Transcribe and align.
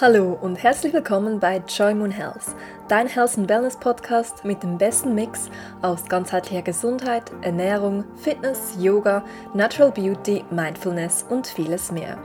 Hallo 0.00 0.38
und 0.40 0.62
herzlich 0.62 0.92
willkommen 0.92 1.40
bei 1.40 1.60
Joy 1.66 1.92
Moon 1.92 2.12
Health, 2.12 2.54
dein 2.86 3.08
Health 3.08 3.36
and 3.36 3.48
Wellness 3.48 3.76
Podcast 3.76 4.44
mit 4.44 4.62
dem 4.62 4.78
besten 4.78 5.12
Mix 5.12 5.50
aus 5.82 6.04
ganzheitlicher 6.04 6.62
Gesundheit, 6.62 7.32
Ernährung, 7.42 8.04
Fitness, 8.22 8.76
Yoga, 8.78 9.24
Natural 9.54 9.90
Beauty, 9.90 10.44
Mindfulness 10.52 11.26
und 11.28 11.48
vieles 11.48 11.90
mehr. 11.90 12.16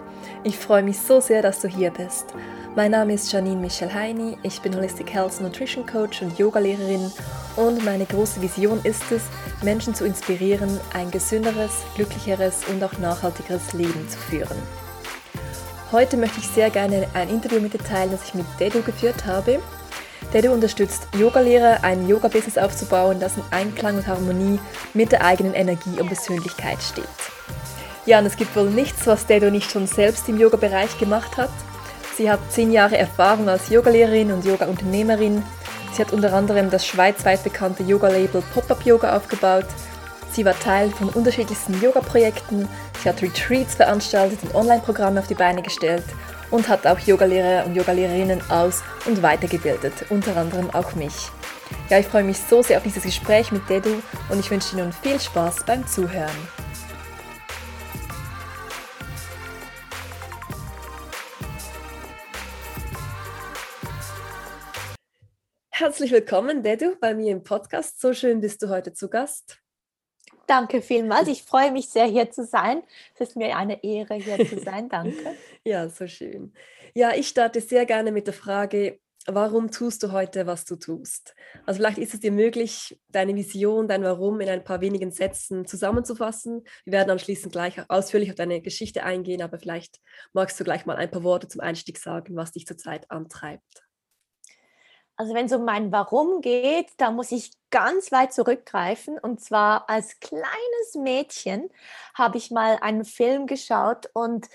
Ich 0.44 0.56
freue 0.60 0.84
mich 0.84 1.00
so 1.00 1.20
sehr, 1.20 1.42
dass 1.42 1.62
du 1.62 1.68
hier 1.68 1.90
bist. 1.90 2.36
Mein 2.76 2.92
Name 2.92 3.16
ist 3.16 3.32
Janine 3.32 3.60
Michel 3.60 3.92
Heini, 3.92 4.38
ich 4.44 4.62
bin 4.62 4.76
Holistic 4.76 5.12
Health 5.12 5.42
Nutrition 5.42 5.84
Coach 5.84 6.22
und 6.22 6.38
Yogalehrerin 6.38 7.12
und 7.56 7.84
meine 7.84 8.06
große 8.06 8.40
Vision 8.40 8.82
ist 8.84 9.12
es, 9.12 9.24
Menschen 9.64 9.96
zu 9.96 10.06
inspirieren, 10.06 10.80
ein 10.94 11.10
gesünderes, 11.10 11.82
glücklicheres 11.96 12.66
und 12.72 12.84
auch 12.84 13.00
nachhaltigeres 13.00 13.74
Leben 13.74 14.08
zu 14.08 14.20
führen. 14.20 14.83
Heute 15.94 16.18
möchte 16.18 16.40
ich 16.40 16.48
sehr 16.48 16.72
gerne 16.72 17.08
ein 17.14 17.30
Interview 17.30 17.60
mit 17.60 17.76
dir 17.76 17.78
teilen, 17.78 18.10
das 18.10 18.24
ich 18.24 18.34
mit 18.34 18.48
Dedu 18.60 18.82
geführt 18.82 19.28
habe. 19.28 19.60
Dedu 20.34 20.52
unterstützt 20.52 21.08
Yogalehrer, 21.16 21.84
ein 21.84 22.08
Yoga-Business 22.08 22.58
aufzubauen, 22.58 23.20
das 23.20 23.38
in 23.38 23.44
Einklang 23.52 23.98
und 23.98 24.08
Harmonie 24.08 24.60
mit 24.96 25.12
der 25.12 25.24
eigenen 25.24 25.54
Energie 25.54 26.00
und 26.00 26.08
Persönlichkeit 26.08 26.82
steht. 26.82 27.06
Ja, 28.08 28.18
und 28.18 28.26
es 28.26 28.38
gibt 28.38 28.56
wohl 28.56 28.72
nichts, 28.72 29.06
was 29.06 29.28
Dedu 29.28 29.52
nicht 29.52 29.70
schon 29.70 29.86
selbst 29.86 30.28
im 30.28 30.40
Yoga-Bereich 30.40 30.98
gemacht 30.98 31.38
hat. 31.38 31.52
Sie 32.18 32.28
hat 32.32 32.40
zehn 32.50 32.72
Jahre 32.72 32.98
Erfahrung 32.98 33.48
als 33.48 33.70
Yogalehrerin 33.70 34.32
und 34.32 34.46
Yoga-Unternehmerin. 34.46 35.44
Sie 35.94 36.02
hat 36.02 36.12
unter 36.12 36.34
anderem 36.34 36.72
das 36.72 36.88
schweizweit 36.88 37.44
bekannte 37.44 37.84
Yoga-Label 37.84 38.42
Pop-Up 38.56 38.84
Yoga 38.84 39.16
aufgebaut 39.16 39.68
Sie 40.34 40.46
war 40.46 40.60
Teil 40.60 40.90
von 40.90 41.10
unterschiedlichsten 41.10 41.80
Yoga-Projekten, 41.80 42.68
sie 43.04 43.10
hat 43.10 43.22
Retreats 43.22 43.76
veranstaltet 43.76 44.40
und 44.42 44.56
Online-Programme 44.56 45.20
auf 45.20 45.28
die 45.28 45.36
Beine 45.36 45.62
gestellt 45.62 46.06
und 46.50 46.68
hat 46.68 46.88
auch 46.88 46.98
Yogalehrer 46.98 47.68
und 47.68 47.76
Yogalehrerinnen 47.76 48.42
aus- 48.50 48.82
und 49.06 49.22
weitergebildet, 49.22 49.94
unter 50.10 50.36
anderem 50.36 50.72
auch 50.72 50.96
mich. 50.96 51.30
Ja, 51.88 52.00
ich 52.00 52.08
freue 52.08 52.24
mich 52.24 52.40
so 52.40 52.64
sehr 52.64 52.78
auf 52.78 52.84
dieses 52.84 53.04
Gespräch 53.04 53.52
mit 53.52 53.70
Dedu 53.70 54.02
und 54.30 54.40
ich 54.40 54.50
wünsche 54.50 54.76
dir 54.76 54.82
nun 54.82 54.92
viel 54.92 55.20
Spaß 55.20 55.66
beim 55.68 55.86
Zuhören. 55.86 56.32
Herzlich 65.70 66.12
willkommen, 66.12 66.64
Dedu, 66.64 66.96
bei 67.00 67.14
mir 67.14 67.32
im 67.32 67.44
Podcast. 67.44 68.02
So 68.02 68.14
schön 68.14 68.42
bist 68.42 68.64
du 68.64 68.70
heute 68.70 68.94
zu 68.94 69.10
Gast. 69.10 69.63
Danke 70.46 70.82
vielmals. 70.82 71.28
Ich 71.30 71.44
freue 71.44 71.72
mich 71.72 71.90
sehr, 71.90 72.06
hier 72.06 72.30
zu 72.30 72.46
sein. 72.46 72.84
Es 73.16 73.30
ist 73.30 73.36
mir 73.38 73.56
eine 73.56 73.84
Ehre, 73.84 74.16
hier 74.16 74.46
zu 74.48 74.60
sein. 74.60 74.90
Danke. 74.90 75.36
ja, 75.64 75.88
so 75.90 76.08
schön. 76.08 76.54
Ja, 76.94 77.14
ich 77.16 77.30
starte 77.30 77.62
sehr 77.62 77.86
gerne 77.86 78.12
mit 78.12 78.28
der 78.28 78.34
Frage, 78.34 79.00
warum 79.26 79.72
tust 79.72 80.04
du 80.04 80.12
heute, 80.12 80.46
was 80.46 80.66
du 80.66 80.76
tust? 80.76 81.34
Also 81.66 81.78
vielleicht 81.78 81.98
ist 81.98 82.14
es 82.14 82.20
dir 82.20 82.32
möglich, 82.32 83.00
deine 83.08 83.36
Vision, 83.36 83.88
dein 83.88 84.04
Warum 84.04 84.42
in 84.42 84.50
ein 84.50 84.64
paar 84.64 84.82
wenigen 84.82 85.12
Sätzen 85.12 85.66
zusammenzufassen. 85.66 86.64
Wir 86.84 86.94
werden 86.94 87.12
anschließend 87.12 87.54
gleich 87.54 87.90
ausführlich 87.90 88.30
auf 88.30 88.36
deine 88.36 88.62
Geschichte 88.62 89.04
eingehen, 89.04 89.42
aber 89.42 89.58
vielleicht 89.58 90.00
magst 90.34 90.60
du 90.60 90.64
gleich 90.64 90.86
mal 90.86 90.98
ein 90.98 91.12
paar 91.12 91.24
Worte 91.24 91.48
zum 91.48 91.62
Einstieg 91.62 91.98
sagen, 91.98 92.36
was 92.36 92.52
dich 92.52 92.66
zurzeit 92.66 93.10
antreibt. 93.10 93.84
Also 95.16 95.34
wenn 95.34 95.46
es 95.46 95.54
um 95.54 95.64
mein 95.64 95.92
Warum 95.92 96.42
geht, 96.42 96.90
da 96.98 97.12
muss 97.12 97.32
ich 97.32 97.52
ganz 97.74 98.12
weit 98.12 98.32
zurückgreifen. 98.32 99.18
Und 99.18 99.42
zwar 99.42 99.90
als 99.90 100.20
kleines 100.20 100.94
Mädchen 100.94 101.72
habe 102.14 102.38
ich 102.38 102.52
mal 102.52 102.78
einen 102.82 103.04
Film 103.04 103.48
geschaut 103.48 104.10
und 104.14 104.48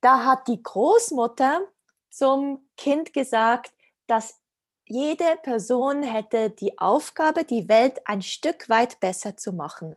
da 0.00 0.24
hat 0.24 0.46
die 0.46 0.62
Großmutter 0.62 1.62
zum 2.10 2.64
Kind 2.76 3.12
gesagt, 3.12 3.72
dass 4.06 4.38
jede 4.86 5.36
Person 5.42 6.04
hätte 6.04 6.50
die 6.50 6.78
Aufgabe, 6.78 7.42
die 7.44 7.68
Welt 7.68 8.00
ein 8.04 8.22
Stück 8.22 8.68
weit 8.68 9.00
besser 9.00 9.36
zu 9.36 9.52
machen. 9.52 9.96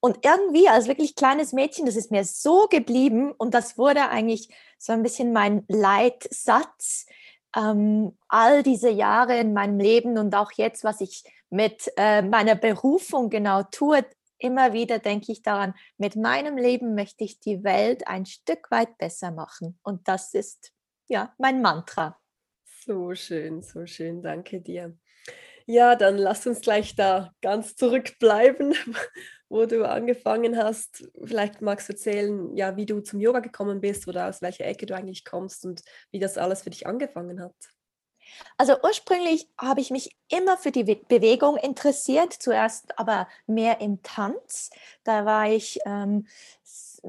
Und 0.00 0.24
irgendwie 0.24 0.68
als 0.68 0.88
wirklich 0.88 1.14
kleines 1.14 1.52
Mädchen, 1.52 1.84
das 1.84 1.96
ist 1.96 2.10
mir 2.10 2.24
so 2.24 2.68
geblieben 2.68 3.32
und 3.32 3.52
das 3.52 3.76
wurde 3.76 4.08
eigentlich 4.08 4.48
so 4.78 4.94
ein 4.94 5.02
bisschen 5.02 5.32
mein 5.34 5.64
Leitsatz 5.68 7.06
ähm, 7.54 8.16
all 8.28 8.62
diese 8.62 8.88
Jahre 8.88 9.38
in 9.38 9.52
meinem 9.52 9.78
Leben 9.78 10.16
und 10.16 10.34
auch 10.34 10.52
jetzt, 10.52 10.84
was 10.84 11.02
ich 11.02 11.24
mit 11.52 11.92
äh, 11.96 12.22
meiner 12.22 12.54
Berufung 12.54 13.28
genau 13.28 13.62
tue, 13.64 14.04
immer 14.38 14.72
wieder 14.72 14.98
denke 14.98 15.30
ich 15.32 15.42
daran, 15.42 15.74
mit 15.98 16.16
meinem 16.16 16.56
Leben 16.56 16.94
möchte 16.94 17.24
ich 17.24 17.40
die 17.40 17.62
Welt 17.62 18.08
ein 18.08 18.26
Stück 18.26 18.70
weit 18.70 18.96
besser 18.98 19.30
machen. 19.30 19.78
Und 19.82 20.08
das 20.08 20.34
ist 20.34 20.72
ja 21.08 21.34
mein 21.38 21.60
Mantra. 21.60 22.18
So 22.84 23.14
schön, 23.14 23.62
so 23.62 23.86
schön, 23.86 24.22
danke 24.22 24.60
dir. 24.60 24.96
Ja, 25.66 25.94
dann 25.94 26.16
lass 26.16 26.46
uns 26.46 26.62
gleich 26.62 26.96
da 26.96 27.30
ganz 27.42 27.76
zurückbleiben, 27.76 28.74
wo 29.48 29.66
du 29.66 29.88
angefangen 29.88 30.56
hast. 30.56 31.06
Vielleicht 31.22 31.60
magst 31.60 31.88
du 31.88 31.92
erzählen, 31.92 32.56
ja, 32.56 32.76
wie 32.76 32.86
du 32.86 33.00
zum 33.00 33.20
Yoga 33.20 33.40
gekommen 33.40 33.80
bist 33.80 34.08
oder 34.08 34.28
aus 34.28 34.40
welcher 34.40 34.64
Ecke 34.64 34.86
du 34.86 34.96
eigentlich 34.96 35.24
kommst 35.24 35.66
und 35.66 35.82
wie 36.10 36.18
das 36.18 36.38
alles 36.38 36.62
für 36.62 36.70
dich 36.70 36.86
angefangen 36.86 37.40
hat. 37.40 37.54
Also 38.56 38.76
ursprünglich 38.82 39.48
habe 39.58 39.80
ich 39.80 39.90
mich 39.90 40.16
immer 40.28 40.56
für 40.56 40.72
die 40.72 40.84
Bewegung 40.84 41.56
interessiert, 41.56 42.32
zuerst 42.32 42.98
aber 42.98 43.28
mehr 43.46 43.80
im 43.80 44.02
Tanz. 44.02 44.70
Da 45.04 45.24
war 45.24 45.48
ich 45.48 45.78
ähm, 45.84 46.26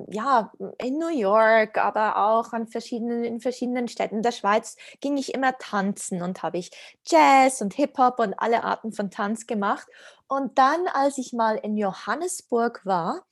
ja, 0.09 0.51
in 0.79 0.97
New 0.97 1.09
York, 1.09 1.77
aber 1.77 2.17
auch 2.17 2.53
an 2.53 2.67
verschiedenen, 2.67 3.23
in 3.23 3.39
verschiedenen 3.39 3.87
Städten 3.87 4.21
der 4.23 4.31
Schweiz 4.31 4.75
ging 5.01 5.17
ich 5.17 5.33
immer 5.33 5.57
tanzen 5.57 6.21
und 6.21 6.41
habe 6.41 6.57
ich 6.57 6.71
Jazz 7.05 7.61
und 7.61 7.73
Hip-Hop 7.75 8.19
und 8.19 8.33
alle 8.33 8.63
Arten 8.63 8.91
von 8.91 9.11
Tanz 9.11 9.45
gemacht. 9.45 9.87
Und 10.27 10.57
dann, 10.57 10.87
als 10.87 11.17
ich 11.17 11.33
mal 11.33 11.57
in 11.57 11.77
Johannesburg 11.77 12.81
war, 12.85 13.23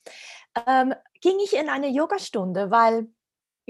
ähm, 0.68 0.94
ging 1.22 1.40
ich 1.44 1.56
in 1.56 1.70
eine 1.70 1.88
Yogastunde, 1.90 2.70
weil 2.70 3.08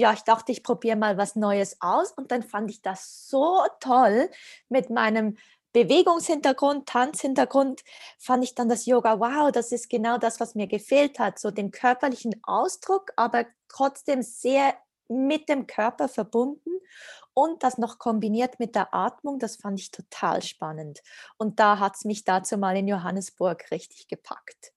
ja, 0.01 0.13
ich 0.13 0.23
dachte, 0.23 0.51
ich 0.51 0.63
probiere 0.63 0.97
mal 0.97 1.17
was 1.17 1.35
Neues 1.35 1.77
aus 1.79 2.11
und 2.11 2.31
dann 2.31 2.43
fand 2.43 2.71
ich 2.71 2.81
das 2.81 3.29
so 3.29 3.61
toll 3.79 4.29
mit 4.67 4.89
meinem 4.89 5.37
Bewegungshintergrund, 5.73 6.89
Tanzhintergrund, 6.89 7.81
fand 8.17 8.43
ich 8.43 8.55
dann 8.55 8.67
das 8.67 8.85
Yoga, 8.85 9.19
wow, 9.19 9.51
das 9.51 9.71
ist 9.71 9.89
genau 9.89 10.17
das, 10.17 10.39
was 10.39 10.55
mir 10.55 10.67
gefehlt 10.67 11.19
hat, 11.19 11.39
so 11.39 11.51
den 11.51 11.71
körperlichen 11.71 12.41
Ausdruck, 12.43 13.11
aber 13.15 13.45
trotzdem 13.69 14.21
sehr 14.21 14.73
mit 15.07 15.47
dem 15.47 15.67
Körper 15.67 16.09
verbunden 16.09 16.71
und 17.33 17.63
das 17.63 17.77
noch 17.77 17.99
kombiniert 17.99 18.59
mit 18.59 18.75
der 18.75 18.93
Atmung, 18.93 19.39
das 19.39 19.55
fand 19.55 19.79
ich 19.79 19.91
total 19.91 20.41
spannend. 20.41 21.01
Und 21.37 21.59
da 21.59 21.79
hat 21.79 21.95
es 21.95 22.05
mich 22.05 22.23
dazu 22.25 22.57
mal 22.57 22.75
in 22.75 22.87
Johannesburg 22.87 23.71
richtig 23.71 24.07
gepackt. 24.07 24.73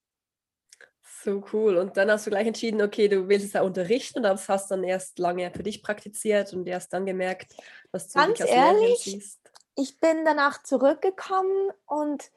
So 1.25 1.43
cool. 1.53 1.79
Und 1.79 1.97
dann 1.97 2.11
hast 2.11 2.27
du 2.27 2.31
gleich 2.31 2.47
entschieden, 2.47 2.83
okay, 2.83 3.09
du 3.09 3.29
willst 3.29 3.47
es 3.47 3.53
ja 3.55 3.63
unterrichten 3.63 4.19
und 4.19 4.49
hast 4.49 4.71
dann 4.71 4.85
erst 4.85 5.19
lange 5.19 5.51
für 5.51 5.63
dich 5.63 5.83
praktiziert 5.83 6.53
und 6.53 6.67
erst 6.67 6.93
dann 6.93 7.07
gemerkt, 7.07 7.55
was 7.93 8.09
du 8.09 8.19
Ganz 8.19 8.39
dich 8.39 8.43
als 8.43 8.51
ehrlich, 8.51 8.99
siehst 8.99 9.45
ich 9.77 9.99
bin 10.01 10.25
danach 10.25 10.63
zurückgekommen 10.63 11.71
und, 11.87 12.31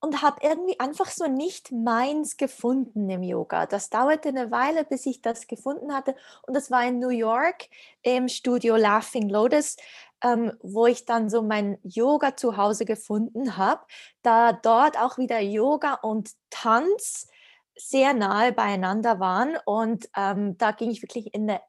und 0.00 0.22
habe 0.22 0.40
irgendwie 0.42 0.78
einfach 0.78 1.10
so 1.10 1.26
nicht 1.26 1.72
meins 1.72 2.36
gefunden 2.36 3.08
im 3.08 3.22
Yoga. 3.22 3.66
Das 3.66 3.90
dauerte 3.90 4.28
eine 4.28 4.50
Weile, 4.50 4.84
bis 4.84 5.06
ich 5.06 5.22
das 5.22 5.46
gefunden 5.46 5.94
hatte. 5.94 6.14
Und 6.46 6.54
das 6.54 6.70
war 6.70 6.86
in 6.86 6.98
New 6.98 7.08
York 7.08 7.68
im 8.02 8.28
Studio 8.28 8.76
Laughing 8.76 9.28
Lotus, 9.28 9.76
ähm, 10.22 10.52
wo 10.62 10.86
ich 10.86 11.04
dann 11.04 11.30
so 11.30 11.42
mein 11.42 11.78
Yoga 11.82 12.36
zu 12.36 12.56
Hause 12.56 12.84
gefunden 12.84 13.56
habe, 13.56 13.84
da 14.22 14.52
dort 14.52 14.98
auch 14.98 15.16
wieder 15.16 15.40
Yoga 15.40 15.94
und 15.94 16.32
Tanz 16.50 17.28
sehr 17.78 18.14
nahe 18.14 18.52
beieinander 18.52 19.20
waren. 19.20 19.56
Und 19.64 20.08
ähm, 20.16 20.58
da 20.58 20.72
ging 20.72 20.90
ich 20.90 21.02
wirklich 21.02 21.32
in 21.34 21.48
eine 21.48 21.60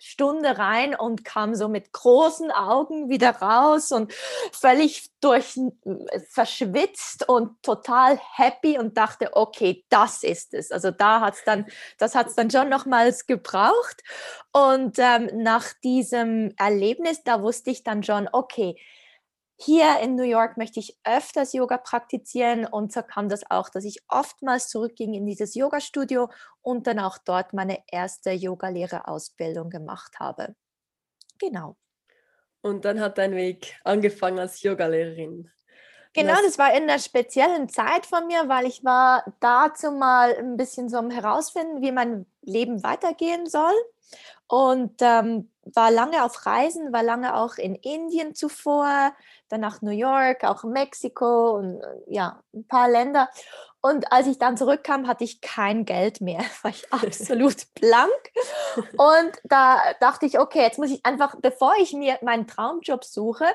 Stunde 0.00 0.58
rein 0.58 0.94
und 0.94 1.24
kam 1.24 1.54
so 1.54 1.68
mit 1.68 1.92
großen 1.92 2.52
Augen 2.52 3.08
wieder 3.08 3.30
raus 3.30 3.90
und 3.90 4.12
völlig 4.52 5.10
durch 5.20 5.56
äh, 5.56 6.20
verschwitzt 6.30 7.28
und 7.28 7.60
total 7.62 8.18
happy 8.36 8.78
und 8.78 8.96
dachte, 8.96 9.30
okay, 9.32 9.84
das 9.88 10.22
ist 10.22 10.54
es. 10.54 10.70
Also 10.70 10.92
da 10.92 11.20
hat 11.20 11.34
es 11.34 11.44
dann, 11.44 11.66
das 11.98 12.14
hat 12.14 12.28
es 12.28 12.36
dann 12.36 12.50
schon 12.50 12.68
nochmals 12.68 13.26
gebraucht. 13.26 14.02
Und 14.52 14.98
ähm, 14.98 15.30
nach 15.34 15.72
diesem 15.82 16.52
Erlebnis, 16.56 17.24
da 17.24 17.42
wusste 17.42 17.70
ich 17.70 17.82
dann 17.82 18.04
schon, 18.04 18.28
okay, 18.30 18.76
hier 19.60 19.98
in 20.00 20.14
New 20.14 20.22
York 20.22 20.56
möchte 20.56 20.78
ich 20.78 20.96
öfters 21.04 21.52
Yoga 21.52 21.78
praktizieren 21.78 22.64
und 22.64 22.92
so 22.92 23.02
kam 23.02 23.28
das 23.28 23.42
auch, 23.50 23.68
dass 23.68 23.84
ich 23.84 24.02
oftmals 24.08 24.68
zurückging 24.68 25.14
in 25.14 25.26
dieses 25.26 25.56
Yoga-Studio 25.56 26.30
und 26.62 26.86
dann 26.86 27.00
auch 27.00 27.18
dort 27.18 27.52
meine 27.54 27.82
erste 27.90 28.30
Yogalehrerausbildung 28.30 29.68
gemacht 29.68 30.20
habe. 30.20 30.54
Genau. 31.40 31.76
Und 32.60 32.84
dann 32.84 33.00
hat 33.00 33.18
dein 33.18 33.34
Weg 33.34 33.80
angefangen 33.82 34.38
als 34.38 34.62
Yogalehrerin. 34.62 35.50
Genau, 36.12 36.34
das, 36.44 36.58
war 36.58 36.72
in 36.74 36.84
einer 36.84 36.98
speziellen 36.98 37.68
Zeit 37.68 38.06
von 38.06 38.28
mir, 38.28 38.48
weil 38.48 38.66
ich 38.66 38.84
war 38.84 39.24
dazu 39.40 39.90
mal 39.90 40.36
ein 40.36 40.56
bisschen 40.56 40.88
so 40.88 40.98
am 40.98 41.10
herausfinden, 41.10 41.82
wie 41.82 41.92
mein 41.92 42.26
Leben 42.42 42.82
weitergehen 42.82 43.46
soll 43.46 43.74
und 44.48 44.94
ähm, 45.00 45.50
war 45.74 45.90
lange 45.90 46.24
auf 46.24 46.46
Reisen, 46.46 46.92
war 46.92 47.02
lange 47.02 47.36
auch 47.36 47.56
in 47.56 47.74
Indien 47.74 48.34
zuvor, 48.34 49.12
dann 49.48 49.60
nach 49.60 49.82
New 49.82 49.90
York, 49.90 50.44
auch 50.44 50.64
Mexiko 50.64 51.50
und 51.50 51.80
äh, 51.80 51.86
ja, 52.06 52.42
ein 52.54 52.66
paar 52.66 52.88
Länder. 52.88 53.28
Und 53.80 54.10
als 54.10 54.26
ich 54.26 54.38
dann 54.38 54.56
zurückkam, 54.56 55.06
hatte 55.06 55.24
ich 55.24 55.40
kein 55.40 55.84
Geld 55.84 56.20
mehr, 56.20 56.40
war 56.62 56.70
ich 56.70 56.90
absolut 56.92 57.62
blank. 57.74 58.32
Und 58.96 59.32
da 59.44 59.80
dachte 60.00 60.26
ich, 60.26 60.38
okay, 60.38 60.62
jetzt 60.62 60.78
muss 60.78 60.90
ich 60.90 61.04
einfach, 61.04 61.36
bevor 61.40 61.74
ich 61.80 61.92
mir 61.92 62.18
meinen 62.22 62.46
Traumjob 62.46 63.04
suche, 63.04 63.46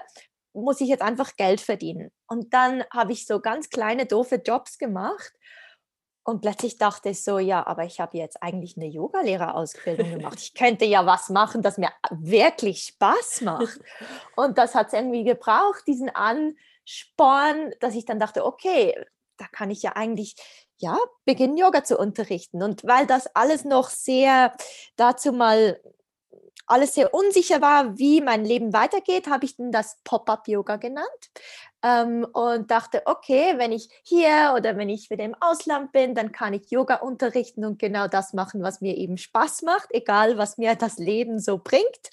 muss 0.54 0.82
ich 0.82 0.90
jetzt 0.90 1.02
einfach 1.02 1.36
Geld 1.36 1.62
verdienen. 1.62 2.12
Und 2.28 2.54
dann 2.54 2.84
habe 2.94 3.12
ich 3.12 3.26
so 3.26 3.40
ganz 3.40 3.70
kleine, 3.70 4.06
doofe 4.06 4.36
Jobs 4.36 4.78
gemacht. 4.78 5.34
Und 6.26 6.42
plötzlich 6.42 6.78
dachte 6.78 7.10
ich 7.10 7.22
so, 7.22 7.38
ja, 7.38 7.66
aber 7.68 7.84
ich 7.84 8.00
habe 8.00 8.18
jetzt 8.18 8.42
eigentlich 8.42 8.78
eine 8.78 8.88
Yogalehrerausbildung 8.88 10.10
gemacht. 10.18 10.40
Ich 10.40 10.54
könnte 10.54 10.86
ja 10.86 11.06
was 11.06 11.30
machen, 11.30 11.62
das 11.62 11.78
mir 11.78 11.92
wirklich 12.12 12.84
Spaß 12.84 13.42
macht. 13.42 13.80
Und 14.36 14.58
das 14.58 14.74
hat 14.74 14.88
es 14.88 14.94
irgendwie 14.94 15.26
gebraucht, 15.26 15.84
diesen 15.86 16.10
Ansporn, 16.10 17.74
dass 17.82 17.96
ich 17.96 18.06
dann 18.06 18.20
dachte, 18.20 18.46
okay, 18.46 18.96
da 19.38 19.46
kann 19.52 19.70
ich 19.70 19.84
ja 19.84 19.94
eigentlich 19.94 20.36
ja, 20.78 20.98
beginnen, 21.26 21.58
Yoga 21.58 21.84
zu 21.84 21.98
unterrichten. 21.98 22.64
Und 22.64 22.84
weil 22.86 23.06
das 23.06 23.28
alles 23.36 23.66
noch 23.66 23.90
sehr 23.90 24.54
dazu 24.96 25.34
mal 25.34 25.80
alles 26.66 26.94
sehr 26.94 27.14
unsicher 27.14 27.62
war, 27.62 27.98
wie 27.98 28.22
mein 28.22 28.46
Leben 28.46 28.72
weitergeht, 28.72 29.28
habe 29.28 29.44
ich 29.44 29.58
dann 29.58 29.74
das 29.74 30.00
Pop-up-Yoga 30.06 30.78
genannt 30.78 31.08
ähm, 31.84 32.26
und 32.32 32.72
dachte, 32.72 33.02
okay, 33.06 33.56
wenn 33.58 33.74
ich 33.74 33.90
hier 34.04 34.54
oder 34.56 34.78
wenn 34.78 34.90
ich 34.90 35.10
wieder 35.10 35.26
im 35.26 35.36
Ausland 35.40 35.92
bin, 35.92 36.16
dann 36.16 36.32
kann 36.32 36.54
ich 36.54 36.72
Yoga 36.72 36.96
unterrichten 36.96 37.66
und 37.66 37.78
genau 37.78 38.08
das 38.08 38.34
machen, 38.34 38.64
was 38.64 38.80
mir 38.80 38.96
eben 38.96 39.18
Spaß 39.18 39.64
macht, 39.64 39.90
egal 39.92 40.38
was 40.38 40.58
mir 40.58 40.76
das 40.76 40.98
Leben 40.98 41.40
so 41.40 41.58
bringt. 41.58 42.10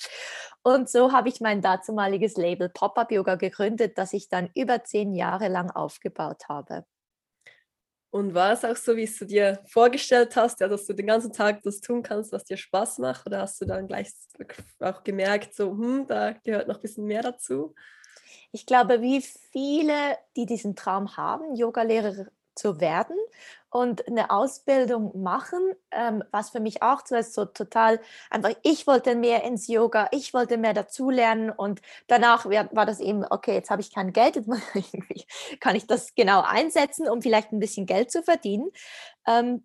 Und 0.63 0.91
so 0.91 1.13
habe 1.13 1.29
ich 1.29 1.41
mein 1.41 1.63
dazumaliges 1.63 2.37
Label 2.37 2.69
Pop-up-Yoga 2.69 3.37
gegründet, 3.37 3.97
das 3.97 4.13
ich 4.13 4.29
dann 4.29 4.51
über 4.55 4.85
zehn 4.85 5.15
Jahre 5.15 5.49
lang 5.49 5.71
aufgebaut 5.71 6.49
habe. 6.49 6.85
Und 8.13 8.35
war 8.35 8.53
es 8.53 8.65
auch 8.65 8.77
so, 8.77 8.97
wie 8.97 9.07
du 9.07 9.25
dir 9.25 9.61
vorgestellt 9.69 10.35
hast, 10.35 10.59
ja, 10.59 10.67
dass 10.67 10.85
du 10.85 10.95
den 10.95 11.07
ganzen 11.07 11.33
Tag 11.33 11.63
das 11.63 11.81
tun 11.81 12.03
kannst, 12.03 12.33
was 12.33 12.45
dir 12.45 12.57
Spaß 12.57 12.99
macht? 12.99 13.25
Oder 13.25 13.43
hast 13.43 13.61
du 13.61 13.67
dann 13.67 13.87
gleich 13.87 14.11
auch 14.81 15.05
gemerkt, 15.05 15.55
so, 15.55 15.71
hm, 15.71 16.07
da 16.09 16.33
gehört 16.33 16.67
noch 16.67 16.75
ein 16.75 16.83
bisschen 16.83 17.05
mehr 17.05 17.23
dazu? 17.23 17.73
Ich 18.53 18.67
glaube, 18.67 19.03
wie 19.03 19.23
viele, 19.23 20.19
die 20.37 20.47
diesen 20.47 20.77
Traum 20.77 21.17
haben, 21.17 21.55
Yogalehrer 21.55 22.27
zu 22.55 22.81
werden 22.81 23.17
und 23.71 24.07
eine 24.09 24.31
Ausbildung 24.31 25.23
machen, 25.23 25.61
ähm, 25.93 26.25
was 26.33 26.51
für 26.51 26.61
mich 26.61 26.83
auch 26.83 27.03
zuerst 27.03 27.35
so 27.35 27.45
total 27.45 28.01
einfach, 28.29 28.51
ich 28.63 28.87
wollte 28.87 29.15
mehr 29.15 29.45
ins 29.45 29.69
Yoga, 29.69 30.09
ich 30.11 30.35
wollte 30.35 30.59
mehr 30.59 30.75
dazulernen 30.75 31.51
und 31.51 31.81
danach 32.09 32.47
war 32.47 32.87
das 32.87 33.01
eben, 33.01 33.25
okay, 33.25 33.55
jetzt 33.55 33.71
habe 33.71 33.81
ich 33.81 33.95
kein 33.95 34.13
Geld, 34.13 34.37
jetzt 34.37 34.49
irgendwie 34.75 35.25
kann 35.61 35.77
ich 35.77 35.87
das 35.87 36.15
genau 36.15 36.43
einsetzen, 36.43 37.09
um 37.09 37.23
vielleicht 37.23 37.53
ein 37.53 37.61
bisschen 37.61 37.87
Geld 37.87 38.11
zu 38.11 38.23
verdienen. 38.23 38.71
Ähm, 39.27 39.65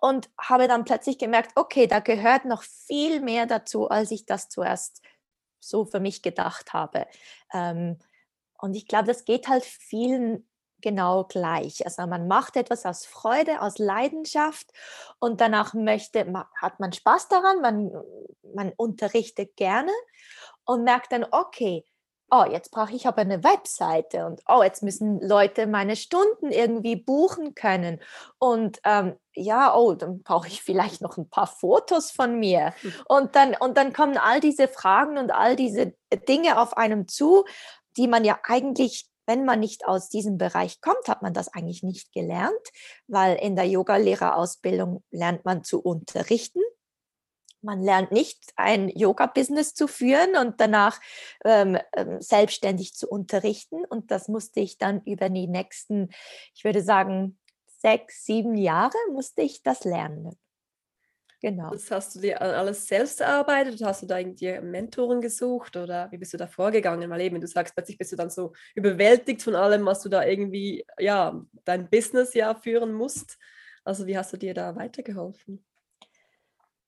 und 0.00 0.30
habe 0.36 0.66
dann 0.66 0.84
plötzlich 0.84 1.16
gemerkt, 1.16 1.52
okay, 1.54 1.86
da 1.86 2.00
gehört 2.00 2.44
noch 2.44 2.64
viel 2.64 3.20
mehr 3.20 3.46
dazu, 3.46 3.88
als 3.88 4.10
ich 4.10 4.26
das 4.26 4.48
zuerst 4.48 5.00
so 5.62 5.84
für 5.84 6.00
mich 6.00 6.22
gedacht 6.22 6.72
habe. 6.72 7.06
Ähm, 7.52 7.98
und 8.58 8.74
ich 8.74 8.86
glaube, 8.86 9.06
das 9.06 9.24
geht 9.24 9.48
halt 9.48 9.64
vielen 9.64 10.48
genau 10.82 11.24
gleich. 11.24 11.84
Also 11.86 12.06
man 12.06 12.28
macht 12.28 12.56
etwas 12.56 12.84
aus 12.84 13.06
Freude, 13.06 13.62
aus 13.62 13.78
Leidenschaft 13.78 14.70
und 15.18 15.40
danach 15.40 15.74
möchte, 15.74 16.30
hat 16.60 16.80
man 16.80 16.92
Spaß 16.92 17.28
daran, 17.28 17.60
man, 17.62 17.90
man 18.54 18.72
unterrichtet 18.76 19.56
gerne 19.56 19.92
und 20.64 20.84
merkt 20.84 21.12
dann, 21.12 21.24
okay, 21.30 21.84
oh, 22.32 22.44
jetzt 22.50 22.70
brauche 22.70 22.94
ich 22.94 23.06
aber 23.06 23.20
eine 23.20 23.44
Webseite 23.44 24.24
und 24.24 24.40
oh, 24.48 24.62
jetzt 24.62 24.82
müssen 24.82 25.20
Leute 25.20 25.66
meine 25.66 25.96
Stunden 25.96 26.50
irgendwie 26.50 26.96
buchen 26.96 27.54
können. 27.54 28.00
Und 28.38 28.80
ähm, 28.84 29.16
ja, 29.34 29.76
oh, 29.76 29.92
dann 29.92 30.22
brauche 30.22 30.48
ich 30.48 30.62
vielleicht 30.62 31.02
noch 31.02 31.18
ein 31.18 31.28
paar 31.28 31.46
Fotos 31.46 32.10
von 32.10 32.38
mir. 32.38 32.72
Hm. 32.80 32.94
Und 33.06 33.36
dann, 33.36 33.54
und 33.54 33.76
dann 33.76 33.92
kommen 33.92 34.16
all 34.16 34.40
diese 34.40 34.66
Fragen 34.66 35.18
und 35.18 35.30
all 35.30 35.56
diese 35.56 35.92
Dinge 36.26 36.58
auf 36.58 36.76
einem 36.76 37.06
zu, 37.06 37.44
die 37.98 38.08
man 38.08 38.24
ja 38.24 38.40
eigentlich 38.44 39.08
wenn 39.24 39.44
man 39.44 39.60
nicht 39.60 39.86
aus 39.86 40.08
diesem 40.08 40.36
Bereich 40.36 40.80
kommt, 40.80 41.06
hat 41.06 41.22
man 41.22 41.32
das 41.32 41.46
eigentlich 41.46 41.84
nicht 41.84 42.12
gelernt, 42.12 42.52
weil 43.06 43.36
in 43.36 43.54
der 43.54 43.66
Yogalehrerausbildung 43.66 45.04
lernt 45.12 45.44
man 45.44 45.62
zu 45.62 45.80
unterrichten. 45.80 46.60
Man 47.62 47.82
lernt 47.82 48.12
nicht 48.12 48.52
ein 48.56 48.88
Yoga-Business 48.88 49.74
zu 49.74 49.86
führen 49.86 50.36
und 50.36 50.60
danach 50.60 51.00
ähm, 51.44 51.78
ähm, 51.94 52.20
selbstständig 52.20 52.94
zu 52.94 53.08
unterrichten. 53.08 53.84
Und 53.84 54.10
das 54.10 54.28
musste 54.28 54.60
ich 54.60 54.78
dann 54.78 55.02
über 55.04 55.30
die 55.30 55.46
nächsten, 55.46 56.10
ich 56.54 56.64
würde 56.64 56.82
sagen, 56.82 57.38
sechs, 57.66 58.24
sieben 58.24 58.56
Jahre 58.56 58.96
musste 59.10 59.42
ich 59.42 59.62
das 59.62 59.84
lernen. 59.84 60.36
Genau. 61.42 61.70
Das 61.70 61.90
hast 61.90 62.14
du 62.14 62.20
dir 62.20 62.40
alles 62.40 62.86
selbst 62.86 63.20
erarbeitet? 63.20 63.82
Hast 63.82 64.02
du 64.02 64.06
da 64.06 64.16
irgendwie 64.16 64.60
Mentoren 64.60 65.20
gesucht 65.20 65.76
oder 65.76 66.10
wie 66.12 66.18
bist 66.18 66.32
du 66.32 66.36
da 66.36 66.46
vorgegangen? 66.46 67.10
Weil 67.10 67.22
eben, 67.22 67.40
du 67.40 67.48
sagst, 67.48 67.74
plötzlich 67.74 67.98
bist 67.98 68.12
du 68.12 68.16
dann 68.16 68.30
so 68.30 68.52
überwältigt 68.76 69.42
von 69.42 69.56
allem, 69.56 69.84
was 69.84 70.02
du 70.02 70.08
da 70.08 70.24
irgendwie, 70.24 70.86
ja, 71.00 71.44
dein 71.64 71.90
Business 71.90 72.32
ja 72.34 72.54
führen 72.54 72.92
musst. 72.92 73.38
Also 73.82 74.06
wie 74.06 74.16
hast 74.16 74.32
du 74.32 74.36
dir 74.36 74.54
da 74.54 74.76
weitergeholfen? 74.76 75.64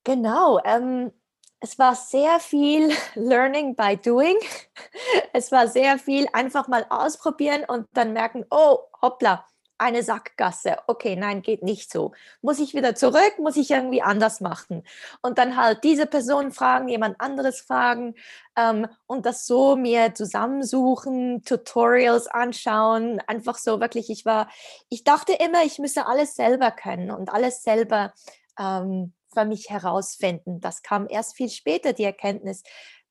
Genau, 0.04 0.60
ähm, 0.64 1.12
es 1.60 1.78
war 1.78 1.94
sehr 1.94 2.38
viel 2.40 2.92
Learning 3.14 3.74
by 3.74 3.96
Doing. 3.96 4.36
Es 5.32 5.50
war 5.50 5.66
sehr 5.66 5.98
viel 5.98 6.28
einfach 6.32 6.68
mal 6.68 6.86
ausprobieren 6.90 7.64
und 7.66 7.88
dann 7.92 8.12
merken, 8.12 8.44
oh, 8.50 8.78
hoppla, 9.02 9.44
eine 9.78 10.02
Sackgasse. 10.02 10.76
Okay, 10.86 11.16
nein, 11.16 11.42
geht 11.42 11.62
nicht 11.62 11.90
so. 11.90 12.12
Muss 12.42 12.60
ich 12.60 12.74
wieder 12.74 12.94
zurück? 12.94 13.34
Muss 13.38 13.56
ich 13.56 13.70
irgendwie 13.70 14.02
anders 14.02 14.40
machen? 14.40 14.84
Und 15.22 15.38
dann 15.38 15.56
halt 15.56 15.82
diese 15.82 16.06
Person 16.06 16.52
fragen, 16.52 16.88
jemand 16.88 17.20
anderes 17.20 17.60
fragen 17.60 18.14
ähm, 18.56 18.86
und 19.06 19.26
das 19.26 19.46
so 19.46 19.74
mir 19.76 20.14
zusammensuchen, 20.14 21.42
Tutorials 21.44 22.28
anschauen. 22.28 23.20
Einfach 23.26 23.56
so 23.58 23.80
wirklich, 23.80 24.10
ich 24.10 24.24
war, 24.24 24.48
ich 24.88 25.02
dachte 25.02 25.32
immer, 25.32 25.64
ich 25.64 25.78
müsse 25.78 26.06
alles 26.06 26.36
selber 26.36 26.70
können 26.70 27.10
und 27.10 27.30
alles 27.32 27.62
selber 27.64 28.12
ähm, 28.58 29.12
für 29.34 29.44
mich 29.44 29.70
herausfinden. 29.70 30.60
Das 30.60 30.82
kam 30.82 31.06
erst 31.08 31.36
viel 31.36 31.50
später, 31.50 31.92
die 31.92 32.04
Erkenntnis, 32.04 32.62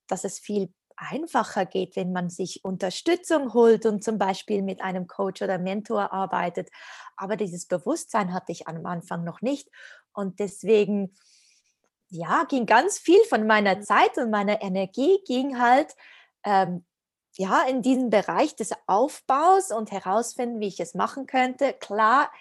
dass 0.07 0.23
es 0.23 0.39
viel 0.39 0.73
einfacher 0.95 1.65
geht, 1.65 1.95
wenn 1.95 2.11
man 2.11 2.29
sich 2.29 2.63
Unterstützung 2.63 3.53
holt 3.53 3.85
und 3.85 4.03
zum 4.03 4.17
Beispiel 4.17 4.61
mit 4.61 4.81
einem 4.81 5.07
Coach 5.07 5.41
oder 5.41 5.57
Mentor 5.57 6.13
arbeitet. 6.13 6.69
Aber 7.17 7.35
dieses 7.35 7.67
Bewusstsein 7.67 8.33
hatte 8.33 8.51
ich 8.51 8.67
am 8.67 8.85
Anfang 8.85 9.23
noch 9.23 9.41
nicht. 9.41 9.69
Und 10.13 10.39
deswegen, 10.39 11.15
ja, 12.09 12.43
ging 12.45 12.65
ganz 12.65 12.99
viel 12.99 13.23
von 13.25 13.47
meiner 13.47 13.75
mhm. 13.75 13.81
Zeit 13.83 14.17
und 14.17 14.29
meiner 14.29 14.61
Energie 14.61 15.19
ging 15.25 15.59
halt 15.59 15.93
ähm, 16.43 16.85
ja, 17.35 17.63
in 17.63 17.81
diesen 17.81 18.09
Bereich 18.09 18.55
des 18.55 18.71
Aufbaus 18.85 19.71
und 19.71 19.91
herausfinden, 19.91 20.59
wie 20.59 20.67
ich 20.67 20.79
es 20.79 20.93
machen 20.93 21.25
könnte. 21.25 21.73
Klar, 21.73 22.31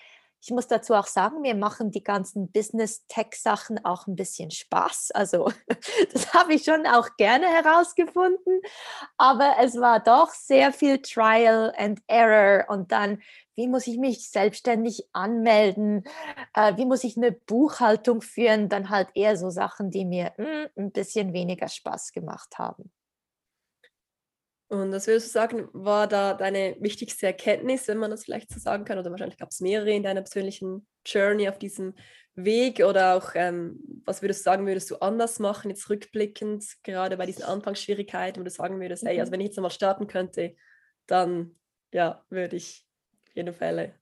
ich 0.44 0.50
muss 0.50 0.66
dazu 0.66 0.94
auch 0.94 1.06
sagen, 1.06 1.40
mir 1.40 1.54
machen 1.54 1.92
die 1.92 2.02
ganzen 2.02 2.50
Business-Tech-Sachen 2.50 3.84
auch 3.84 4.08
ein 4.08 4.16
bisschen 4.16 4.50
Spaß. 4.50 5.12
Also 5.12 5.52
das 6.12 6.34
habe 6.34 6.54
ich 6.54 6.64
schon 6.64 6.84
auch 6.84 7.16
gerne 7.16 7.46
herausgefunden. 7.46 8.60
Aber 9.16 9.54
es 9.60 9.78
war 9.78 10.00
doch 10.00 10.30
sehr 10.30 10.72
viel 10.72 10.98
Trial 10.98 11.72
and 11.76 12.00
Error 12.08 12.68
und 12.68 12.90
dann, 12.90 13.22
wie 13.54 13.68
muss 13.68 13.86
ich 13.86 13.98
mich 13.98 14.30
selbstständig 14.30 15.08
anmelden? 15.12 16.02
Äh, 16.54 16.76
wie 16.76 16.86
muss 16.86 17.04
ich 17.04 17.16
eine 17.16 17.30
Buchhaltung 17.30 18.20
führen? 18.20 18.68
Dann 18.68 18.90
halt 18.90 19.10
eher 19.14 19.36
so 19.36 19.48
Sachen, 19.48 19.92
die 19.92 20.04
mir 20.04 20.32
hm, 20.36 20.66
ein 20.76 20.90
bisschen 20.90 21.32
weniger 21.32 21.68
Spaß 21.68 22.10
gemacht 22.10 22.58
haben. 22.58 22.90
Und 24.72 24.90
was 24.90 25.06
würdest 25.06 25.26
du 25.26 25.32
sagen, 25.32 25.68
war 25.74 26.06
da 26.06 26.32
deine 26.32 26.76
wichtigste 26.80 27.26
Erkenntnis, 27.26 27.88
wenn 27.88 27.98
man 27.98 28.10
das 28.10 28.24
vielleicht 28.24 28.50
so 28.50 28.58
sagen 28.58 28.86
kann? 28.86 28.98
Oder 28.98 29.10
wahrscheinlich 29.10 29.36
gab 29.36 29.50
es 29.50 29.60
mehrere 29.60 29.90
in 29.90 30.02
deiner 30.02 30.22
persönlichen 30.22 30.86
Journey 31.04 31.46
auf 31.46 31.58
diesem 31.58 31.94
Weg? 32.36 32.80
Oder 32.80 33.14
auch, 33.14 33.32
ähm, 33.34 33.78
was 34.06 34.22
würdest 34.22 34.40
du 34.40 34.44
sagen, 34.44 34.66
würdest 34.66 34.90
du 34.90 34.96
anders 34.96 35.38
machen, 35.40 35.68
jetzt 35.68 35.90
rückblickend, 35.90 36.64
gerade 36.84 37.18
bei 37.18 37.26
diesen 37.26 37.42
Anfangsschwierigkeiten, 37.42 38.40
wo 38.40 38.44
du 38.44 38.50
sagen 38.50 38.80
würdest, 38.80 39.04
hey, 39.04 39.20
also 39.20 39.28
mhm. 39.28 39.32
wenn 39.34 39.40
ich 39.40 39.48
jetzt 39.48 39.58
einmal 39.58 39.70
starten 39.70 40.06
könnte, 40.06 40.56
dann 41.06 41.54
ja, 41.92 42.24
würde 42.30 42.56
ich 42.56 42.86
auf 43.28 43.36
jeden 43.36 43.52
Fall 43.52 43.94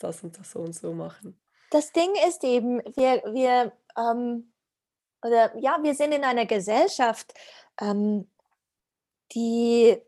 das 0.00 0.24
und 0.24 0.36
das 0.36 0.50
so 0.50 0.58
und 0.58 0.74
so 0.74 0.92
machen. 0.92 1.40
Das 1.70 1.92
Ding 1.92 2.10
ist 2.26 2.42
eben, 2.42 2.80
wir, 2.96 3.22
wir 3.32 3.72
ähm, 3.96 4.52
oder 5.22 5.56
ja, 5.56 5.78
wir 5.80 5.94
sind 5.94 6.12
in 6.12 6.24
einer 6.24 6.46
Gesellschaft, 6.46 7.32
ähm, 7.80 8.28
die 9.32 10.00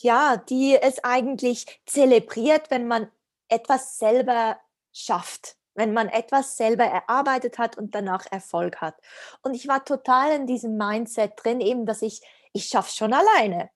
ja, 0.00 0.36
die 0.36 0.76
es 0.80 1.02
eigentlich 1.04 1.66
zelebriert, 1.86 2.70
wenn 2.70 2.86
man 2.86 3.10
etwas 3.48 3.98
selber 3.98 4.58
schafft, 4.92 5.56
wenn 5.74 5.92
man 5.92 6.08
etwas 6.08 6.56
selber 6.56 6.84
erarbeitet 6.84 7.58
hat 7.58 7.76
und 7.76 7.94
danach 7.94 8.26
Erfolg 8.30 8.80
hat. 8.80 8.96
Und 9.42 9.54
ich 9.54 9.68
war 9.68 9.84
total 9.84 10.32
in 10.32 10.46
diesem 10.46 10.76
Mindset 10.76 11.32
drin, 11.36 11.60
eben, 11.60 11.86
dass 11.86 12.02
ich, 12.02 12.22
ich 12.52 12.66
schaffe 12.66 12.94
schon 12.94 13.12
alleine. 13.12 13.70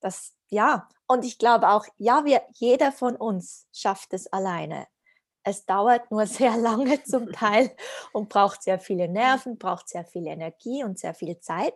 Das, 0.00 0.34
ja, 0.48 0.88
und 1.06 1.24
ich 1.24 1.38
glaube 1.38 1.68
auch, 1.68 1.86
ja, 1.98 2.24
wir, 2.24 2.42
jeder 2.54 2.92
von 2.92 3.16
uns 3.16 3.66
schafft 3.72 4.12
es 4.14 4.32
alleine. 4.32 4.86
Es 5.44 5.66
dauert 5.66 6.10
nur 6.10 6.26
sehr 6.26 6.56
lange 6.56 7.02
zum 7.04 7.32
Teil 7.32 7.74
und 8.12 8.28
braucht 8.28 8.62
sehr 8.62 8.78
viele 8.78 9.08
Nerven, 9.08 9.58
braucht 9.58 9.88
sehr 9.88 10.04
viel 10.04 10.26
Energie 10.26 10.84
und 10.84 10.98
sehr 10.98 11.14
viel 11.14 11.38
Zeit. 11.40 11.74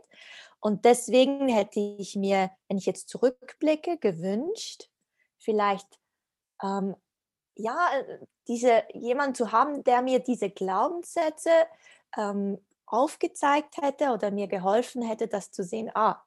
Und 0.61 0.85
deswegen 0.85 1.49
hätte 1.49 1.81
ich 1.81 2.17
mir, 2.17 2.51
wenn 2.69 2.79
ich 2.79 2.87
jetzt 2.87 3.09
zurückblicke, 3.09 3.99
gewünscht, 3.99 4.91
vielleicht 5.39 6.01
ähm, 6.63 6.97
ja, 7.57 7.91
diese 8.49 8.85
jemand 8.93 9.37
zu 9.37 9.53
haben, 9.53 9.83
der 9.85 10.03
mir 10.03 10.21
diese 10.21 10.51
Glaubenssätze 10.51 11.51
ähm, 12.17 12.59
aufgezeigt 12.87 13.79
hätte 13.79 14.11
oder 14.11 14.31
mir 14.31 14.47
geholfen 14.47 15.03
hätte, 15.03 15.27
das 15.27 15.51
zu 15.51 15.65
sehen. 15.65 15.91
Ah, 15.95 16.23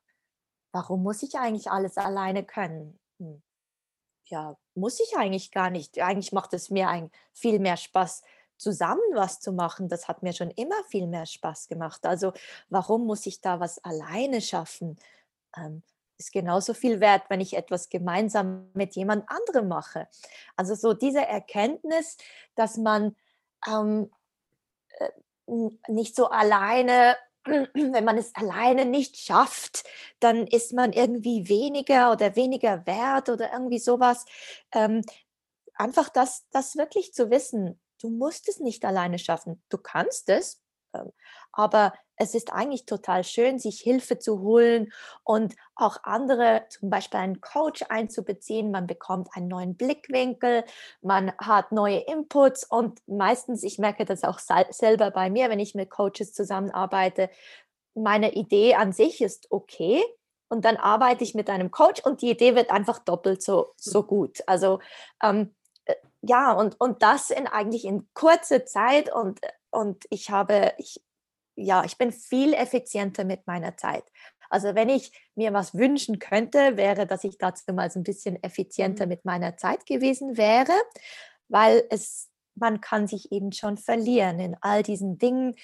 warum 0.72 1.04
muss 1.04 1.24
ich 1.24 1.36
eigentlich 1.36 1.72
alles 1.72 1.98
alleine 1.98 2.44
können? 2.44 3.00
Hm. 3.20 3.42
Ja, 4.26 4.58
muss 4.76 5.00
ich 5.00 5.18
eigentlich 5.18 5.52
gar 5.52 5.70
nicht. 5.70 6.00
Eigentlich 6.00 6.32
macht 6.32 6.54
es 6.54 6.70
mir 6.70 6.90
ein, 6.90 7.12
viel 7.34 7.60
mehr 7.60 7.78
Spaß, 7.78 8.24
zusammen 8.60 9.02
was 9.14 9.40
zu 9.40 9.52
machen. 9.52 9.90
Das 9.90 10.08
hat 10.08 10.22
mir 10.22 10.34
schon 10.34 10.52
immer 10.52 10.84
viel 10.90 11.08
mehr 11.08 11.26
Spaß 11.26 11.68
gemacht. 11.68 12.06
Also 12.06 12.34
warum 12.70 13.06
muss 13.06 13.26
ich 13.26 13.42
da 13.42 13.60
was 13.60 13.84
alleine 13.84 14.42
schaffen? 14.42 14.98
Ähm, 15.58 15.82
ist 16.18 16.34
genauso 16.34 16.74
viel 16.74 17.00
wert, 17.00 17.24
wenn 17.30 17.40
ich 17.40 17.56
etwas 17.56 17.90
gemeinsam 17.90 18.70
mit 18.74 18.96
jemand 18.96 19.26
anderem 19.30 19.70
mache. 19.70 20.08
Also 20.58 20.76
so 20.76 20.94
diese 20.94 21.26
Erkenntnis, 21.26 22.18
dass 22.56 22.78
man 22.78 23.16
ähm, 23.66 24.12
äh, 25.00 25.10
nicht 25.88 26.16
so 26.16 26.28
alleine, 26.28 27.16
wenn 27.46 28.04
man 28.04 28.18
es 28.18 28.36
alleine 28.36 28.86
nicht 28.86 29.16
schafft, 29.16 29.86
dann 30.20 30.46
ist 30.46 30.74
man 30.74 30.92
irgendwie 30.92 31.48
weniger 31.48 32.12
oder 32.12 32.36
weniger 32.36 32.86
wert 32.86 33.30
oder 33.30 33.54
irgendwie 33.54 33.80
sowas. 33.80 34.26
Ähm, 34.74 35.02
einfach 35.76 36.10
das, 36.10 36.46
das 36.52 36.76
wirklich 36.76 37.14
zu 37.14 37.30
wissen, 37.32 37.80
du 38.02 38.10
musst 38.10 38.50
es 38.50 38.60
nicht 38.60 38.86
alleine 38.86 39.20
schaffen. 39.20 39.62
Du 39.70 39.78
kannst 39.78 40.30
es, 40.30 40.62
ähm, 40.94 41.12
aber 41.52 41.94
es 42.22 42.36
ist 42.36 42.52
eigentlich 42.52 42.86
total 42.86 43.24
schön, 43.24 43.60
sich 43.60 43.80
Hilfe 43.80 44.20
zu 44.20 44.42
holen 44.42 44.92
und 45.24 45.56
auch 45.76 45.98
andere, 46.04 46.66
zum 46.70 46.90
Beispiel 46.90 47.20
einen 47.20 47.40
Coach 47.40 47.84
einzubeziehen. 47.88 48.72
Man 48.72 48.88
bekommt 48.88 49.30
einen 49.34 49.48
neuen 49.48 49.76
Blickwinkel, 49.76 50.66
man 51.02 51.32
hat 51.38 51.72
neue 51.72 52.00
Inputs 52.00 52.66
und 52.66 53.00
meistens, 53.08 53.64
ich 53.64 53.80
merke 53.80 54.04
das 54.04 54.24
auch 54.26 54.40
selber 54.40 55.12
bei 55.12 55.30
mir, 55.30 55.50
wenn 55.50 55.60
ich 55.60 55.76
mit 55.76 55.90
Coaches 55.90 56.34
zusammenarbeite, 56.34 57.30
meine 57.96 58.34
Idee 58.34 58.76
an 58.76 58.92
sich 58.92 59.22
ist 59.22 59.48
okay. 59.50 60.04
Und 60.50 60.66
dann 60.66 60.78
arbeite 60.78 61.24
ich 61.24 61.36
mit 61.36 61.50
einem 61.50 61.70
Coach 61.72 62.02
und 62.04 62.22
die 62.22 62.32
Idee 62.32 62.56
wird 62.56 62.72
einfach 62.72 63.00
doppelt 63.00 63.44
so, 63.44 63.74
so 63.78 64.04
gut. 64.04 64.40
Also 64.48 64.80
ähm, 65.24 65.52
äh, 65.52 65.59
ja, 66.22 66.52
und, 66.52 66.80
und 66.80 67.02
das 67.02 67.30
in 67.30 67.48
eigentlich 67.48 67.86
in 67.86 68.08
kurzer 68.14 68.66
Zeit 68.66 69.14
und 69.14 69.40
und 69.72 70.06
ich 70.10 70.30
habe, 70.30 70.74
ich, 70.78 71.02
ja, 71.56 71.84
ich 71.84 71.98
bin 71.98 72.12
viel 72.12 72.54
effizienter 72.54 73.24
mit 73.24 73.46
meiner 73.48 73.78
Zeit. 73.78 74.04
Also 74.50 74.74
wenn 74.74 74.90
ich 74.90 75.12
mir 75.36 75.54
was 75.54 75.76
wünschen 75.76 76.20
könnte, 76.20 76.76
wäre, 76.76 77.06
dass 77.06 77.24
ich 77.24 77.38
dazu 77.38 77.72
mal 77.74 77.92
so 77.92 78.00
ein 78.00 78.04
bisschen 78.04 78.42
effizienter 78.44 79.06
mhm. 79.06 79.10
mit 79.10 79.26
meiner 79.26 79.58
Zeit 79.58 79.86
gewesen 79.86 80.38
wäre, 80.38 80.74
weil 81.50 81.84
es, 81.90 82.30
man 82.56 82.82
kann 82.82 83.08
sich 83.08 83.32
eben 83.32 83.52
schon 83.52 83.78
verlieren 83.78 84.40
in 84.40 84.58
all 84.62 84.82
diesen 84.82 85.18
Dingen, 85.18 85.56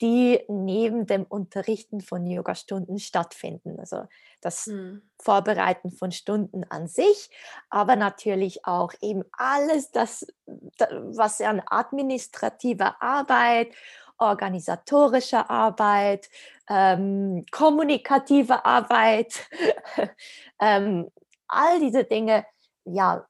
die 0.00 0.40
neben 0.48 1.06
dem 1.06 1.24
Unterrichten 1.24 2.00
von 2.00 2.26
Yoga-Stunden 2.26 2.98
stattfinden. 2.98 3.78
Also 3.78 4.04
das 4.40 4.66
hm. 4.66 5.02
Vorbereiten 5.18 5.90
von 5.90 6.12
Stunden 6.12 6.64
an 6.64 6.88
sich, 6.88 7.30
aber 7.68 7.96
natürlich 7.96 8.64
auch 8.64 8.92
eben 9.02 9.24
alles, 9.32 9.90
das, 9.90 10.26
was 10.46 11.40
an 11.40 11.62
administrativer 11.66 13.00
Arbeit, 13.02 13.74
organisatorischer 14.18 15.50
Arbeit, 15.50 16.28
ähm, 16.68 17.44
kommunikative 17.50 18.64
Arbeit, 18.64 19.48
ähm, 20.60 21.10
all 21.48 21.80
diese 21.80 22.04
Dinge, 22.04 22.46
ja, 22.84 23.26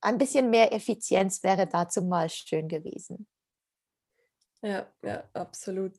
ein 0.00 0.18
bisschen 0.18 0.50
mehr 0.50 0.72
Effizienz 0.72 1.42
wäre 1.42 1.66
dazu 1.66 2.02
mal 2.02 2.28
schön 2.28 2.68
gewesen. 2.68 3.26
Ja, 4.64 4.86
ja, 5.02 5.24
absolut. 5.34 5.92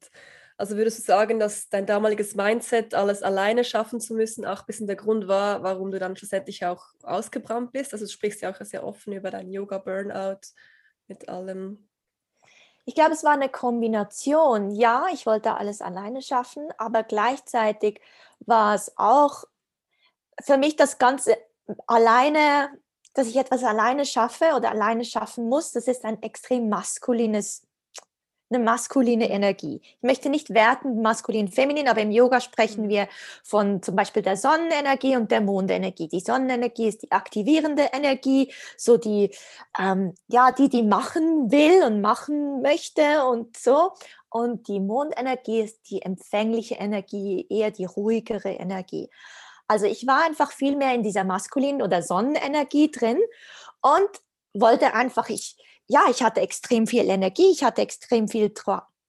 Also 0.57 0.75
würdest 0.75 0.97
du 0.97 1.03
sagen, 1.03 1.37
dass 1.37 1.69
dein 1.69 1.85
damaliges 1.85 2.33
Mindset, 2.33 2.95
alles 2.95 3.21
alleine 3.21 3.63
schaffen 3.63 3.99
zu 3.99 4.15
müssen, 4.15 4.43
auch 4.43 4.61
ein 4.61 4.65
bisschen 4.65 4.87
der 4.87 4.95
Grund 4.95 5.27
war, 5.27 5.61
warum 5.61 5.91
du 5.91 5.99
dann 5.99 6.15
schlussendlich 6.15 6.65
auch 6.65 6.83
ausgebrannt 7.03 7.73
bist? 7.73 7.93
Also 7.93 8.05
du 8.05 8.11
sprichst 8.11 8.41
ja 8.41 8.51
auch 8.51 8.59
sehr 8.61 8.83
offen 8.83 9.13
über 9.13 9.29
dein 9.29 9.51
Yoga-Burnout 9.51 10.39
mit 11.07 11.29
allem. 11.29 11.87
Ich 12.85 12.95
glaube, 12.95 13.11
es 13.11 13.23
war 13.23 13.33
eine 13.33 13.49
Kombination. 13.49 14.71
Ja, 14.71 15.05
ich 15.13 15.27
wollte 15.27 15.53
alles 15.53 15.81
alleine 15.81 16.23
schaffen, 16.23 16.67
aber 16.79 17.03
gleichzeitig 17.03 18.01
war 18.39 18.73
es 18.73 18.91
auch 18.95 19.43
für 20.41 20.57
mich 20.57 20.75
das 20.75 20.97
Ganze 20.97 21.37
alleine, 21.85 22.69
dass 23.13 23.27
ich 23.27 23.35
etwas 23.35 23.63
alleine 23.63 24.05
schaffe 24.05 24.53
oder 24.55 24.71
alleine 24.71 25.05
schaffen 25.05 25.49
muss. 25.49 25.71
Das 25.71 25.87
ist 25.87 26.03
ein 26.03 26.23
extrem 26.23 26.67
maskulines 26.67 27.61
eine 28.49 28.63
maskuline 28.63 29.29
Energie. 29.29 29.81
Ich 29.83 30.03
möchte 30.03 30.29
nicht 30.29 30.53
werten, 30.53 31.01
maskulin, 31.01 31.47
feminin, 31.47 31.87
aber 31.87 32.01
im 32.01 32.11
Yoga 32.11 32.41
sprechen 32.41 32.85
mhm. 32.85 32.89
wir 32.89 33.07
von 33.43 33.81
zum 33.81 33.95
Beispiel 33.95 34.21
der 34.21 34.37
Sonnenenergie 34.37 35.15
und 35.15 35.31
der 35.31 35.41
Mondenergie. 35.41 36.07
Die 36.07 36.19
Sonnenenergie 36.19 36.87
ist 36.87 37.01
die 37.03 37.11
aktivierende 37.11 37.89
Energie, 37.91 38.53
so 38.77 38.97
die, 38.97 39.31
ähm, 39.79 40.13
ja, 40.27 40.51
die, 40.51 40.69
die 40.69 40.83
machen 40.83 41.51
will 41.51 41.83
und 41.83 42.01
machen 42.01 42.61
möchte 42.61 43.25
und 43.25 43.57
so. 43.57 43.91
Und 44.29 44.67
die 44.67 44.79
Mondenergie 44.79 45.61
ist 45.61 45.89
die 45.89 46.01
empfängliche 46.01 46.75
Energie, 46.75 47.47
eher 47.49 47.71
die 47.71 47.85
ruhigere 47.85 48.49
Energie. 48.49 49.09
Also 49.67 49.85
ich 49.85 50.05
war 50.05 50.25
einfach 50.25 50.51
viel 50.51 50.75
mehr 50.75 50.93
in 50.93 51.03
dieser 51.03 51.23
maskulinen 51.23 51.81
oder 51.81 52.03
Sonnenenergie 52.03 52.91
drin 52.91 53.17
und 53.81 54.09
wollte 54.53 54.93
einfach, 54.93 55.29
ich, 55.29 55.57
ja, 55.87 56.05
ich 56.09 56.23
hatte 56.23 56.41
extrem 56.41 56.87
viel 56.87 57.09
Energie, 57.09 57.51
ich 57.51 57.63
hatte 57.63 57.81
extrem 57.81 58.27
viel 58.27 58.53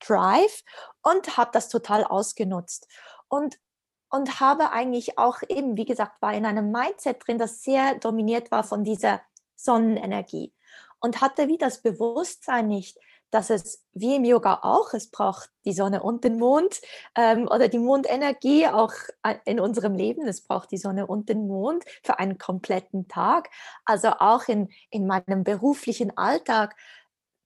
Drive 0.00 0.62
und 1.02 1.36
habe 1.36 1.50
das 1.52 1.68
total 1.68 2.04
ausgenutzt. 2.04 2.88
Und, 3.28 3.58
und 4.10 4.40
habe 4.40 4.70
eigentlich 4.70 5.18
auch 5.18 5.38
eben, 5.48 5.76
wie 5.76 5.84
gesagt, 5.84 6.20
war 6.20 6.34
in 6.34 6.46
einem 6.46 6.70
Mindset 6.70 7.26
drin, 7.26 7.38
das 7.38 7.62
sehr 7.62 7.96
dominiert 7.96 8.50
war 8.50 8.62
von 8.64 8.84
dieser 8.84 9.20
Sonnenenergie 9.56 10.52
und 11.00 11.20
hatte 11.20 11.48
wie 11.48 11.58
das 11.58 11.82
Bewusstsein 11.82 12.68
nicht, 12.68 12.98
dass 13.30 13.50
es 13.50 13.84
wie 13.92 14.16
im 14.16 14.24
Yoga 14.24 14.60
auch, 14.62 14.94
es 14.94 15.10
braucht 15.10 15.50
die 15.64 15.72
Sonne 15.72 16.02
und 16.02 16.24
den 16.24 16.38
Mond 16.38 16.80
ähm, 17.14 17.48
oder 17.48 17.68
die 17.68 17.78
Mondenergie 17.78 18.68
auch 18.68 18.92
in 19.44 19.60
unserem 19.60 19.94
Leben. 19.94 20.26
Es 20.26 20.42
braucht 20.42 20.70
die 20.70 20.78
Sonne 20.78 21.06
und 21.06 21.28
den 21.28 21.46
Mond 21.46 21.84
für 22.02 22.18
einen 22.18 22.38
kompletten 22.38 23.08
Tag. 23.08 23.50
Also 23.84 24.10
auch 24.18 24.48
in, 24.48 24.68
in 24.90 25.06
meinem 25.06 25.44
beruflichen 25.44 26.16
Alltag 26.16 26.76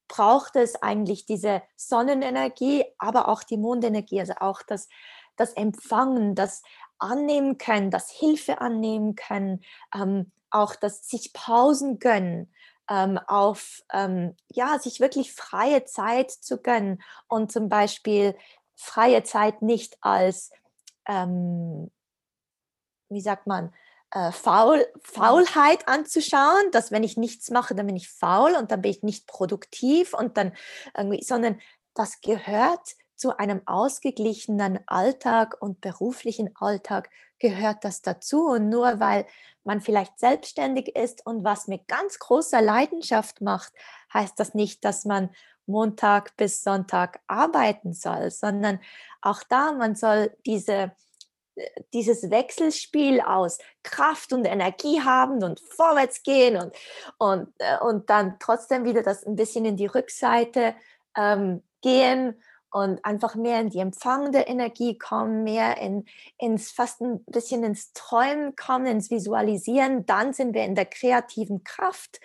braucht 0.08 0.56
es 0.56 0.82
eigentlich 0.82 1.24
diese 1.24 1.62
Sonnenenergie, 1.76 2.84
aber 2.98 3.28
auch 3.28 3.42
die 3.42 3.56
Mondenergie, 3.56 4.20
also 4.20 4.34
auch 4.40 4.62
das, 4.62 4.88
das 5.36 5.52
Empfangen, 5.52 6.34
das 6.34 6.62
Annehmen 6.98 7.58
können, 7.58 7.90
das 7.90 8.10
Hilfe 8.10 8.60
annehmen 8.60 9.14
können, 9.14 9.62
ähm, 9.94 10.32
auch 10.50 10.74
das 10.74 11.08
sich 11.08 11.32
Pausen 11.32 12.00
gönnen 12.00 12.52
ähm, 12.90 13.18
auf, 13.28 13.82
ähm, 13.92 14.36
ja, 14.48 14.78
sich 14.78 15.00
wirklich 15.00 15.32
freie 15.32 15.84
Zeit 15.84 16.30
zu 16.30 16.60
gönnen 16.60 17.02
und 17.28 17.52
zum 17.52 17.68
Beispiel 17.68 18.36
freie 18.74 19.22
Zeit 19.22 19.62
nicht 19.62 19.96
als, 20.00 20.50
ähm, 21.06 21.90
wie 23.08 23.20
sagt 23.20 23.46
man, 23.46 23.72
äh, 24.10 24.32
Faul, 24.32 24.86
Faulheit 25.02 25.86
anzuschauen, 25.86 26.70
dass 26.72 26.90
wenn 26.90 27.04
ich 27.04 27.16
nichts 27.16 27.50
mache, 27.50 27.76
dann 27.76 27.86
bin 27.86 27.96
ich 27.96 28.08
faul 28.08 28.56
und 28.56 28.72
dann 28.72 28.82
bin 28.82 28.90
ich 28.90 29.02
nicht 29.04 29.28
produktiv 29.28 30.12
und 30.12 30.36
dann 30.36 30.52
irgendwie, 30.96 31.22
sondern 31.22 31.60
das 31.94 32.20
gehört 32.20 32.96
zu 33.20 33.38
einem 33.38 33.60
ausgeglichenen 33.66 34.80
Alltag 34.86 35.54
und 35.60 35.82
beruflichen 35.82 36.56
Alltag 36.56 37.10
gehört 37.38 37.84
das 37.84 38.00
dazu. 38.00 38.46
Und 38.46 38.70
nur 38.70 38.98
weil 38.98 39.26
man 39.62 39.82
vielleicht 39.82 40.18
selbstständig 40.18 40.96
ist 40.96 41.26
und 41.26 41.44
was 41.44 41.68
mit 41.68 41.86
ganz 41.86 42.18
großer 42.18 42.62
Leidenschaft 42.62 43.42
macht, 43.42 43.74
heißt 44.14 44.40
das 44.40 44.54
nicht, 44.54 44.86
dass 44.86 45.04
man 45.04 45.28
Montag 45.66 46.34
bis 46.38 46.62
Sonntag 46.62 47.20
arbeiten 47.26 47.92
soll, 47.92 48.30
sondern 48.30 48.80
auch 49.20 49.42
da, 49.50 49.72
man 49.72 49.96
soll 49.96 50.34
diese, 50.46 50.92
dieses 51.92 52.30
Wechselspiel 52.30 53.20
aus 53.20 53.58
Kraft 53.82 54.32
und 54.32 54.46
Energie 54.46 55.02
haben 55.02 55.44
und 55.44 55.60
vorwärts 55.60 56.22
gehen 56.22 56.56
und, 56.56 56.74
und, 57.18 57.52
äh, 57.58 57.78
und 57.80 58.08
dann 58.08 58.38
trotzdem 58.38 58.86
wieder 58.86 59.02
das 59.02 59.26
ein 59.26 59.36
bisschen 59.36 59.66
in 59.66 59.76
die 59.76 59.86
Rückseite 59.86 60.74
ähm, 61.14 61.62
gehen 61.82 62.42
und 62.70 63.04
einfach 63.04 63.34
mehr 63.34 63.60
in 63.60 63.70
die 63.70 63.78
empfangende 63.78 64.40
Energie 64.40 64.96
kommen, 64.96 65.44
mehr 65.44 65.78
in, 65.78 66.04
ins 66.38 66.70
fast 66.70 67.00
ein 67.00 67.24
bisschen 67.24 67.64
ins 67.64 67.92
Träumen 67.92 68.54
kommen, 68.56 68.86
ins 68.86 69.10
Visualisieren, 69.10 70.06
dann 70.06 70.32
sind 70.32 70.54
wir 70.54 70.64
in 70.64 70.74
der 70.74 70.86
kreativen 70.86 71.64
Kraft 71.64 72.20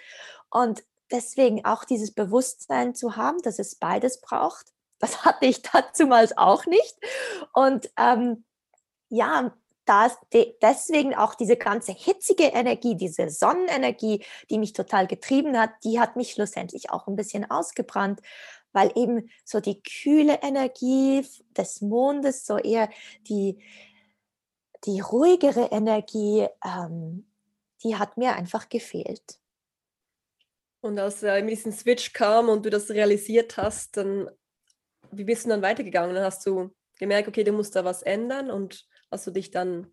und 0.49 0.83
deswegen 1.11 1.65
auch 1.65 1.83
dieses 1.83 2.13
Bewusstsein 2.13 2.95
zu 2.95 3.15
haben, 3.15 3.41
dass 3.41 3.59
es 3.59 3.75
beides 3.75 4.21
braucht. 4.21 4.67
Das 4.99 5.25
hatte 5.25 5.45
ich 5.45 5.61
dazumals 5.61 6.37
auch 6.37 6.65
nicht 6.65 6.95
und 7.53 7.91
ähm, 7.97 8.45
ja, 9.09 9.53
das, 9.85 10.17
deswegen 10.61 11.15
auch 11.15 11.35
diese 11.35 11.57
ganze 11.57 11.91
hitzige 11.91 12.45
Energie, 12.45 12.95
diese 12.95 13.29
Sonnenenergie, 13.29 14.23
die 14.49 14.57
mich 14.57 14.73
total 14.73 15.05
getrieben 15.07 15.57
hat, 15.59 15.71
die 15.83 15.99
hat 15.99 16.15
mich 16.15 16.31
schlussendlich 16.31 16.89
auch 16.89 17.07
ein 17.07 17.15
bisschen 17.15 17.49
ausgebrannt, 17.49 18.21
weil 18.75 18.91
eben 18.95 19.29
so 19.43 19.59
die 19.59 19.81
kühle 19.81 20.39
Energie 20.43 21.25
des 21.57 21.81
Mondes, 21.81 22.45
so 22.45 22.57
eher 22.57 22.89
die, 23.27 23.57
die 24.85 24.99
ruhigere 24.99 25.69
Energie, 25.71 26.47
ähm, 26.63 27.25
die 27.83 27.95
hat 27.95 28.17
mir 28.17 28.35
einfach 28.35 28.69
gefehlt. 28.69 29.39
Und 30.81 30.99
als 30.99 31.23
äh, 31.23 31.43
diesen 31.45 31.71
Switch 31.71 32.13
kam 32.13 32.49
und 32.49 32.65
du 32.65 32.69
das 32.69 32.91
realisiert 32.91 33.57
hast, 33.57 33.97
dann 33.97 34.29
wie 35.17 35.23
bist 35.23 35.45
du 35.45 35.49
dann 35.49 35.61
weitergegangen? 35.61 36.15
Dann 36.15 36.23
hast 36.23 36.45
du 36.45 36.71
gemerkt, 36.99 37.27
okay, 37.27 37.43
du 37.43 37.51
musst 37.51 37.75
da 37.75 37.85
was 37.85 38.01
ändern 38.01 38.51
und 38.51 38.85
hast 39.11 39.25
du 39.27 39.31
dich 39.31 39.51
dann, 39.51 39.91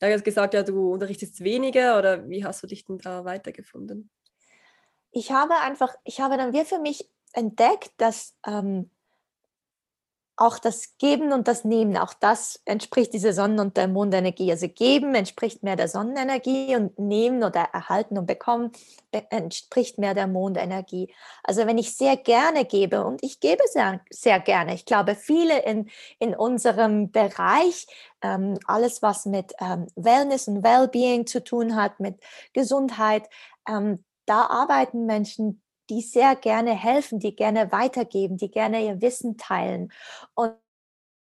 ja, 0.00 0.08
hast 0.08 0.24
gesagt, 0.24 0.54
ja, 0.54 0.62
du 0.62 0.92
unterrichtest 0.92 1.42
weniger 1.42 1.98
oder 1.98 2.28
wie 2.28 2.44
hast 2.44 2.62
du 2.62 2.66
dich 2.66 2.84
denn 2.84 2.98
da 2.98 3.24
weitergefunden? 3.24 4.10
Ich 5.12 5.32
habe 5.32 5.54
einfach, 5.56 5.94
ich 6.04 6.20
habe 6.20 6.36
dann 6.36 6.52
wir 6.52 6.64
für 6.64 6.78
mich 6.78 7.08
entdeckt, 7.32 7.92
dass 7.98 8.34
ähm, 8.46 8.90
auch 10.40 10.58
das 10.58 10.96
Geben 10.96 11.34
und 11.34 11.48
das 11.48 11.64
Nehmen, 11.64 11.98
auch 11.98 12.14
das 12.14 12.62
entspricht 12.64 13.12
dieser 13.12 13.34
Sonnen- 13.34 13.60
und 13.60 13.76
der 13.76 13.88
Mondenergie. 13.88 14.50
Also 14.50 14.68
Geben 14.68 15.14
entspricht 15.14 15.62
mehr 15.62 15.76
der 15.76 15.86
Sonnenenergie 15.86 16.74
und 16.76 16.98
Nehmen 16.98 17.44
oder 17.44 17.60
Erhalten 17.74 18.16
und 18.16 18.24
Bekommen 18.24 18.72
entspricht 19.28 19.98
mehr 19.98 20.14
der 20.14 20.26
Mondenergie. 20.26 21.12
Also 21.42 21.66
wenn 21.66 21.76
ich 21.76 21.94
sehr 21.94 22.16
gerne 22.16 22.64
gebe 22.64 23.04
und 23.04 23.22
ich 23.22 23.40
gebe 23.40 23.62
sehr, 23.66 24.00
sehr 24.08 24.40
gerne, 24.40 24.72
ich 24.72 24.86
glaube 24.86 25.14
viele 25.14 25.60
in, 25.62 25.90
in 26.18 26.34
unserem 26.34 27.10
Bereich, 27.10 27.86
ähm, 28.22 28.58
alles 28.66 29.02
was 29.02 29.26
mit 29.26 29.52
ähm, 29.60 29.88
Wellness 29.94 30.48
und 30.48 30.64
Wellbeing 30.64 31.26
zu 31.26 31.44
tun 31.44 31.76
hat, 31.76 32.00
mit 32.00 32.18
Gesundheit, 32.54 33.28
ähm, 33.68 34.04
da 34.24 34.46
arbeiten 34.46 35.04
Menschen, 35.04 35.60
die 35.90 36.00
sehr 36.00 36.36
gerne 36.36 36.72
helfen, 36.72 37.18
die 37.18 37.36
gerne 37.36 37.72
weitergeben, 37.72 38.36
die 38.36 38.50
gerne 38.50 38.84
ihr 38.84 39.02
Wissen 39.02 39.36
teilen. 39.36 39.92
Und 40.34 40.54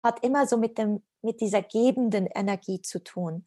hat 0.02 0.24
immer 0.24 0.46
so 0.46 0.56
mit, 0.56 0.78
dem, 0.78 1.02
mit 1.22 1.40
dieser 1.40 1.62
gebenden 1.62 2.26
Energie 2.26 2.82
zu 2.82 3.02
tun. 3.02 3.46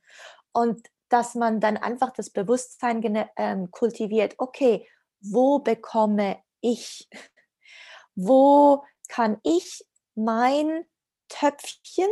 Und 0.51 0.87
dass 1.09 1.35
man 1.35 1.59
dann 1.59 1.77
einfach 1.77 2.11
das 2.11 2.29
Bewusstsein 2.29 3.27
ähm, 3.35 3.71
kultiviert, 3.71 4.35
okay, 4.37 4.87
wo 5.21 5.59
bekomme 5.59 6.37
ich, 6.61 7.09
wo 8.15 8.83
kann 9.07 9.39
ich 9.43 9.85
mein 10.15 10.85
Töpfchen 11.29 12.09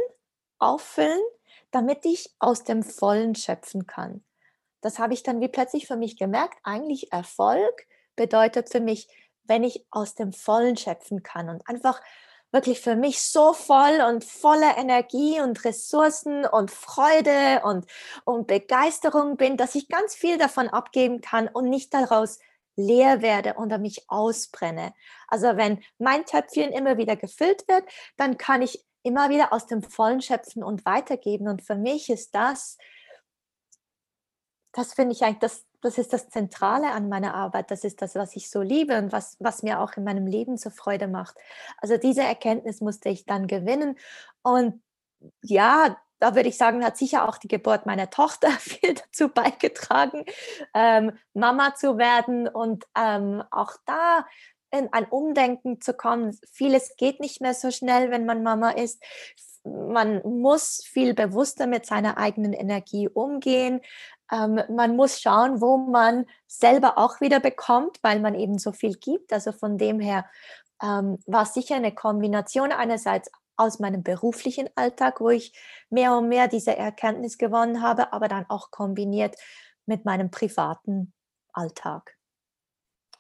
auffüllen, 0.60 1.22
damit 1.72 2.06
ich 2.06 2.34
aus 2.40 2.64
dem 2.64 2.84
Vollen 2.84 3.36
schöpfen 3.36 3.88
kann. 3.88 4.24
Das 4.82 5.00
habe 5.00 5.14
ich 5.14 5.24
dann 5.24 5.40
wie 5.40 5.48
plötzlich 5.48 5.88
für 5.88 5.96
mich 5.96 6.18
gemerkt. 6.18 6.60
Eigentlich 6.64 7.12
Erfolg 7.12 7.88
bedeutet 8.16 8.70
für 8.70 8.80
mich, 8.80 9.08
wenn 9.44 9.64
ich 9.64 9.86
aus 9.92 10.16
dem 10.16 10.34
Vollen 10.34 10.78
schöpfen 10.78 11.24
kann 11.24 11.50
und 11.50 11.68
einfach 11.68 12.02
wirklich 12.52 12.82
für 12.82 12.96
mich 12.96 13.22
so 13.22 13.54
voll 13.54 14.00
und 14.08 14.24
voller 14.24 14.78
Energie 14.78 15.42
und 15.42 15.66
Ressourcen 15.66 16.46
und 16.46 16.70
Freude 16.70 17.62
und, 17.64 17.88
und 18.26 18.48
Begeisterung 18.48 19.38
bin, 19.38 19.58
dass 19.58 19.76
ich 19.76 19.90
ganz 19.90 20.14
viel 20.16 20.38
davon 20.38 20.70
abgeben 20.70 21.20
kann 21.20 21.48
und 21.48 21.70
nicht 21.70 21.94
daraus 21.94 22.40
leer 22.76 23.22
werde 23.22 23.56
oder 23.56 23.80
mich 23.80 24.06
ausbrenne. 24.08 24.94
Also 25.28 25.58
wenn 25.58 25.84
mein 25.98 26.26
Töpfchen 26.26 26.72
immer 26.72 26.98
wieder 26.98 27.16
gefüllt 27.16 27.68
wird, 27.68 27.86
dann 28.18 28.38
kann 28.38 28.62
ich 28.62 28.86
immer 29.02 29.30
wieder 29.30 29.52
aus 29.52 29.66
dem 29.66 29.82
Vollen 29.84 30.22
schöpfen 30.22 30.64
und 30.64 30.86
weitergeben. 30.86 31.48
Und 31.48 31.62
für 31.62 31.76
mich 31.76 32.10
ist 32.10 32.34
das, 32.36 32.78
das 34.72 34.94
finde 34.94 35.14
ich 35.14 35.24
eigentlich 35.24 35.40
das, 35.40 35.66
das 35.84 35.98
ist 35.98 36.14
das 36.14 36.30
Zentrale 36.30 36.92
an 36.92 37.10
meiner 37.10 37.34
Arbeit, 37.34 37.72
das 37.72 37.84
ist 37.84 38.02
das, 38.02 38.16
was 38.16 38.36
ich 38.36 38.50
so 38.50 38.62
liebe 38.62 38.98
und 38.98 39.12
was, 39.12 39.38
was 39.40 39.64
mir 39.64 39.80
auch 39.80 39.96
in 39.98 40.04
meinem 40.04 40.26
Leben 40.26 40.58
so 40.58 40.70
Freude 40.70 41.08
macht. 41.08 41.36
Also 41.78 41.98
diese 41.98 42.24
Erkenntnis 42.24 42.82
musste 42.82 43.10
ich 43.10 43.26
dann 43.26 43.48
gewinnen 43.48 43.98
und 44.42 44.82
ja, 45.42 45.98
da 46.20 46.36
würde 46.36 46.50
ich 46.50 46.58
sagen, 46.58 46.86
hat 46.86 46.98
sicher 46.98 47.28
auch 47.28 47.38
die 47.38 47.50
Geburt 47.50 47.86
meiner 47.86 48.10
Tochter 48.10 48.50
viel 48.60 48.96
dazu 48.96 49.30
beigetragen, 49.30 50.26
ähm, 50.74 51.12
Mama 51.34 51.76
zu 51.76 51.98
werden 51.98 52.48
und 52.48 52.86
ähm, 52.98 53.44
auch 53.52 53.74
da 53.86 54.26
in 54.72 54.92
ein 54.92 55.06
Umdenken 55.06 55.82
zu 55.82 55.94
kommen. 55.94 56.38
Vieles 56.52 56.96
geht 56.98 57.20
nicht 57.20 57.42
mehr 57.42 57.54
so 57.54 57.70
schnell, 57.70 58.10
wenn 58.10 58.26
man 58.26 58.42
Mama 58.42 58.72
ist 58.72 59.04
man 59.66 60.22
muss 60.24 60.84
viel 60.86 61.14
bewusster 61.14 61.68
mit 61.68 61.86
seiner 61.86 62.18
eigenen 62.18 62.54
Energie 62.54 63.08
umgehen. 63.08 63.82
Ähm, 64.34 64.62
man 64.70 64.96
muss 64.96 65.22
schauen, 65.22 65.62
wo 65.62 65.78
man 65.78 66.26
selber 66.48 66.98
auch 66.98 67.22
wieder 67.22 67.40
bekommt, 67.40 68.00
weil 68.02 68.20
man 68.20 68.34
eben 68.34 68.58
so 68.58 68.72
viel 68.72 68.96
gibt. 68.96 69.32
Also 69.32 69.52
von 69.52 69.78
dem 69.78 70.00
her 70.00 70.26
ähm, 70.82 71.20
war 71.28 71.44
es 71.44 71.54
sicher 71.54 71.76
eine 71.76 71.94
Kombination 71.94 72.72
einerseits 72.72 73.30
aus 73.58 73.80
meinem 73.80 74.02
beruflichen 74.02 74.70
Alltag, 74.76 75.22
wo 75.22 75.30
ich 75.30 75.54
mehr 75.92 76.18
und 76.18 76.30
mehr 76.30 76.48
diese 76.48 76.76
Erkenntnis 76.76 77.38
gewonnen 77.38 77.84
habe, 77.84 78.12
aber 78.12 78.28
dann 78.28 78.46
auch 78.50 78.72
kombiniert 78.72 79.36
mit 79.86 80.06
meinem 80.06 80.32
privaten 80.32 81.14
Alltag. 81.54 82.18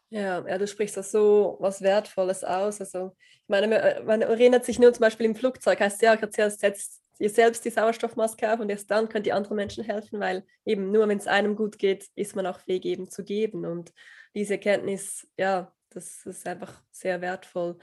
Ja, 0.09 0.47
ja, 0.47 0.57
du 0.57 0.67
sprichst 0.67 0.97
das 0.97 1.11
so 1.11 1.57
was 1.59 1.81
Wertvolles 1.81 2.43
aus. 2.43 2.79
Also, 2.79 3.15
ich 3.19 3.49
meine, 3.49 4.01
man 4.05 4.21
erinnert 4.23 4.65
sich 4.65 4.79
nur 4.79 4.93
zum 4.93 5.01
Beispiel 5.01 5.27
im 5.27 5.35
Flugzeug, 5.35 5.79
heißt 5.79 6.01
ja, 6.01 6.17
setzt 6.49 7.02
ihr 7.19 7.29
selbst 7.29 7.63
die 7.65 7.69
Sauerstoffmaske 7.69 8.51
auf 8.51 8.59
und 8.59 8.69
erst 8.69 8.89
dann 8.91 9.09
könnt 9.09 9.27
ihr 9.27 9.35
anderen 9.35 9.55
Menschen 9.55 9.83
helfen, 9.83 10.19
weil 10.19 10.45
eben 10.65 10.91
nur 10.91 11.07
wenn 11.07 11.17
es 11.17 11.27
einem 11.27 11.55
gut 11.55 11.77
geht, 11.77 12.07
ist 12.15 12.35
man 12.35 12.45
auch 12.45 12.59
fähig 12.59 12.85
eben 12.85 13.09
zu 13.09 13.23
geben. 13.23 13.65
Und 13.65 13.93
diese 14.35 14.53
Erkenntnis, 14.53 15.27
ja, 15.37 15.73
das 15.89 16.25
ist 16.25 16.47
einfach 16.47 16.81
sehr 16.91 17.21
wertvoll. 17.21 17.77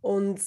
Und 0.00 0.40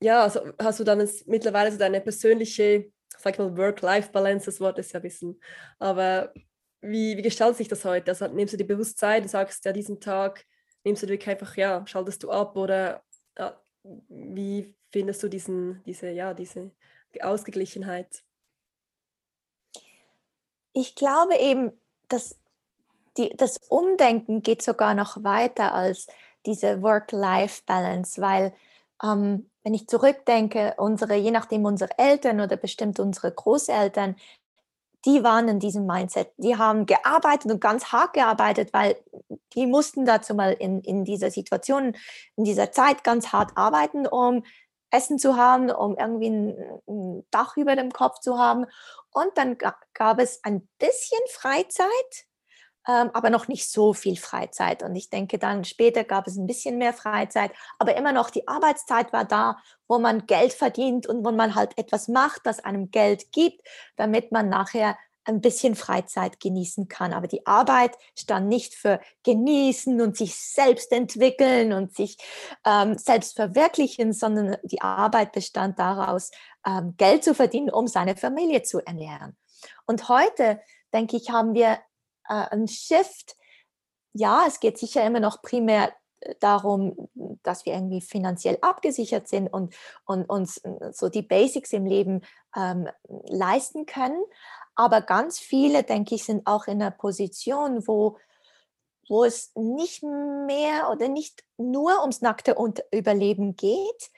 ja, 0.00 0.22
also 0.22 0.52
hast 0.58 0.80
du 0.80 0.84
dann 0.84 1.06
mittlerweile 1.26 1.72
so 1.72 1.78
deine 1.78 2.00
persönliche, 2.00 2.90
sag 3.18 3.34
ich 3.34 3.38
mal, 3.38 3.56
Work-Life-Balance, 3.56 4.46
das 4.46 4.60
Wort 4.60 4.78
ist 4.78 4.92
ja 4.92 5.02
Wissen. 5.02 5.40
Aber 5.78 6.32
wie, 6.80 7.16
wie 7.16 7.22
gestaltet 7.22 7.58
sich 7.58 7.68
das 7.68 7.84
heute? 7.84 8.10
Also 8.10 8.26
nimmst 8.28 8.54
du 8.54 8.58
dir 8.58 8.66
bewusst 8.66 8.98
Zeit 8.98 9.22
und 9.22 9.28
sagst, 9.28 9.64
ja, 9.64 9.72
diesen 9.72 10.00
Tag 10.00 10.44
nimmst 10.84 11.02
du 11.02 11.08
wirklich 11.08 11.28
einfach, 11.28 11.56
ja, 11.56 11.86
schaltest 11.86 12.22
du 12.22 12.30
ab 12.30 12.56
oder 12.56 13.02
ja, 13.38 13.60
wie 14.08 14.74
findest 14.92 15.22
du 15.22 15.28
diesen, 15.28 15.82
diese, 15.84 16.10
ja, 16.10 16.34
diese 16.34 16.70
Ausgeglichenheit? 17.22 18.22
Ich 20.72 20.94
glaube 20.94 21.36
eben, 21.36 21.72
dass 22.08 22.36
die, 23.16 23.34
das 23.36 23.58
Umdenken 23.68 24.42
geht 24.42 24.62
sogar 24.62 24.94
noch 24.94 25.24
weiter 25.24 25.72
als 25.74 26.06
diese 26.44 26.82
Work-Life-Balance, 26.82 28.20
weil 28.20 28.52
ähm, 29.02 29.50
wenn 29.62 29.74
ich 29.74 29.88
zurückdenke, 29.88 30.74
unsere, 30.76 31.16
je 31.16 31.30
nachdem 31.30 31.64
unsere 31.64 31.98
Eltern 31.98 32.40
oder 32.40 32.56
bestimmt 32.56 33.00
unsere 33.00 33.32
Großeltern, 33.32 34.16
die 35.04 35.22
waren 35.22 35.48
in 35.48 35.60
diesem 35.60 35.86
Mindset. 35.86 36.32
Die 36.36 36.56
haben 36.56 36.84
gearbeitet 36.84 37.50
und 37.50 37.60
ganz 37.60 37.86
hart 37.86 38.12
gearbeitet, 38.12 38.72
weil 38.72 38.96
die 39.54 39.66
mussten 39.66 40.04
dazu 40.04 40.34
mal 40.34 40.52
in, 40.52 40.80
in 40.80 41.04
dieser 41.04 41.30
Situation, 41.30 41.96
in 42.34 42.44
dieser 42.44 42.72
Zeit 42.72 43.04
ganz 43.04 43.32
hart 43.32 43.52
arbeiten, 43.56 44.06
um 44.06 44.44
Essen 44.96 45.18
zu 45.18 45.36
haben, 45.36 45.70
um 45.70 45.96
irgendwie 45.96 46.30
ein, 46.30 46.80
ein 46.88 47.26
Dach 47.30 47.56
über 47.56 47.76
dem 47.76 47.92
Kopf 47.92 48.20
zu 48.20 48.38
haben. 48.38 48.66
Und 49.10 49.36
dann 49.36 49.58
gab 49.58 50.18
es 50.18 50.40
ein 50.42 50.68
bisschen 50.78 51.20
Freizeit, 51.30 52.26
ähm, 52.88 53.10
aber 53.12 53.30
noch 53.30 53.48
nicht 53.48 53.70
so 53.70 53.92
viel 53.92 54.16
Freizeit. 54.16 54.82
Und 54.82 54.94
ich 54.94 55.10
denke, 55.10 55.38
dann 55.38 55.64
später 55.64 56.04
gab 56.04 56.26
es 56.26 56.36
ein 56.36 56.46
bisschen 56.46 56.78
mehr 56.78 56.92
Freizeit, 56.92 57.52
aber 57.78 57.96
immer 57.96 58.12
noch 58.12 58.30
die 58.30 58.46
Arbeitszeit 58.46 59.12
war 59.12 59.24
da, 59.24 59.58
wo 59.88 59.98
man 59.98 60.26
Geld 60.26 60.52
verdient 60.52 61.06
und 61.06 61.24
wo 61.24 61.32
man 61.32 61.54
halt 61.54 61.76
etwas 61.78 62.08
macht, 62.08 62.42
das 62.44 62.64
einem 62.64 62.90
Geld 62.90 63.32
gibt, 63.32 63.66
damit 63.96 64.32
man 64.32 64.48
nachher 64.48 64.96
ein 65.26 65.40
bisschen 65.40 65.74
Freizeit 65.74 66.40
genießen 66.40 66.88
kann. 66.88 67.12
Aber 67.12 67.26
die 67.26 67.46
Arbeit 67.46 67.96
stand 68.16 68.48
nicht 68.48 68.74
für 68.74 69.00
genießen 69.24 70.00
und 70.00 70.16
sich 70.16 70.36
selbst 70.36 70.92
entwickeln 70.92 71.72
und 71.72 71.94
sich 71.94 72.16
ähm, 72.64 72.96
selbst 72.96 73.36
verwirklichen, 73.36 74.12
sondern 74.12 74.56
die 74.62 74.80
Arbeit 74.80 75.32
bestand 75.32 75.78
daraus, 75.78 76.30
ähm, 76.66 76.94
Geld 76.96 77.24
zu 77.24 77.34
verdienen, 77.34 77.70
um 77.70 77.86
seine 77.86 78.16
Familie 78.16 78.62
zu 78.62 78.84
ernähren. 78.84 79.36
Und 79.86 80.08
heute, 80.08 80.60
denke 80.92 81.16
ich, 81.16 81.30
haben 81.30 81.54
wir 81.54 81.78
äh, 82.28 82.34
einen 82.50 82.68
Shift. 82.68 83.36
Ja, 84.12 84.44
es 84.46 84.60
geht 84.60 84.78
sicher 84.78 85.04
immer 85.04 85.20
noch 85.20 85.42
primär 85.42 85.92
äh, 86.20 86.34
darum, 86.40 87.08
dass 87.42 87.66
wir 87.66 87.74
irgendwie 87.74 88.00
finanziell 88.00 88.58
abgesichert 88.60 89.28
sind 89.28 89.48
und, 89.48 89.74
und 90.04 90.28
uns 90.28 90.58
äh, 90.58 90.92
so 90.92 91.08
die 91.08 91.22
Basics 91.22 91.72
im 91.72 91.86
Leben 91.86 92.22
ähm, 92.56 92.88
leisten 93.28 93.86
können. 93.86 94.22
Aber 94.76 95.00
ganz 95.00 95.38
viele, 95.38 95.82
denke 95.82 96.14
ich, 96.14 96.24
sind 96.24 96.46
auch 96.46 96.66
in 96.66 96.80
einer 96.80 96.90
Position, 96.90 97.88
wo, 97.88 98.18
wo 99.08 99.24
es 99.24 99.52
nicht 99.54 100.02
mehr 100.02 100.90
oder 100.90 101.08
nicht 101.08 101.42
nur 101.56 102.00
ums 102.02 102.20
nackte 102.20 102.54
Überleben 102.92 103.56
geht. 103.56 104.10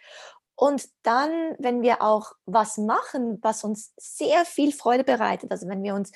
Und 0.56 0.88
dann, 1.04 1.54
wenn 1.58 1.82
wir 1.82 2.02
auch 2.02 2.32
was 2.44 2.78
machen, 2.78 3.38
was 3.42 3.62
uns 3.62 3.92
sehr 3.96 4.44
viel 4.44 4.72
Freude 4.72 5.04
bereitet, 5.04 5.52
also 5.52 5.68
wenn 5.68 5.84
wir 5.84 5.94
uns 5.94 6.10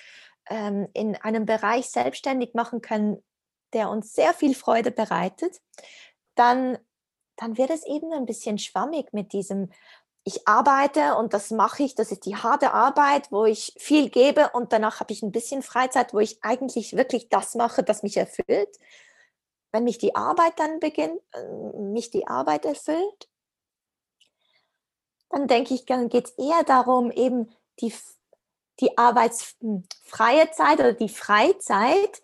ähm, 0.51 0.89
in 0.93 1.15
einem 1.15 1.47
Bereich 1.47 1.89
selbstständig 1.91 2.53
machen 2.55 2.81
können, 2.81 3.23
der 3.73 3.89
uns 3.89 4.13
sehr 4.13 4.35
viel 4.35 4.57
Freude 4.57 4.91
bereitet, 4.91 5.61
dann, 6.35 6.77
dann 7.37 7.57
wird 7.57 7.71
es 7.71 7.87
eben 7.87 8.13
ein 8.13 8.27
bisschen 8.27 8.59
schwammig 8.59 9.13
mit 9.13 9.33
diesem 9.33 9.71
ich 10.25 10.47
arbeite 10.47 11.17
und 11.17 11.35
das 11.35 11.51
mache 11.51 11.83
ich, 11.83 11.95
das 11.95 12.13
ist 12.13 12.27
die 12.27 12.37
harte 12.37 12.73
Arbeit, 12.73 13.33
wo 13.33 13.45
ich 13.45 13.75
viel 13.77 14.09
gebe 14.09 14.51
und 14.51 14.73
danach 14.73 15.01
habe 15.01 15.13
ich 15.13 15.23
ein 15.23 15.33
bisschen 15.33 15.63
Freizeit, 15.63 16.15
wo 16.15 16.21
ich 16.21 16.43
eigentlich 16.45 16.97
wirklich 16.97 17.29
das 17.29 17.55
mache, 17.55 17.83
das 17.83 18.03
mich 18.03 18.17
erfüllt. 18.17 18.79
Wenn 19.73 19.85
mich 19.85 19.99
die 19.99 20.15
Arbeit 20.15 20.59
dann 20.59 20.79
beginnt, 20.79 21.21
äh, 21.33 21.79
mich 21.79 22.11
die 22.11 22.29
Arbeit 22.29 22.65
erfüllt, 22.65 23.29
dann 25.31 25.49
denke 25.49 25.75
ich, 25.75 25.87
dann 25.87 26.09
geht 26.09 26.27
es 26.27 26.33
eher 26.33 26.63
darum, 26.63 27.11
eben 27.11 27.51
die, 27.81 27.93
die 28.81 28.97
arbeitsfreie 28.99 30.51
Zeit 30.53 30.79
oder 30.79 30.93
die 30.93 31.09
Freizeit 31.09 32.23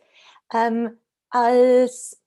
ähm, 0.53 1.01
als, 1.31 2.21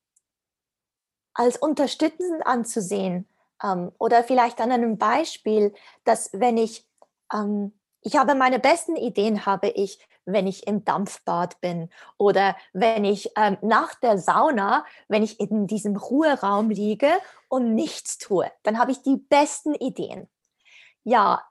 als 1.33 1.57
unterstützend 1.57 2.45
anzusehen 2.45 3.30
ähm, 3.63 3.91
oder 3.97 4.23
vielleicht 4.23 4.59
an 4.59 4.71
einem 4.71 4.97
Beispiel, 4.97 5.73
dass 6.03 6.29
wenn 6.33 6.57
ich, 6.57 6.87
ähm, 7.33 7.73
ich 8.01 8.17
habe 8.17 8.35
meine 8.35 8.59
besten 8.59 8.95
Ideen, 8.95 9.45
habe 9.45 9.69
ich, 9.69 9.99
wenn 10.25 10.47
ich 10.47 10.67
im 10.67 10.85
Dampfbad 10.85 11.59
bin 11.61 11.89
oder 12.17 12.55
wenn 12.73 13.05
ich 13.05 13.31
ähm, 13.35 13.57
nach 13.61 13.95
der 13.95 14.17
Sauna, 14.17 14.85
wenn 15.07 15.23
ich 15.23 15.39
in 15.39 15.67
diesem 15.67 15.95
Ruheraum 15.95 16.69
liege 16.69 17.11
und 17.49 17.73
nichts 17.73 18.17
tue, 18.17 18.51
dann 18.63 18.79
habe 18.79 18.91
ich 18.91 19.01
die 19.01 19.17
besten 19.17 19.73
Ideen. 19.75 20.29
Ja, 21.03 21.43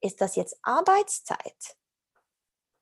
ist 0.00 0.20
das 0.20 0.36
jetzt 0.36 0.58
Arbeitszeit? 0.62 1.76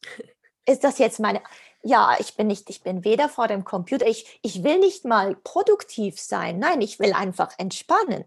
Ist 0.68 0.82
das 0.82 0.98
jetzt 0.98 1.20
meine, 1.20 1.42
ja, 1.86 2.16
ich 2.18 2.36
bin 2.36 2.48
nicht, 2.48 2.68
ich 2.68 2.82
bin 2.82 3.04
weder 3.04 3.28
vor 3.28 3.46
dem 3.46 3.64
Computer, 3.64 4.06
ich, 4.06 4.40
ich 4.42 4.64
will 4.64 4.78
nicht 4.78 5.04
mal 5.04 5.36
produktiv 5.36 6.20
sein, 6.20 6.58
nein, 6.58 6.80
ich 6.80 6.98
will 6.98 7.12
einfach 7.12 7.52
entspannen. 7.58 8.24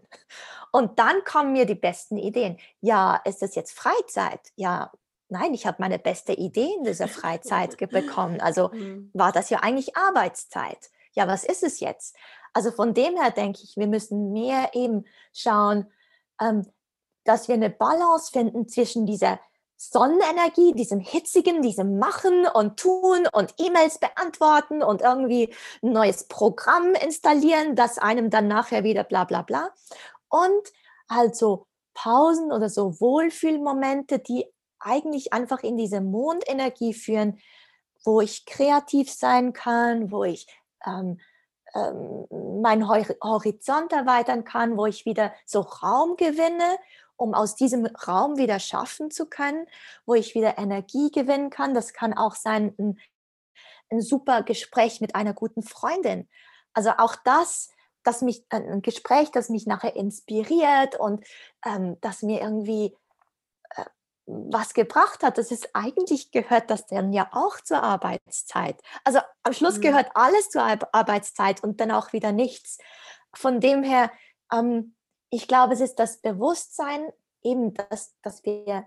Und 0.72 0.98
dann 0.98 1.24
kommen 1.24 1.52
mir 1.52 1.66
die 1.66 1.74
besten 1.74 2.16
Ideen. 2.16 2.58
Ja, 2.80 3.16
ist 3.24 3.42
das 3.42 3.54
jetzt 3.54 3.72
Freizeit? 3.72 4.40
Ja, 4.56 4.90
nein, 5.28 5.52
ich 5.52 5.66
habe 5.66 5.76
meine 5.80 5.98
beste 5.98 6.32
Idee 6.32 6.72
in 6.78 6.84
dieser 6.84 7.08
Freizeit 7.08 7.76
bekommen. 7.90 8.40
Also 8.40 8.70
mhm. 8.72 9.10
war 9.12 9.32
das 9.32 9.50
ja 9.50 9.58
eigentlich 9.58 9.96
Arbeitszeit. 9.96 10.90
Ja, 11.12 11.26
was 11.26 11.44
ist 11.44 11.62
es 11.62 11.80
jetzt? 11.80 12.16
Also 12.52 12.70
von 12.70 12.94
dem 12.94 13.16
her 13.16 13.30
denke 13.30 13.60
ich, 13.62 13.76
wir 13.76 13.88
müssen 13.88 14.32
mehr 14.32 14.70
eben 14.74 15.04
schauen, 15.32 15.90
ähm, 16.40 16.66
dass 17.24 17.48
wir 17.48 17.56
eine 17.56 17.70
Balance 17.70 18.30
finden 18.32 18.68
zwischen 18.68 19.06
dieser 19.06 19.38
Sonnenenergie, 19.82 20.74
diesem 20.74 21.00
hitzigen, 21.00 21.62
diesem 21.62 21.98
Machen 21.98 22.46
und 22.46 22.78
Tun 22.78 23.26
und 23.32 23.54
E-Mails 23.56 23.96
beantworten 23.96 24.82
und 24.82 25.00
irgendwie 25.00 25.54
ein 25.82 25.92
neues 25.92 26.28
Programm 26.28 26.92
installieren, 26.92 27.76
das 27.76 27.96
einem 27.96 28.28
dann 28.28 28.46
nachher 28.46 28.84
wieder 28.84 29.04
bla 29.04 29.24
bla 29.24 29.40
bla. 29.40 29.70
Und 30.28 30.70
also 31.08 31.66
Pausen 31.94 32.52
oder 32.52 32.68
so 32.68 33.00
Wohlfühlmomente, 33.00 34.18
die 34.18 34.44
eigentlich 34.80 35.32
einfach 35.32 35.62
in 35.62 35.78
diese 35.78 36.02
Mondenergie 36.02 36.92
führen, 36.92 37.40
wo 38.04 38.20
ich 38.20 38.44
kreativ 38.44 39.10
sein 39.10 39.54
kann, 39.54 40.12
wo 40.12 40.24
ich 40.24 40.46
ähm, 40.84 41.18
ähm, 41.74 42.26
meinen 42.60 42.86
Horizont 42.86 43.94
erweitern 43.94 44.44
kann, 44.44 44.76
wo 44.76 44.84
ich 44.84 45.06
wieder 45.06 45.32
so 45.46 45.60
Raum 45.60 46.16
gewinne 46.16 46.76
um 47.20 47.34
aus 47.34 47.54
diesem 47.54 47.84
Raum 47.84 48.38
wieder 48.38 48.58
schaffen 48.58 49.10
zu 49.10 49.26
können, 49.26 49.66
wo 50.06 50.14
ich 50.14 50.34
wieder 50.34 50.56
Energie 50.56 51.10
gewinnen 51.10 51.50
kann. 51.50 51.74
Das 51.74 51.92
kann 51.92 52.14
auch 52.14 52.34
sein 52.34 52.74
ein, 52.78 52.98
ein 53.90 54.00
super 54.00 54.42
Gespräch 54.42 55.02
mit 55.02 55.14
einer 55.14 55.34
guten 55.34 55.62
Freundin. 55.62 56.28
Also 56.72 56.92
auch 56.96 57.16
das, 57.16 57.68
dass 58.04 58.22
mich 58.22 58.46
ein 58.48 58.80
Gespräch, 58.80 59.30
das 59.30 59.50
mich 59.50 59.66
nachher 59.66 59.96
inspiriert 59.96 60.98
und 60.98 61.26
ähm, 61.66 61.98
das 62.00 62.22
mir 62.22 62.40
irgendwie 62.40 62.96
äh, 63.76 63.84
was 64.24 64.72
gebracht 64.72 65.22
hat, 65.22 65.36
das 65.36 65.50
ist 65.50 65.68
eigentlich 65.74 66.30
gehört 66.30 66.70
das 66.70 66.86
dann 66.86 67.12
ja 67.12 67.28
auch 67.32 67.60
zur 67.60 67.82
Arbeitszeit. 67.82 68.80
Also 69.04 69.18
am 69.42 69.52
Schluss 69.52 69.76
mhm. 69.76 69.82
gehört 69.82 70.10
alles 70.14 70.48
zur 70.48 70.62
Arbeitszeit 70.62 71.62
und 71.62 71.80
dann 71.80 71.90
auch 71.90 72.14
wieder 72.14 72.32
nichts. 72.32 72.78
Von 73.34 73.60
dem 73.60 73.82
her 73.82 74.10
ähm, 74.50 74.94
ich 75.30 75.48
glaube, 75.48 75.74
es 75.74 75.80
ist 75.80 75.98
das 75.98 76.18
Bewusstsein, 76.18 77.12
eben, 77.42 77.72
dass, 77.74 78.14
dass 78.22 78.44
wir 78.44 78.86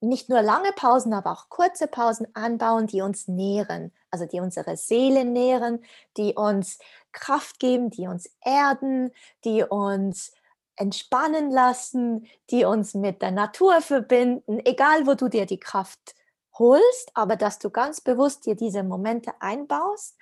nicht 0.00 0.28
nur 0.28 0.42
lange 0.42 0.72
Pausen, 0.72 1.14
aber 1.14 1.32
auch 1.32 1.48
kurze 1.48 1.86
Pausen 1.86 2.26
anbauen, 2.34 2.86
die 2.86 3.00
uns 3.00 3.28
nähren, 3.28 3.92
also 4.10 4.26
die 4.26 4.40
unsere 4.40 4.76
Seele 4.76 5.24
nähren, 5.24 5.82
die 6.16 6.34
uns 6.34 6.78
Kraft 7.12 7.58
geben, 7.58 7.90
die 7.90 8.06
uns 8.06 8.28
erden, 8.44 9.10
die 9.44 9.62
uns 9.62 10.32
entspannen 10.76 11.50
lassen, 11.50 12.26
die 12.50 12.64
uns 12.64 12.92
mit 12.94 13.22
der 13.22 13.30
Natur 13.30 13.80
verbinden, 13.80 14.60
egal 14.64 15.06
wo 15.06 15.14
du 15.14 15.28
dir 15.28 15.46
die 15.46 15.60
Kraft 15.60 16.14
holst, 16.58 17.10
aber 17.14 17.36
dass 17.36 17.58
du 17.58 17.70
ganz 17.70 18.02
bewusst 18.02 18.44
dir 18.44 18.54
diese 18.54 18.82
Momente 18.82 19.32
einbaust 19.40 20.16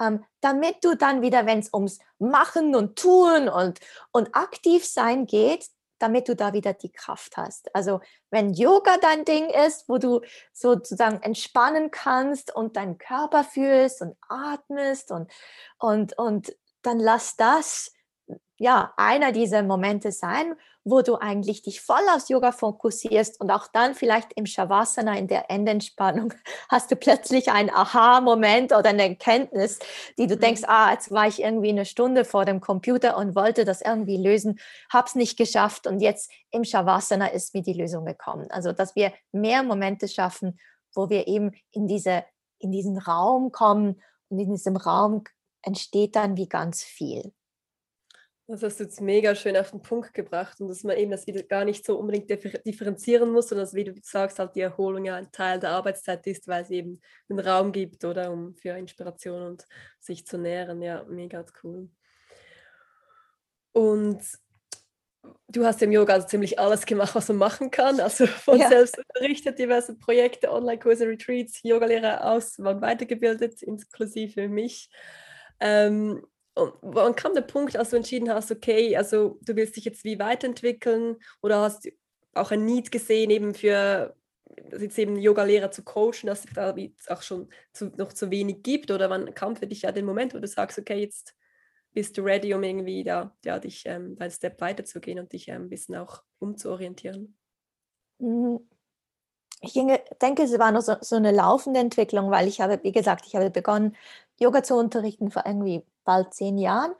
ähm, 0.00 0.24
damit 0.40 0.84
du 0.84 0.96
dann 0.96 1.22
wieder, 1.22 1.46
wenn 1.46 1.58
es 1.58 1.72
ums 1.72 1.98
Machen 2.18 2.74
und 2.74 2.98
Tun 2.98 3.48
und, 3.48 3.80
und 4.12 4.34
aktiv 4.34 4.86
sein 4.86 5.26
geht, 5.26 5.68
damit 5.98 6.28
du 6.28 6.36
da 6.36 6.52
wieder 6.52 6.74
die 6.74 6.92
Kraft 6.92 7.36
hast. 7.36 7.74
Also 7.74 8.00
wenn 8.30 8.52
Yoga 8.52 8.98
dein 8.98 9.24
Ding 9.24 9.48
ist, 9.48 9.88
wo 9.88 9.98
du 9.98 10.20
sozusagen 10.52 11.22
entspannen 11.22 11.90
kannst 11.90 12.54
und 12.54 12.76
deinen 12.76 12.98
Körper 12.98 13.44
fühlst 13.44 14.02
und 14.02 14.16
atmest 14.28 15.10
und, 15.10 15.30
und, 15.78 16.18
und 16.18 16.54
dann 16.82 16.98
lass 17.00 17.36
das 17.36 17.92
ja 18.58 18.92
einer 18.96 19.32
dieser 19.32 19.62
Momente 19.62 20.12
sein, 20.12 20.54
wo 20.84 21.02
du 21.02 21.16
eigentlich 21.16 21.62
dich 21.62 21.80
voll 21.80 22.02
aufs 22.14 22.28
Yoga 22.28 22.52
fokussierst 22.52 23.40
und 23.40 23.50
auch 23.50 23.66
dann 23.66 23.94
vielleicht 23.94 24.32
im 24.34 24.46
Shavasana 24.46 25.18
in 25.18 25.26
der 25.26 25.50
Endentspannung 25.50 26.32
hast 26.68 26.90
du 26.90 26.96
plötzlich 26.96 27.50
einen 27.50 27.70
Aha-Moment 27.70 28.72
oder 28.72 28.90
eine 28.90 29.08
Erkenntnis, 29.08 29.80
die 30.16 30.26
du 30.26 30.36
denkst, 30.36 30.62
mhm. 30.62 30.68
ah, 30.68 30.92
jetzt 30.92 31.10
war 31.10 31.26
ich 31.26 31.42
irgendwie 31.42 31.70
eine 31.70 31.84
Stunde 31.84 32.24
vor 32.24 32.44
dem 32.44 32.60
Computer 32.60 33.16
und 33.16 33.34
wollte 33.34 33.64
das 33.64 33.82
irgendwie 33.82 34.16
lösen, 34.16 34.60
hab's 34.90 35.16
nicht 35.16 35.36
geschafft 35.36 35.86
und 35.86 36.00
jetzt 36.00 36.30
im 36.50 36.64
Shavasana 36.64 37.26
ist 37.28 37.54
mir 37.54 37.62
die 37.62 37.74
Lösung 37.74 38.04
gekommen. 38.04 38.50
Also, 38.50 38.72
dass 38.72 38.94
wir 38.94 39.12
mehr 39.32 39.62
Momente 39.62 40.08
schaffen, 40.08 40.58
wo 40.94 41.10
wir 41.10 41.26
eben 41.26 41.52
in 41.72 41.86
diese 41.88 42.24
in 42.58 42.72
diesen 42.72 42.98
Raum 42.98 43.52
kommen 43.52 44.00
und 44.28 44.38
in 44.38 44.50
diesem 44.50 44.76
Raum 44.76 45.24
entsteht 45.62 46.16
dann 46.16 46.36
wie 46.36 46.48
ganz 46.48 46.82
viel. 46.82 47.32
Das 48.48 48.62
hast 48.62 48.78
du 48.78 48.84
jetzt 48.84 49.00
mega 49.00 49.34
schön 49.34 49.56
auf 49.56 49.72
den 49.72 49.82
Punkt 49.82 50.14
gebracht 50.14 50.60
und 50.60 50.68
dass 50.68 50.84
man 50.84 50.96
eben 50.96 51.10
das 51.10 51.26
wieder 51.26 51.42
gar 51.42 51.64
nicht 51.64 51.84
so 51.84 51.98
unbedingt 51.98 52.30
differenzieren 52.30 53.32
muss, 53.32 53.48
sondern 53.48 53.66
dass, 53.66 53.74
wie 53.74 53.82
du 53.82 53.94
sagst, 54.00 54.38
halt 54.38 54.54
die 54.54 54.60
Erholung 54.60 55.04
ja 55.04 55.16
ein 55.16 55.32
Teil 55.32 55.58
der 55.58 55.70
Arbeitszeit 55.70 56.24
ist, 56.28 56.46
weil 56.46 56.62
es 56.62 56.70
eben 56.70 57.00
einen 57.28 57.40
Raum 57.40 57.72
gibt, 57.72 58.04
oder 58.04 58.30
um 58.30 58.54
für 58.54 58.78
Inspiration 58.78 59.42
und 59.42 59.64
sich 59.98 60.26
zu 60.28 60.38
nähren. 60.38 60.80
Ja, 60.80 61.02
mega 61.08 61.44
cool. 61.64 61.88
Und 63.72 64.22
du 65.48 65.64
hast 65.64 65.82
im 65.82 65.90
Yoga 65.90 66.14
also 66.14 66.28
ziemlich 66.28 66.58
alles 66.58 66.86
gemacht, 66.86 67.16
was 67.16 67.26
man 67.28 67.38
machen 67.38 67.72
kann. 67.72 67.98
Also 67.98 68.28
von 68.28 68.60
ja. 68.60 68.68
selbst 68.68 68.96
unterrichtet, 68.96 69.58
diverse 69.58 69.96
Projekte, 69.96 70.52
Online-Kurse, 70.52 71.08
Retreats, 71.08 71.62
Yogalehrer 71.64 72.24
aus, 72.30 72.60
waren 72.60 72.80
weitergebildet, 72.80 73.62
inklusive 73.62 74.48
mich. 74.48 74.88
Ähm, 75.58 76.24
und 76.56 76.72
wann 76.80 77.14
kam 77.14 77.34
der 77.34 77.42
Punkt, 77.42 77.76
als 77.76 77.90
du 77.90 77.96
entschieden 77.96 78.30
hast, 78.30 78.50
okay, 78.50 78.96
also 78.96 79.38
du 79.42 79.54
willst 79.56 79.76
dich 79.76 79.84
jetzt 79.84 80.04
wie 80.04 80.18
weiterentwickeln 80.18 81.16
oder 81.42 81.60
hast 81.60 81.88
auch 82.34 82.50
ein 82.50 82.64
Need 82.64 82.90
gesehen 82.90 83.30
eben 83.30 83.54
für 83.54 84.16
jetzt 84.72 84.98
eben 84.98 85.16
Yoga-Lehrer 85.16 85.70
zu 85.70 85.84
coachen, 85.84 86.26
dass 86.26 86.44
es 86.44 86.52
da 86.54 86.74
auch 87.08 87.22
schon 87.22 87.48
zu, 87.72 87.86
noch 87.96 88.12
zu 88.12 88.30
wenig 88.30 88.62
gibt? 88.62 88.90
Oder 88.90 89.10
wann 89.10 89.34
kam 89.34 89.56
für 89.56 89.66
dich 89.66 89.82
ja 89.82 89.92
den 89.92 90.06
Moment, 90.06 90.34
wo 90.34 90.38
du 90.38 90.46
sagst, 90.46 90.78
okay, 90.78 91.00
jetzt 91.00 91.34
bist 91.92 92.16
du 92.16 92.22
ready, 92.22 92.54
um 92.54 92.62
irgendwie 92.62 93.04
da, 93.04 93.36
ja, 93.44 93.58
dich 93.58 93.84
ähm, 93.86 94.16
einen 94.18 94.30
Step 94.30 94.60
weiterzugehen 94.60 95.18
und 95.18 95.32
dich 95.32 95.48
ähm, 95.48 95.62
ein 95.62 95.68
bisschen 95.68 95.96
auch 95.96 96.22
umzuorientieren? 96.38 97.36
Mhm. 98.18 98.60
Ich 99.62 99.72
denke, 99.72 100.42
es 100.42 100.58
war 100.58 100.70
noch 100.70 100.82
so, 100.82 100.96
so 101.00 101.16
eine 101.16 101.32
laufende 101.32 101.80
Entwicklung, 101.80 102.30
weil 102.30 102.46
ich 102.46 102.60
habe, 102.60 102.78
wie 102.82 102.92
gesagt, 102.92 103.24
ich 103.26 103.34
habe 103.34 103.50
begonnen, 103.50 103.96
Yoga 104.38 104.62
zu 104.62 104.74
unterrichten 104.76 105.30
vor 105.30 105.44
irgendwie 105.46 105.84
bald 106.04 106.34
zehn 106.34 106.58
Jahren 106.58 106.92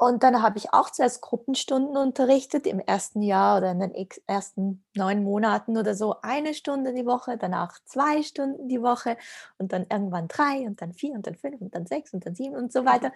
und 0.00 0.22
dann 0.22 0.42
habe 0.42 0.58
ich 0.58 0.72
auch 0.72 0.90
zuerst 0.90 1.22
Gruppenstunden 1.22 1.96
unterrichtet 1.96 2.68
im 2.68 2.78
ersten 2.78 3.20
Jahr 3.20 3.58
oder 3.58 3.72
in 3.72 3.80
den 3.80 4.08
ersten 4.28 4.84
neun 4.94 5.24
Monaten 5.24 5.76
oder 5.76 5.96
so 5.96 6.14
eine 6.22 6.54
Stunde 6.54 6.94
die 6.94 7.04
Woche, 7.04 7.36
danach 7.36 7.80
zwei 7.84 8.22
Stunden 8.22 8.68
die 8.68 8.80
Woche 8.80 9.16
und 9.58 9.72
dann 9.72 9.86
irgendwann 9.90 10.28
drei 10.28 10.68
und 10.68 10.80
dann 10.80 10.92
vier 10.92 11.14
und 11.14 11.26
dann 11.26 11.34
fünf 11.34 11.60
und 11.60 11.74
dann 11.74 11.84
sechs 11.86 12.14
und 12.14 12.24
dann 12.24 12.36
sieben 12.36 12.54
und 12.54 12.72
so 12.72 12.84
weiter. 12.84 13.12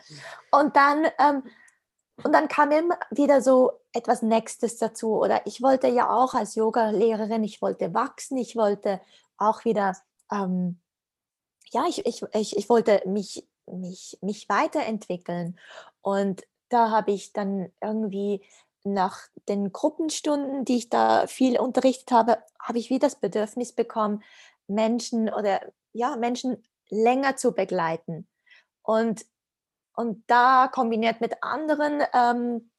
Und 0.51 0.75
dann, 0.75 1.07
ähm, 1.21 1.45
und 2.25 2.33
dann 2.33 2.49
kam 2.49 2.73
immer 2.73 2.99
wieder 3.13 3.43
so 3.43 3.75
etwas 3.93 4.23
Nächstes 4.23 4.77
dazu. 4.77 5.15
Oder 5.15 5.47
ich 5.47 5.63
wollte 5.63 5.87
ja 5.87 6.11
auch 6.11 6.35
als 6.35 6.57
Yoga-Lehrerin, 6.57 7.45
ich 7.45 7.63
wollte 7.63 7.95
wachsen, 7.95 8.37
ich 8.39 8.57
wollte 8.57 9.01
auch 9.37 9.65
wieder, 9.65 9.97
ähm, 10.33 10.81
ja, 11.71 11.85
ich, 11.89 12.05
ich, 12.07 12.25
ich, 12.33 12.57
ich 12.57 12.69
wollte 12.69 13.03
mich, 13.07 13.47
mich, 13.67 14.19
mich 14.21 14.49
weiterentwickeln. 14.49 15.59
Und 16.01 16.43
da 16.69 16.91
habe 16.91 17.13
ich 17.13 17.33
dann 17.33 17.71
irgendwie 17.81 18.45
nach 18.85 19.21
den 19.49 19.73
Gruppenstunden, 19.73 20.65
die 20.65 20.79
ich 20.79 20.89
da 20.89 21.27
viel 21.27 21.59
unterrichtet 21.59 22.11
habe, 22.11 22.43
habe 22.59 22.79
ich 22.79 22.91
wieder 22.91 23.07
das 23.07 23.17
Bedürfnis 23.17 23.73
bekommen, 23.73 24.23
Menschen 24.67 25.33
oder 25.33 25.61
ja, 25.93 26.17
Menschen 26.17 26.65
länger 26.89 27.37
zu 27.37 27.53
begleiten. 27.53 28.27
Und, 28.83 29.25
und 29.95 30.25
da 30.27 30.69
kombiniert 30.73 31.21
mit 31.21 31.43
anderen 31.43 32.03
ähm, 32.13 32.72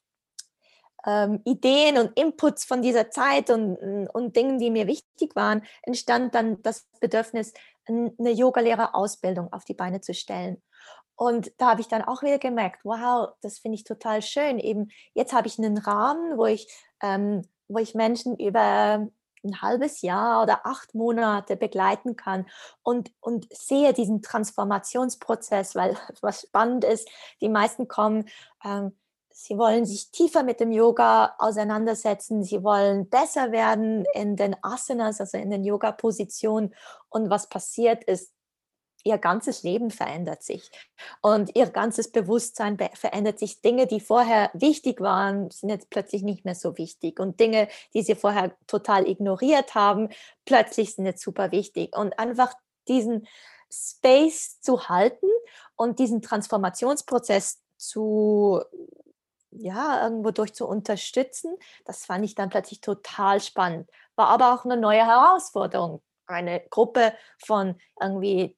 ähm, 1.05 1.41
Ideen 1.45 1.97
und 1.97 2.17
Inputs 2.17 2.65
von 2.65 2.81
dieser 2.81 3.11
Zeit 3.11 3.49
und, 3.49 3.75
und 4.13 4.35
Dingen, 4.35 4.59
die 4.59 4.71
mir 4.71 4.87
wichtig 4.87 5.35
waren, 5.35 5.63
entstand 5.81 6.35
dann 6.35 6.61
das 6.61 6.87
Bedürfnis, 6.99 7.53
eine 7.87 8.31
Yogalehrerausbildung 8.31 9.51
auf 9.51 9.65
die 9.65 9.73
Beine 9.73 10.01
zu 10.01 10.13
stellen. 10.13 10.61
Und 11.15 11.51
da 11.57 11.71
habe 11.71 11.81
ich 11.81 11.87
dann 11.87 12.01
auch 12.01 12.23
wieder 12.23 12.39
gemerkt, 12.39 12.79
wow, 12.83 13.29
das 13.41 13.59
finde 13.59 13.75
ich 13.75 13.83
total 13.83 14.21
schön. 14.21 14.57
Eben 14.59 14.89
jetzt 15.13 15.33
habe 15.33 15.47
ich 15.47 15.59
einen 15.59 15.77
Rahmen, 15.77 16.37
wo 16.37 16.45
ich, 16.45 16.67
ähm, 17.01 17.43
wo 17.67 17.77
ich 17.77 17.93
Menschen 17.93 18.37
über 18.37 19.07
ein 19.45 19.61
halbes 19.61 20.01
Jahr 20.01 20.41
oder 20.41 20.65
acht 20.65 20.95
Monate 20.95 21.57
begleiten 21.57 22.15
kann 22.15 22.45
und, 22.81 23.11
und 23.19 23.47
sehe 23.53 23.93
diesen 23.93 24.21
Transformationsprozess, 24.21 25.75
weil 25.75 25.97
was 26.21 26.43
spannend 26.43 26.83
ist, 26.83 27.07
die 27.41 27.49
meisten 27.49 27.87
kommen, 27.87 28.29
ähm, 28.63 28.97
sie 29.33 29.57
wollen 29.57 29.85
sich 29.85 30.11
tiefer 30.11 30.43
mit 30.43 30.59
dem 30.59 30.71
Yoga 30.71 31.35
auseinandersetzen, 31.39 32.43
sie 32.43 32.63
wollen 32.63 33.09
besser 33.09 33.51
werden 33.51 34.05
in 34.13 34.35
den 34.35 34.55
Asanas, 34.61 35.19
also 35.19 35.37
in 35.37 35.49
den 35.49 35.63
Yoga-Positionen. 35.63 36.73
Und 37.09 37.29
was 37.29 37.49
passiert 37.49 38.03
ist, 38.03 38.31
ihr 39.03 39.17
ganzes 39.17 39.63
Leben 39.63 39.91
verändert 39.91 40.43
sich. 40.43 40.71
Und 41.21 41.55
ihr 41.55 41.67
ganzes 41.67 42.11
Bewusstsein 42.11 42.77
verändert 42.93 43.39
sich. 43.39 43.61
Dinge, 43.61 43.87
die 43.87 43.99
vorher 43.99 44.49
wichtig 44.53 45.01
waren, 45.01 45.51
sind 45.51 45.69
jetzt 45.69 45.89
plötzlich 45.89 46.23
nicht 46.23 46.45
mehr 46.45 46.55
so 46.55 46.77
wichtig. 46.77 47.19
Und 47.19 47.39
Dinge, 47.39 47.67
die 47.93 48.01
sie 48.01 48.15
vorher 48.15 48.55
total 48.67 49.07
ignoriert 49.07 49.75
haben, 49.75 50.09
plötzlich 50.45 50.95
sind 50.95 51.05
jetzt 51.05 51.21
super 51.21 51.51
wichtig. 51.51 51.95
Und 51.97 52.17
einfach 52.17 52.53
diesen 52.87 53.27
Space 53.71 54.61
zu 54.61 54.87
halten 54.87 55.27
und 55.75 55.99
diesen 55.99 56.21
Transformationsprozess 56.21 57.61
zu 57.77 58.61
ja, 59.55 60.03
irgendwo 60.03 60.31
durch 60.31 60.53
zu 60.53 60.67
unterstützen, 60.67 61.55
das 61.85 62.05
fand 62.05 62.25
ich 62.25 62.35
dann 62.35 62.49
plötzlich 62.49 62.81
total 62.81 63.39
spannend. 63.41 63.89
War 64.15 64.27
aber 64.27 64.53
auch 64.53 64.65
eine 64.65 64.77
neue 64.77 65.05
Herausforderung. 65.05 66.01
Eine 66.25 66.61
Gruppe 66.69 67.13
von 67.43 67.75
irgendwie 67.99 68.55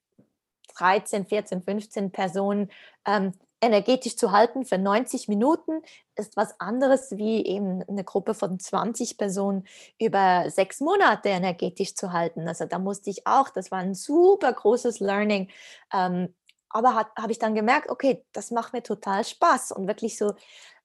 13, 0.77 1.25
14, 1.25 1.63
15 1.63 2.11
Personen 2.11 2.71
ähm, 3.05 3.33
energetisch 3.61 4.15
zu 4.17 4.31
halten 4.31 4.65
für 4.65 4.77
90 4.77 5.27
Minuten 5.27 5.81
ist 6.15 6.37
was 6.37 6.59
anderes 6.59 7.17
wie 7.17 7.45
eben 7.45 7.83
eine 7.87 8.03
Gruppe 8.03 8.33
von 8.33 8.59
20 8.59 9.17
Personen 9.17 9.65
über 9.99 10.49
sechs 10.49 10.81
Monate 10.81 11.29
energetisch 11.29 11.95
zu 11.95 12.13
halten. 12.13 12.47
Also 12.47 12.65
da 12.65 12.79
musste 12.79 13.09
ich 13.09 13.25
auch, 13.25 13.49
das 13.49 13.71
war 13.71 13.79
ein 13.79 13.95
super 13.95 14.53
großes 14.53 14.99
Learning. 14.99 15.49
Ähm, 15.91 16.33
aber 16.69 16.95
habe 16.95 17.31
ich 17.31 17.39
dann 17.39 17.55
gemerkt, 17.55 17.89
okay, 17.89 18.25
das 18.33 18.51
macht 18.51 18.73
mir 18.73 18.83
total 18.83 19.23
Spaß 19.23 19.71
und 19.71 19.87
wirklich 19.87 20.17
so 20.17 20.33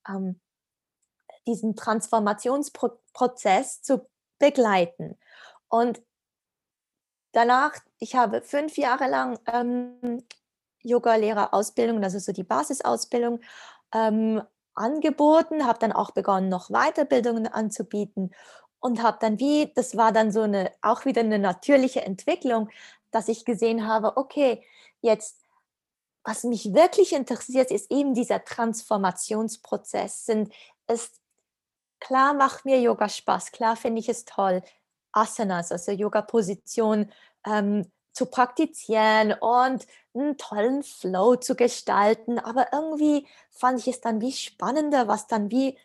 ähm, 0.08 0.40
diesen 1.46 1.76
Transformationsprozess 1.76 3.82
zu 3.82 4.08
begleiten. 4.38 5.18
Und 5.68 6.00
danach, 7.32 7.74
ich 7.98 8.16
habe 8.16 8.42
fünf 8.42 8.76
Jahre 8.76 9.08
lang 9.08 9.38
ähm, 9.46 10.24
Yoga-Lehrerausbildung, 10.82 12.00
das 12.00 12.14
ist 12.14 12.26
so 12.26 12.32
die 12.32 12.44
Basisausbildung, 12.44 13.40
ähm, 13.92 14.42
angeboten, 14.74 15.66
habe 15.66 15.78
dann 15.78 15.92
auch 15.92 16.12
begonnen, 16.12 16.48
noch 16.48 16.70
Weiterbildungen 16.70 17.46
anzubieten 17.46 18.34
und 18.78 19.02
habe 19.02 19.18
dann 19.20 19.38
wie, 19.38 19.72
das 19.74 19.96
war 19.96 20.12
dann 20.12 20.32
so 20.32 20.42
eine, 20.42 20.72
auch 20.80 21.04
wieder 21.04 21.20
eine 21.20 21.38
natürliche 21.38 22.02
Entwicklung, 22.02 22.70
dass 23.10 23.28
ich 23.28 23.44
gesehen 23.44 23.86
habe, 23.86 24.16
okay, 24.16 24.64
jetzt, 25.02 25.39
was 26.24 26.44
mich 26.44 26.74
wirklich 26.74 27.12
interessiert, 27.12 27.70
ist 27.70 27.90
eben 27.90 28.14
dieser 28.14 28.44
Transformationsprozess. 28.44 30.26
Sind 30.26 30.52
es, 30.86 31.12
klar 31.98 32.34
macht 32.34 32.64
mir 32.64 32.80
Yoga 32.80 33.08
Spaß, 33.08 33.52
klar 33.52 33.76
finde 33.76 34.00
ich 34.00 34.08
es 34.08 34.24
toll, 34.24 34.62
Asanas, 35.12 35.72
also 35.72 35.92
Yoga-Position, 35.92 37.10
ähm, 37.46 37.90
zu 38.12 38.26
praktizieren 38.26 39.32
und 39.32 39.86
einen 40.14 40.36
tollen 40.36 40.82
Flow 40.82 41.36
zu 41.36 41.54
gestalten. 41.54 42.38
Aber 42.38 42.72
irgendwie 42.72 43.26
fand 43.50 43.78
ich 43.78 43.88
es 43.88 44.00
dann 44.00 44.20
wie 44.20 44.32
spannender, 44.32 45.08
was 45.08 45.26
dann 45.26 45.50
wie 45.50 45.78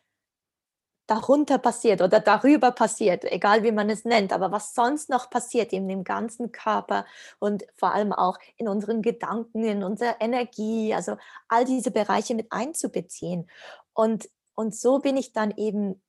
darunter 1.07 1.57
passiert 1.57 2.01
oder 2.01 2.19
darüber 2.19 2.71
passiert, 2.71 3.23
egal 3.25 3.63
wie 3.63 3.71
man 3.71 3.89
es 3.89 4.05
nennt, 4.05 4.33
aber 4.33 4.51
was 4.51 4.73
sonst 4.73 5.09
noch 5.09 5.29
passiert 5.29 5.71
in 5.73 5.87
dem 5.87 6.03
ganzen 6.03 6.51
Körper 6.51 7.05
und 7.39 7.63
vor 7.75 7.93
allem 7.93 8.11
auch 8.11 8.37
in 8.57 8.67
unseren 8.67 9.01
Gedanken, 9.01 9.63
in 9.63 9.83
unserer 9.83 10.19
Energie, 10.19 10.93
also 10.93 11.17
all 11.47 11.65
diese 11.65 11.91
Bereiche 11.91 12.35
mit 12.35 12.51
einzubeziehen. 12.51 13.49
Und, 13.93 14.29
und 14.55 14.75
so 14.75 14.99
bin 14.99 15.17
ich 15.17 15.33
dann 15.33 15.51
eben 15.51 16.01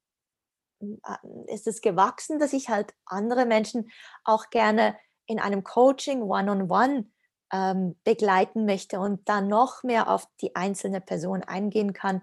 ist 1.47 1.67
es 1.67 1.81
gewachsen, 1.81 2.39
dass 2.39 2.53
ich 2.53 2.69
halt 2.69 2.93
andere 3.07 3.47
Menschen 3.47 3.91
auch 4.25 4.51
gerne 4.51 4.95
in 5.27 5.41
einem 5.41 5.65
Coaching 5.65 6.23
one-on-one 6.23 6.69
-on 6.69 6.69
-one, 6.69 7.05
ähm, 7.53 7.97
begleiten 8.05 8.67
möchte 8.67 9.01
und 9.01 9.29
dann 9.29 9.49
noch 9.49 9.83
mehr 9.83 10.11
auf 10.11 10.29
die 10.41 10.55
einzelne 10.55 11.01
Person 11.01 11.43
eingehen 11.43 11.93
kann, 11.93 12.23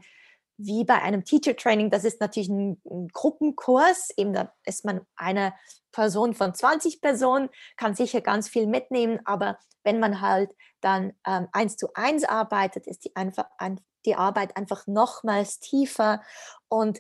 wie 0.66 0.84
bei 0.84 1.02
einem 1.02 1.24
Teacher 1.24 1.56
Training. 1.56 1.90
Das 1.90 2.04
ist 2.04 2.20
natürlich 2.20 2.50
ein, 2.50 2.82
ein 2.90 3.08
Gruppenkurs, 3.10 4.10
eben 4.18 4.34
da 4.34 4.54
ist 4.66 4.86
man 4.86 5.02
eine 5.16 5.54
Person 5.92 6.34
von 6.34 6.54
20 6.54 7.02
Personen, 7.02 7.50
kann 7.78 7.96
sicher 7.96 8.22
ganz 8.22 8.50
viel 8.50 8.68
mitnehmen, 8.68 9.20
aber 9.26 9.58
wenn 9.84 10.00
man 10.00 10.22
halt 10.22 10.56
dann 10.82 11.14
ähm, 11.26 11.48
eins 11.52 11.78
zu 11.78 11.94
eins 11.94 12.24
arbeitet, 12.24 12.88
ist 12.88 13.06
die, 13.06 13.16
einfach, 13.16 13.46
ein, 13.58 13.80
die 14.06 14.16
Arbeit 14.16 14.58
einfach 14.58 14.88
nochmals 14.88 15.60
tiefer 15.60 16.22
und 16.68 17.00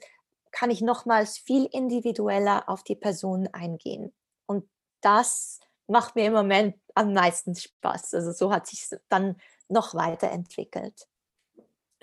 kann 0.51 0.69
ich 0.69 0.81
nochmals 0.81 1.37
viel 1.37 1.65
individueller 1.65 2.69
auf 2.69 2.83
die 2.83 2.95
Person 2.95 3.47
eingehen. 3.51 4.13
Und 4.45 4.69
das 5.01 5.59
macht 5.87 6.15
mir 6.15 6.27
im 6.27 6.33
Moment 6.33 6.75
am 6.95 7.13
meisten 7.13 7.55
Spaß. 7.55 8.13
Also 8.13 8.31
so 8.31 8.53
hat 8.53 8.67
sich 8.67 8.87
dann 9.09 9.37
noch 9.67 9.95
weiterentwickelt. 9.95 11.07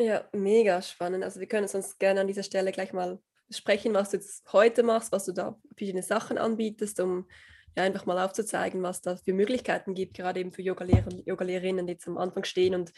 Ja, 0.00 0.24
mega 0.32 0.80
spannend. 0.80 1.22
Also 1.24 1.40
wir 1.40 1.46
können 1.46 1.68
uns 1.68 1.98
gerne 1.98 2.22
an 2.22 2.26
dieser 2.26 2.42
Stelle 2.42 2.72
gleich 2.72 2.94
mal 2.94 3.20
sprechen, 3.50 3.92
was 3.92 4.10
du 4.10 4.16
jetzt 4.16 4.50
heute 4.50 4.82
machst, 4.82 5.12
was 5.12 5.26
du 5.26 5.32
da 5.32 5.60
verschiedene 5.76 6.02
Sachen 6.02 6.38
anbietest, 6.38 7.00
um 7.00 7.28
ja 7.76 7.82
einfach 7.82 8.06
mal 8.06 8.24
aufzuzeigen, 8.24 8.82
was 8.82 9.02
da 9.02 9.16
für 9.16 9.34
Möglichkeiten 9.34 9.92
gibt, 9.92 10.16
gerade 10.16 10.40
eben 10.40 10.52
für 10.52 10.62
Yoga-Lehrer, 10.62 11.10
Yoga-Lehrerinnen, 11.26 11.86
die 11.86 11.92
jetzt 11.92 12.08
am 12.08 12.16
Anfang 12.16 12.44
stehen 12.44 12.74
und 12.74 12.92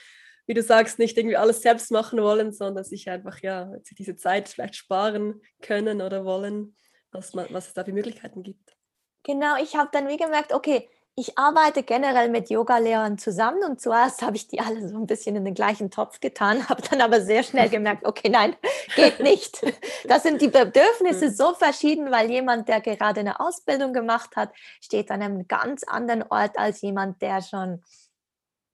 wie 0.47 0.55
du 0.55 0.62
sagst, 0.62 1.01
nicht 1.01 1.19
irgendwie 1.19 1.37
alles 1.37 1.61
selbst 1.62 1.91
machen 1.91 2.23
wollen, 2.23 2.53
sondern 2.53 2.85
sich 2.85 3.11
einfach 3.11 3.41
ja 3.43 3.73
diese 3.99 4.15
Zeit 4.15 4.49
vielleicht 4.49 4.77
sparen 4.77 5.41
können 5.61 6.03
oder 6.03 6.25
wollen, 6.25 6.77
was, 7.11 7.35
man, 7.35 7.47
was 7.51 7.67
es 7.67 7.75
da 7.75 7.85
für 7.85 7.93
Möglichkeiten 7.93 8.45
gibt. 8.45 8.77
Genau, 9.25 9.61
ich 9.61 9.75
habe 9.75 9.91
dann 9.93 10.09
wie 10.09 10.17
gemerkt, 10.17 10.53
okay, 10.53 10.88
ich 11.14 11.37
arbeite 11.37 11.83
generell 11.83 12.31
mit 12.31 12.48
Yogalehrern 12.48 13.18
zusammen 13.18 13.62
und 13.64 13.81
zuerst 13.81 14.22
habe 14.22 14.37
ich 14.37 14.48
die 14.48 14.61
alle 14.61 14.88
so 14.88 14.96
ein 14.96 15.07
bisschen 15.07 15.37
in 15.37 15.44
den 15.44 15.55
gleichen 15.55 15.90
Topf 15.90 16.20
getan, 16.20 16.66
habe 16.68 16.83
dann 16.83 17.03
aber 17.03 17.20
sehr 17.20 17.42
schnell 17.42 17.68
gemerkt, 17.68 18.07
okay, 18.07 18.31
nein, 18.31 18.57
geht 18.96 19.20
nicht. 19.20 19.61
Das 20.09 20.22
sind 20.22 20.40
die 20.40 20.48
Bedürfnisse 20.48 21.31
so 21.31 21.55
verschieden, 21.55 22.11
weil 22.11 22.31
jemand, 22.31 22.68
der 22.68 22.81
gerade 22.81 23.20
eine 23.20 23.40
Ausbildung 23.40 23.92
gemacht 23.92 24.37
hat, 24.37 24.53
steht 24.81 25.11
an 25.11 25.22
einem 25.22 25.46
ganz 25.48 25.85
anderen 25.85 26.22
Ort 26.22 26.59
als 26.59 26.81
jemand, 26.81 27.20
der 27.20 27.42
schon 27.42 27.83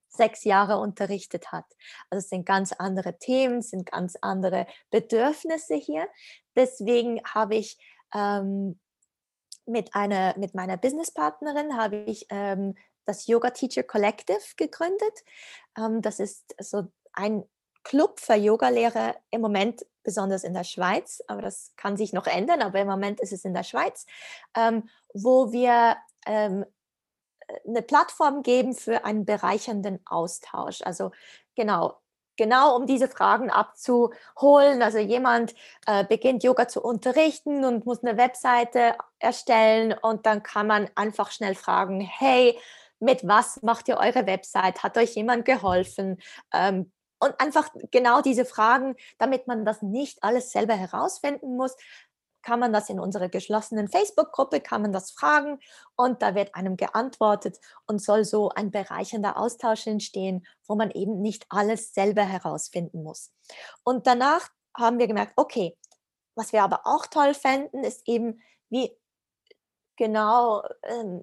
sechs 0.08 0.44
Jahre 0.44 0.78
unterrichtet 0.78 1.52
hat. 1.52 1.66
Also 2.08 2.24
es 2.24 2.28
sind 2.28 2.46
ganz 2.46 2.72
andere 2.72 3.18
Themen, 3.18 3.62
sind 3.62 3.90
ganz 3.90 4.16
andere 4.20 4.66
Bedürfnisse 4.90 5.74
hier. 5.74 6.08
Deswegen 6.56 7.20
habe 7.24 7.56
ich 7.56 7.78
ähm, 8.14 8.78
mit, 9.68 9.94
einer, 9.94 10.36
mit 10.38 10.54
meiner 10.54 10.76
Businesspartnerin 10.76 11.76
habe 11.76 11.96
ich 11.96 12.26
ähm, 12.30 12.74
das 13.04 13.26
Yoga 13.26 13.50
Teacher 13.50 13.82
Collective 13.82 14.40
gegründet. 14.56 15.24
Ähm, 15.76 16.02
das 16.02 16.20
ist 16.20 16.54
so 16.60 16.88
ein 17.12 17.44
Club 17.84 18.20
für 18.20 18.34
Yogalehrer 18.34 19.16
im 19.30 19.40
Moment 19.40 19.86
besonders 20.02 20.44
in 20.44 20.54
der 20.54 20.64
Schweiz, 20.64 21.22
aber 21.26 21.42
das 21.42 21.72
kann 21.76 21.96
sich 21.96 22.12
noch 22.12 22.26
ändern, 22.26 22.62
aber 22.62 22.80
im 22.80 22.88
Moment 22.88 23.20
ist 23.20 23.32
es 23.32 23.44
in 23.44 23.54
der 23.54 23.62
Schweiz, 23.62 24.06
ähm, 24.56 24.88
wo 25.14 25.52
wir 25.52 25.96
ähm, 26.26 26.64
eine 27.66 27.82
Plattform 27.82 28.42
geben 28.42 28.74
für 28.74 29.04
einen 29.04 29.24
bereichernden 29.24 30.00
Austausch. 30.06 30.82
Also 30.82 31.12
genau, 31.54 31.98
genau 32.38 32.74
um 32.76 32.86
diese 32.86 33.08
Fragen 33.08 33.50
abzuholen. 33.50 34.80
Also 34.80 34.96
jemand 34.96 35.54
äh, 35.86 36.04
beginnt 36.04 36.42
Yoga 36.42 36.68
zu 36.68 36.82
unterrichten 36.82 37.66
und 37.66 37.84
muss 37.84 38.02
eine 38.02 38.16
Webseite 38.16 38.94
erstellen 39.18 39.92
und 40.00 40.24
dann 40.24 40.42
kann 40.42 40.66
man 40.66 40.88
einfach 40.94 41.30
schnell 41.30 41.54
fragen, 41.54 42.00
hey, 42.00 42.58
mit 43.00 43.28
was 43.28 43.62
macht 43.62 43.88
ihr 43.88 43.98
eure 43.98 44.26
Website? 44.26 44.82
Hat 44.82 44.96
euch 44.96 45.14
jemand 45.14 45.44
geholfen? 45.44 46.18
Ähm, 46.54 46.90
und 47.20 47.40
einfach 47.40 47.68
genau 47.90 48.20
diese 48.22 48.44
Fragen, 48.44 48.94
damit 49.18 49.48
man 49.48 49.64
das 49.64 49.82
nicht 49.82 50.22
alles 50.22 50.52
selber 50.52 50.74
herausfinden 50.74 51.56
muss, 51.56 51.76
kann 52.48 52.60
man 52.60 52.72
das 52.72 52.88
in 52.88 52.98
unserer 52.98 53.28
geschlossenen 53.28 53.88
Facebook-Gruppe, 53.88 54.62
kann 54.62 54.80
man 54.80 54.90
das 54.90 55.10
fragen 55.10 55.58
und 55.96 56.22
da 56.22 56.34
wird 56.34 56.54
einem 56.54 56.78
geantwortet 56.78 57.60
und 57.86 58.00
soll 58.00 58.24
so 58.24 58.48
ein 58.48 58.70
bereichernder 58.70 59.36
Austausch 59.36 59.86
entstehen, 59.86 60.46
wo 60.66 60.74
man 60.74 60.90
eben 60.90 61.20
nicht 61.20 61.44
alles 61.50 61.92
selber 61.92 62.22
herausfinden 62.22 63.02
muss. 63.02 63.34
Und 63.84 64.06
danach 64.06 64.48
haben 64.74 64.98
wir 64.98 65.08
gemerkt, 65.08 65.34
okay, 65.36 65.76
was 66.36 66.54
wir 66.54 66.62
aber 66.62 66.86
auch 66.86 67.06
toll 67.06 67.34
fänden, 67.34 67.84
ist 67.84 68.08
eben, 68.08 68.40
wie 68.70 68.96
genau 69.96 70.62
ähm, 70.84 71.22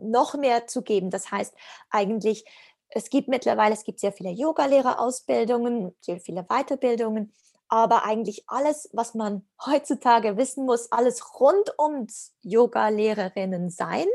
noch 0.00 0.34
mehr 0.34 0.66
zu 0.66 0.82
geben. 0.82 1.10
Das 1.10 1.30
heißt 1.30 1.54
eigentlich, 1.88 2.44
es 2.88 3.10
gibt 3.10 3.28
mittlerweile, 3.28 3.74
es 3.74 3.84
gibt 3.84 4.00
sehr 4.00 4.12
viele 4.12 4.30
Yogalehrerausbildungen, 4.30 5.94
sehr 6.00 6.18
viele 6.18 6.42
Weiterbildungen 6.42 7.32
aber 7.68 8.04
eigentlich 8.04 8.44
alles, 8.48 8.88
was 8.92 9.14
man 9.14 9.46
heutzutage 9.64 10.36
wissen 10.36 10.64
muss, 10.64 10.90
alles 10.90 11.38
rund 11.38 11.72
ums 11.78 12.34
Yoga-Lehrerinnen 12.42 13.70
sein, 13.70 14.06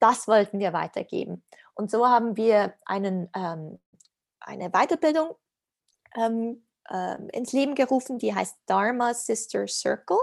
das 0.00 0.26
wollten 0.28 0.58
wir 0.58 0.72
weitergeben. 0.72 1.44
Und 1.74 1.90
so 1.90 2.06
haben 2.06 2.36
wir 2.36 2.74
einen, 2.84 3.30
ähm, 3.34 3.80
eine 4.40 4.70
Weiterbildung 4.70 5.34
ähm, 6.16 6.66
äh, 6.90 7.16
ins 7.28 7.52
Leben 7.52 7.74
gerufen, 7.74 8.18
die 8.18 8.34
heißt 8.34 8.56
Dharma 8.66 9.14
Sister 9.14 9.66
Circle. 9.66 10.18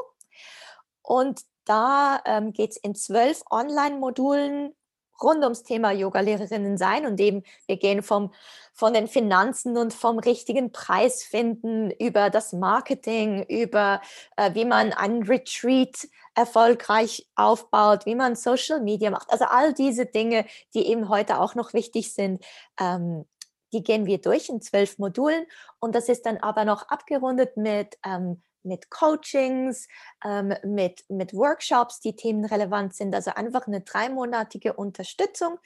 Und 1.02 1.42
da 1.66 2.22
ähm, 2.26 2.54
geht 2.54 2.72
es 2.72 2.78
in 2.78 2.96
zwölf 2.96 3.44
Online-Modulen 3.50 4.76
rund 5.22 5.44
ums 5.44 5.64
Thema 5.64 5.92
Yoga-Lehrerinnen 5.92 6.78
sein 6.78 7.06
und 7.06 7.20
eben 7.20 7.44
wir 7.68 7.78
gehen 7.78 8.04
vom, 8.04 8.34
von 8.74 8.94
den 8.94 9.08
Finanzen 9.08 9.78
und 9.78 9.94
vom 9.94 10.20
richtigen 10.20 10.72
Preis 10.72 11.24
finden 11.24 11.92
über 11.92 12.30
das 12.30 12.54
Marketing, 12.54 13.44
über 13.44 14.02
äh, 14.38 14.54
wie 14.54 14.66
man 14.66 14.94
einen 14.94 15.24
Retreat 15.24 16.08
erfolgreich 16.36 17.28
aufbaut, 17.36 18.06
wie 18.06 18.16
man 18.16 18.36
Social 18.36 18.82
Media 18.82 19.12
macht. 19.12 19.32
Also 19.32 19.46
all 19.46 19.74
diese 19.74 20.06
Dinge, 20.06 20.46
die 20.74 20.88
eben 20.88 21.10
heute 21.10 21.40
auch 21.40 21.56
noch 21.56 21.74
wichtig 21.74 22.14
sind, 22.14 22.44
ähm, 22.80 23.26
die 23.74 23.84
gehen 23.84 24.06
wir 24.06 24.20
durch 24.20 24.50
in 24.50 24.62
zwölf 24.62 24.98
Modulen 24.98 25.46
und 25.80 25.96
das 25.96 26.10
ist 26.10 26.26
dann 26.26 26.38
aber 26.38 26.66
noch 26.66 26.90
abgerundet 26.90 27.58
mit 27.58 27.98
ähm, 28.06 28.42
mit 28.64 28.90
Coachings, 28.90 29.88
ähm, 30.26 30.54
mit, 30.64 31.04
mit 31.10 31.34
Workshops, 31.34 32.00
die 32.00 32.16
themenrelevant 32.16 32.96
sind. 32.96 33.16
Also 33.16 33.32
einfach 33.32 33.68
eine 33.68 33.82
dreimonatige 33.82 34.74
Unterstützung, 34.74 35.58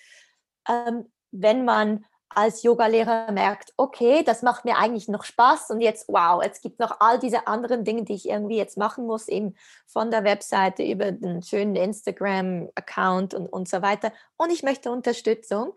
ähm, 0.67 1.11
wenn 1.31 1.65
man 1.65 2.05
als 2.29 2.63
Yogalehrer 2.63 3.31
merkt, 3.31 3.73
okay, 3.77 4.23
das 4.23 4.41
macht 4.41 4.65
mir 4.65 4.77
eigentlich 4.77 5.07
noch 5.07 5.23
Spaß 5.23 5.69
und 5.69 5.79
jetzt, 5.79 6.07
wow, 6.09 6.43
es 6.43 6.59
gibt 6.59 6.79
noch 6.79 6.97
all 6.99 7.17
diese 7.19 7.47
anderen 7.47 7.85
Dinge, 7.85 8.03
die 8.03 8.13
ich 8.13 8.27
irgendwie 8.27 8.57
jetzt 8.57 8.77
machen 8.77 9.05
muss, 9.05 9.27
eben 9.27 9.55
von 9.87 10.11
der 10.11 10.23
Webseite 10.23 10.83
über 10.83 11.11
den 11.11 11.41
schönen 11.43 11.75
Instagram-Account 11.75 13.33
und, 13.33 13.47
und 13.47 13.69
so 13.69 13.81
weiter. 13.81 14.11
Und 14.37 14.51
ich 14.51 14.63
möchte 14.63 14.91
Unterstützung. 14.91 15.73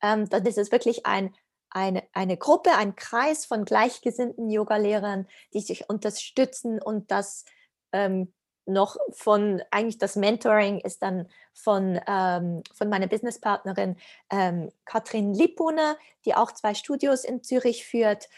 Ähm, 0.00 0.28
dann 0.28 0.46
ist 0.46 0.58
es 0.58 0.72
wirklich 0.72 1.04
ein 1.06 1.34
eine, 1.70 2.02
eine 2.12 2.36
Gruppe, 2.36 2.72
ein 2.76 2.96
Kreis 2.96 3.44
von 3.46 3.64
gleichgesinnten 3.64 4.50
Yoga-Lehrern, 4.50 5.26
die 5.52 5.60
sich 5.60 5.88
unterstützen 5.88 6.80
und 6.80 7.10
das 7.10 7.44
ähm, 7.92 8.32
noch 8.68 8.96
von, 9.12 9.62
eigentlich 9.70 9.98
das 9.98 10.16
Mentoring 10.16 10.78
ist 10.80 11.02
dann 11.02 11.28
von, 11.54 11.98
ähm, 12.06 12.62
von 12.74 12.88
meiner 12.88 13.06
Businesspartnerin 13.06 13.96
ähm, 14.30 14.70
Katrin 14.84 15.34
Lippuner, 15.34 15.96
die 16.24 16.34
auch 16.34 16.52
zwei 16.52 16.74
Studios 16.74 17.24
in 17.24 17.42
Zürich 17.42 17.86
führt 17.86 18.28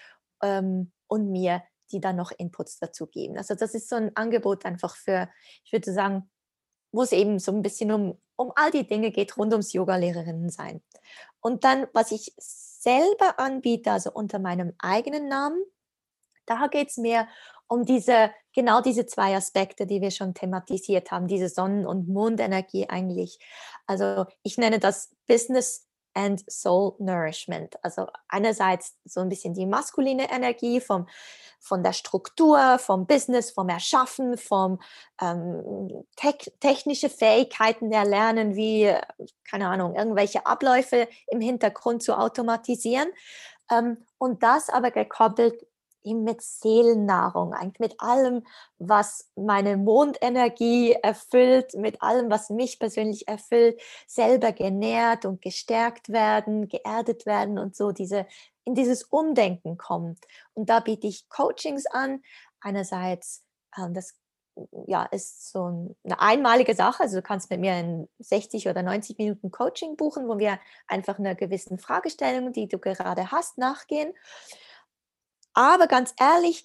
ähm, 0.43 0.93
und 1.09 1.31
mir, 1.31 1.63
die 1.91 2.01
dann 2.01 2.17
noch 2.17 2.31
Inputs 2.31 2.79
dazu 2.79 3.07
geben. 3.07 3.37
Also 3.37 3.55
das 3.55 3.75
ist 3.75 3.89
so 3.89 3.97
ein 3.97 4.15
Angebot 4.17 4.65
einfach 4.65 4.97
für, 4.97 5.29
ich 5.65 5.73
würde 5.73 5.93
sagen, 5.93 6.31
wo 6.93 7.03
es 7.03 7.13
eben 7.13 7.39
so 7.39 7.53
ein 7.53 7.63
bisschen 7.63 7.91
um, 7.93 8.21
um 8.41 8.53
all 8.55 8.71
die 8.71 8.87
Dinge 8.87 9.11
geht 9.11 9.37
rund 9.37 9.53
ums 9.53 9.75
Yoga-Lehrerinnen 9.75 10.49
sein. 10.49 10.83
Und 11.41 11.65
dann, 11.65 11.87
was 11.93 12.11
ich 12.11 12.33
selber 12.39 13.39
anbiete, 13.39 13.93
also 13.93 14.11
unter 14.13 14.39
meinem 14.39 14.73
eigenen 14.79 15.29
Namen, 15.29 15.63
da 16.47 16.67
geht 16.69 16.89
es 16.89 16.97
mehr 16.97 17.29
um 17.69 17.85
diese, 17.85 18.31
genau 18.55 18.81
diese 18.81 19.05
zwei 19.05 19.37
Aspekte, 19.37 19.87
die 19.87 20.01
wir 20.01 20.11
schon 20.11 20.33
thematisiert 20.33 21.11
haben, 21.11 21.29
diese 21.29 21.51
Sonnen- 21.51 21.87
und 21.87 22.09
Mondenergie 22.09 22.89
eigentlich. 22.89 23.39
Also 23.87 24.25
ich 24.43 24.57
nenne 24.57 24.79
das 24.79 25.15
Business 25.27 25.87
and 26.21 26.45
Soul 26.51 26.97
Nourishment. 26.99 27.77
Also 27.83 28.07
einerseits 28.29 28.97
so 29.05 29.21
ein 29.21 29.31
bisschen 29.31 29.55
die 29.55 29.67
maskuline 29.67 30.31
Energie 30.31 30.81
vom, 30.81 31.07
von 31.59 31.83
der 31.83 31.95
Struktur, 31.95 32.79
vom 32.79 33.07
Business, 33.07 33.51
vom 33.51 33.69
Erschaffen, 33.71 34.37
vom 34.37 34.81
ähm, 35.21 36.05
te 36.17 36.35
technische 36.61 37.09
Fähigkeiten 37.09 37.91
erlernen, 37.91 38.55
wie, 38.55 38.95
keine 39.49 39.69
Ahnung, 39.69 39.95
irgendwelche 39.95 40.45
Abläufe 40.45 41.09
im 41.29 41.41
Hintergrund 41.41 42.03
zu 42.03 42.19
automatisieren. 42.19 43.09
Ähm, 43.71 44.05
und 44.19 44.43
das 44.43 44.69
aber 44.69 44.91
gekoppelt 44.91 45.67
mit 46.05 46.43
Seelennahrung, 46.43 47.53
eigentlich 47.53 47.81
mit 47.81 48.01
allem, 48.01 48.45
was 48.79 49.31
meine 49.37 49.77
Mondenergie 49.77 50.93
erfüllt, 50.93 51.75
mit 51.75 52.03
allem, 52.03 52.31
was 52.31 52.51
mich 52.51 52.79
persönlich 52.79 53.29
erfüllt, 53.29 53.81
selber 54.07 54.53
genährt 54.53 55.25
und 55.25 55.43
gestärkt 55.43 56.11
werden, 56.11 56.69
geerdet 56.69 57.27
werden 57.27 57.59
und 57.59 57.77
so 57.77 57.93
diese 57.93 58.27
in 58.65 58.75
dieses 58.75 59.03
Umdenken 59.05 59.77
kommen. 59.77 60.17
Und 60.55 60.71
da 60.71 60.81
biete 60.81 61.07
ich 61.07 61.29
Coachings 61.29 61.87
an. 61.87 62.23
Einerseits, 62.61 63.43
ähm, 63.77 63.95
das 63.95 64.15
ja, 64.87 65.05
ist 65.05 65.51
so 65.51 65.97
eine 66.05 66.21
einmalige 66.21 66.75
Sache. 66.75 67.03
Also 67.03 67.17
du 67.17 67.23
kannst 67.23 67.51
mit 67.51 67.61
mir 67.61 67.73
ein 67.73 68.09
60 68.19 68.69
oder 68.69 68.83
90 68.83 69.19
Minuten 69.19 69.51
Coaching 69.51 69.97
buchen, 69.97 70.29
wo 70.29 70.39
wir 70.39 70.59
einfach 70.87 71.19
einer 71.19 71.35
gewissen 71.35 71.79
Fragestellung, 71.79 72.53
die 72.53 72.69
du 72.69 72.79
gerade 72.79 73.31
hast, 73.31 73.59
nachgehen. 73.59 74.13
Aber 75.55 75.87
ganz 75.87 76.15
ehrlich, 76.19 76.65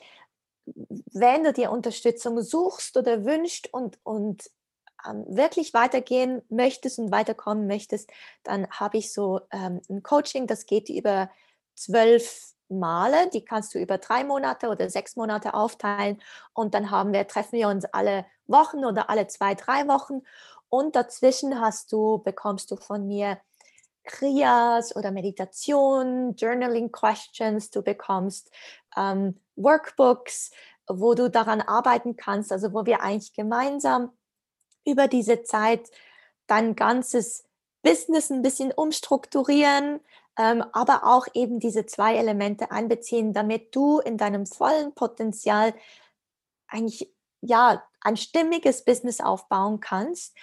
wenn 0.65 1.43
du 1.43 1.53
dir 1.53 1.71
Unterstützung 1.71 2.41
suchst 2.41 2.97
oder 2.97 3.25
wünschst 3.25 3.71
und, 3.73 3.99
und 4.03 4.49
ähm, 5.07 5.25
wirklich 5.27 5.73
weitergehen 5.73 6.41
möchtest 6.49 6.99
und 6.99 7.11
weiterkommen 7.11 7.67
möchtest, 7.67 8.09
dann 8.43 8.67
habe 8.69 8.97
ich 8.97 9.13
so 9.13 9.41
ähm, 9.51 9.81
ein 9.89 10.03
Coaching, 10.03 10.47
das 10.47 10.65
geht 10.65 10.89
über 10.89 11.29
zwölf 11.75 12.53
Male, 12.67 13.29
die 13.29 13.45
kannst 13.45 13.75
du 13.75 13.79
über 13.79 13.99
drei 13.99 14.23
Monate 14.23 14.69
oder 14.69 14.89
sechs 14.89 15.15
Monate 15.15 15.53
aufteilen 15.53 16.19
und 16.53 16.73
dann 16.73 16.89
haben 16.89 17.13
wir, 17.13 17.27
treffen 17.27 17.59
wir 17.59 17.67
uns 17.67 17.85
alle 17.85 18.25
Wochen 18.47 18.85
oder 18.85 19.09
alle 19.09 19.27
zwei, 19.27 19.53
drei 19.53 19.87
Wochen. 19.87 20.21
Und 20.69 20.95
dazwischen 20.95 21.61
hast 21.61 21.91
du, 21.91 22.17
bekommst 22.17 22.71
du 22.71 22.75
von 22.75 23.07
mir 23.07 23.37
Kriyas 24.05 24.95
oder 24.95 25.11
Meditation, 25.11 26.35
Journaling 26.35 26.91
Questions, 26.91 27.69
du 27.69 27.81
bekommst 27.81 28.51
ähm, 28.95 29.39
Workbooks, 29.55 30.51
wo 30.87 31.13
du 31.13 31.29
daran 31.29 31.61
arbeiten 31.61 32.15
kannst, 32.15 32.51
also 32.51 32.73
wo 32.73 32.85
wir 32.85 33.01
eigentlich 33.01 33.33
gemeinsam 33.33 34.11
über 34.85 35.07
diese 35.07 35.43
Zeit 35.43 35.89
dein 36.47 36.75
ganzes 36.75 37.45
Business 37.81 38.29
ein 38.29 38.41
bisschen 38.41 38.71
umstrukturieren, 38.71 39.99
ähm, 40.37 40.63
aber 40.73 41.03
auch 41.05 41.27
eben 41.33 41.59
diese 41.59 41.85
zwei 41.85 42.15
Elemente 42.15 42.71
einbeziehen, 42.71 43.33
damit 43.33 43.75
du 43.75 43.99
in 43.99 44.17
deinem 44.17 44.45
vollen 44.45 44.93
Potenzial 44.93 45.73
eigentlich 46.67 47.11
ja 47.41 47.83
ein 48.01 48.17
stimmiges 48.17 48.85
Business 48.85 49.21
aufbauen 49.21 49.79
kannst, 49.79 50.35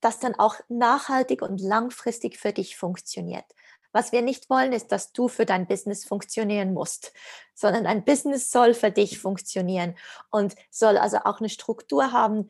das 0.00 0.18
dann 0.18 0.34
auch 0.34 0.56
nachhaltig 0.68 1.42
und 1.42 1.60
langfristig 1.60 2.38
für 2.38 2.52
dich 2.52 2.76
funktioniert. 2.76 3.44
Was 3.92 4.12
wir 4.12 4.22
nicht 4.22 4.48
wollen, 4.50 4.72
ist, 4.72 4.92
dass 4.92 5.12
du 5.12 5.28
für 5.28 5.44
dein 5.44 5.66
Business 5.66 6.04
funktionieren 6.04 6.72
musst, 6.72 7.12
sondern 7.54 7.86
ein 7.86 8.04
Business 8.04 8.50
soll 8.50 8.74
für 8.74 8.90
dich 8.90 9.18
funktionieren 9.18 9.96
und 10.30 10.54
soll 10.70 10.96
also 10.96 11.18
auch 11.24 11.40
eine 11.40 11.48
Struktur 11.48 12.12
haben, 12.12 12.48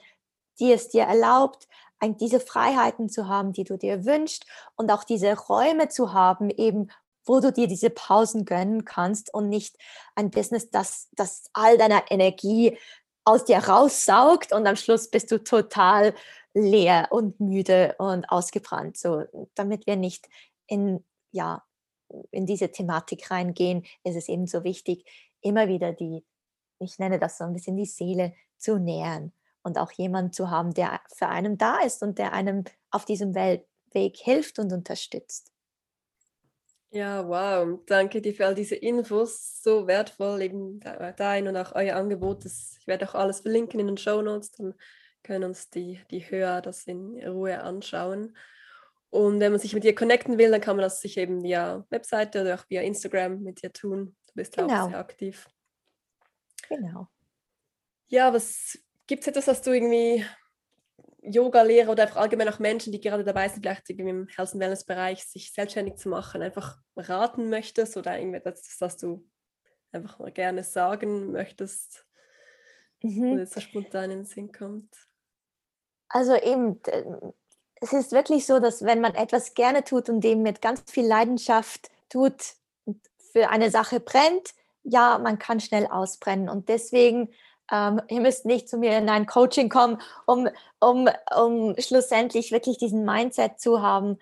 die 0.59 0.73
es 0.73 0.91
dir 0.91 1.05
erlaubt, 1.05 1.67
diese 2.03 2.41
Freiheiten 2.41 3.09
zu 3.09 3.29
haben, 3.29 3.53
die 3.53 3.65
du 3.65 3.77
dir 3.77 4.05
wünschst 4.05 4.47
und 4.77 4.91
auch 4.91 5.05
diese 5.05 5.37
Räume 5.37 5.89
zu 5.89 6.13
haben, 6.13 6.51
eben 6.51 6.91
wo 7.25 7.41
du 7.41 7.53
dir 7.53 7.69
diese 7.69 7.91
Pausen 7.91 8.45
gönnen 8.45 8.85
kannst 8.85 9.33
und 9.33 9.49
nicht 9.49 9.77
ein 10.15 10.31
Business, 10.31 10.71
das, 10.71 11.09
das 11.13 11.51
all 11.53 11.77
deiner 11.77 12.11
Energie 12.11 12.79
aus 13.25 13.45
dir 13.45 13.59
raussaugt 13.59 14.53
und 14.53 14.67
am 14.67 14.77
Schluss 14.77 15.11
bist 15.11 15.31
du 15.31 15.43
total 15.43 16.15
leer 16.55 17.09
und 17.11 17.41
müde 17.41 17.95
und 17.99 18.29
ausgebrannt. 18.31 18.97
So, 18.97 19.25
damit 19.55 19.87
wir 19.87 19.97
nicht 19.97 20.29
in, 20.67 21.05
ja, 21.33 21.65
in 22.31 22.47
diese 22.47 22.71
Thematik 22.71 23.31
reingehen, 23.31 23.85
ist 24.05 24.17
es 24.17 24.29
eben 24.29 24.47
so 24.47 24.65
wichtig, 24.65 25.05
immer 25.41 25.69
wieder 25.69 25.93
die, 25.93 26.25
ich 26.79 26.99
nenne 26.99 27.19
das 27.19 27.39
so 27.39 27.45
ein 27.45 27.53
bisschen 27.53 27.77
die 27.77 27.87
Seele 27.87 28.35
zu 28.57 28.79
nähern 28.79 29.33
und 29.63 29.79
auch 29.79 29.93
jemanden 29.93 30.33
zu 30.33 30.51
haben, 30.51 30.75
der 30.75 31.01
für 31.15 31.29
einen 31.29 31.59
da 31.59 31.81
ist 31.81 32.03
und 32.03 32.19
der 32.19 32.33
einem 32.33 32.65
auf 32.91 33.05
diesem 33.05 33.35
Weg 33.35 34.17
hilft 34.17 34.59
und 34.59 34.73
unterstützt. 34.73 35.53
Ja, 36.93 37.29
wow. 37.29 37.79
Danke 37.87 38.21
dir 38.21 38.35
für 38.35 38.47
all 38.47 38.55
diese 38.55 38.75
Infos. 38.75 39.63
So 39.63 39.87
wertvoll, 39.87 40.43
eben 40.43 40.81
dein 40.81 41.47
und 41.47 41.57
auch 41.57 41.73
euer 41.77 41.95
Angebot. 41.95 42.45
Das, 42.45 42.77
ich 42.81 42.87
werde 42.89 43.09
auch 43.09 43.15
alles 43.15 43.41
verlinken 43.41 43.79
in 43.79 43.87
den 43.87 43.97
Show 43.97 44.23
Notes. 44.23 44.51
Dann 44.51 44.75
können 45.23 45.45
uns 45.45 45.71
die, 45.71 46.01
die 46.11 46.31
Hörer 46.31 46.63
das 46.63 46.85
in 46.85 47.17
Ruhe 47.27 47.61
anschauen. 47.63 48.37
Und 49.11 49.41
wenn 49.41 49.53
man 49.53 49.61
sich 49.61 49.75
mit 49.75 49.85
dir 49.85 49.95
connecten 49.95 50.39
will, 50.39 50.51
dann 50.51 50.61
kann 50.61 50.77
man 50.77 50.85
das 50.85 51.01
sich 51.01 51.17
eben 51.17 51.43
via 51.43 51.85
Webseite 51.91 52.43
oder 52.43 52.55
auch 52.55 52.71
via 52.71 52.83
Instagram 52.83 53.43
mit 53.43 53.63
dir 53.63 53.73
tun. 53.73 54.17
Du 54.29 54.33
bist 54.35 54.57
genau. 54.57 54.85
auch 54.85 54.89
sehr 54.89 54.99
aktiv. 54.99 55.49
Genau. 56.69 57.09
Ja, 58.09 58.33
was 58.33 58.79
gibt 59.07 59.23
es 59.23 59.29
etwas, 59.29 59.49
was 59.49 59.63
du 59.63 59.73
irgendwie 59.73 60.25
Yoga-Lehrer 61.23 61.91
oder 61.91 62.05
einfach 62.05 62.17
allgemein 62.17 62.49
auch 62.49 62.61
Menschen, 62.61 62.93
die 62.93 63.01
gerade 63.01 63.25
dabei 63.25 63.49
sind, 63.49 63.63
vielleicht 63.63 63.91
im 63.91 64.29
Health- 64.29 64.53
and 64.53 64.61
Wellness-Bereich 64.61 65.25
sich 65.25 65.53
selbstständig 65.53 65.97
zu 65.97 66.09
machen, 66.09 66.43
einfach 66.43 66.79
raten 66.97 67.51
möchtest 67.51 67.97
oder 67.97 68.17
irgendetwas, 68.17 68.77
das 68.79 68.97
du 68.97 69.29
einfach 69.93 70.19
mal 70.19 70.33
gerne 70.33 70.63
sagen 70.63 71.33
möchtest, 71.33 72.07
mhm. 73.03 73.33
oder 73.33 73.47
so 73.47 73.61
spontan 73.61 74.11
in 74.11 74.19
den 74.21 74.25
Sinn 74.25 74.53
kommt? 74.53 75.10
Also 76.11 76.35
eben, 76.35 76.81
es 77.81 77.93
ist 77.93 78.13
wirklich 78.13 78.47
so, 78.47 78.59
dass 78.59 78.85
wenn 78.85 79.01
man 79.01 79.15
etwas 79.15 79.55
gerne 79.55 79.85
tut 79.85 80.09
und 80.09 80.21
dem 80.21 80.43
mit 80.43 80.61
ganz 80.61 80.83
viel 80.91 81.07
Leidenschaft 81.07 81.91
tut, 82.09 82.35
für 83.33 83.49
eine 83.49 83.71
Sache 83.71 84.01
brennt, 84.01 84.51
ja, 84.83 85.19
man 85.19 85.39
kann 85.39 85.61
schnell 85.61 85.87
ausbrennen. 85.87 86.49
Und 86.49 86.69
deswegen 86.69 87.33
ähm, 87.71 88.01
ihr 88.09 88.21
müsst 88.21 88.45
nicht 88.45 88.69
zu 88.69 88.79
mir 88.79 88.99
in 88.99 89.09
ein 89.09 89.27
Coaching 89.27 89.69
kommen, 89.69 90.01
um, 90.27 90.49
um, 90.81 91.09
um 91.37 91.75
schlussendlich 91.79 92.53
wirklich 92.53 92.79
diesen 92.79 93.05
Mindset 93.05 93.61
zu 93.61 93.81
haben, 93.81 94.19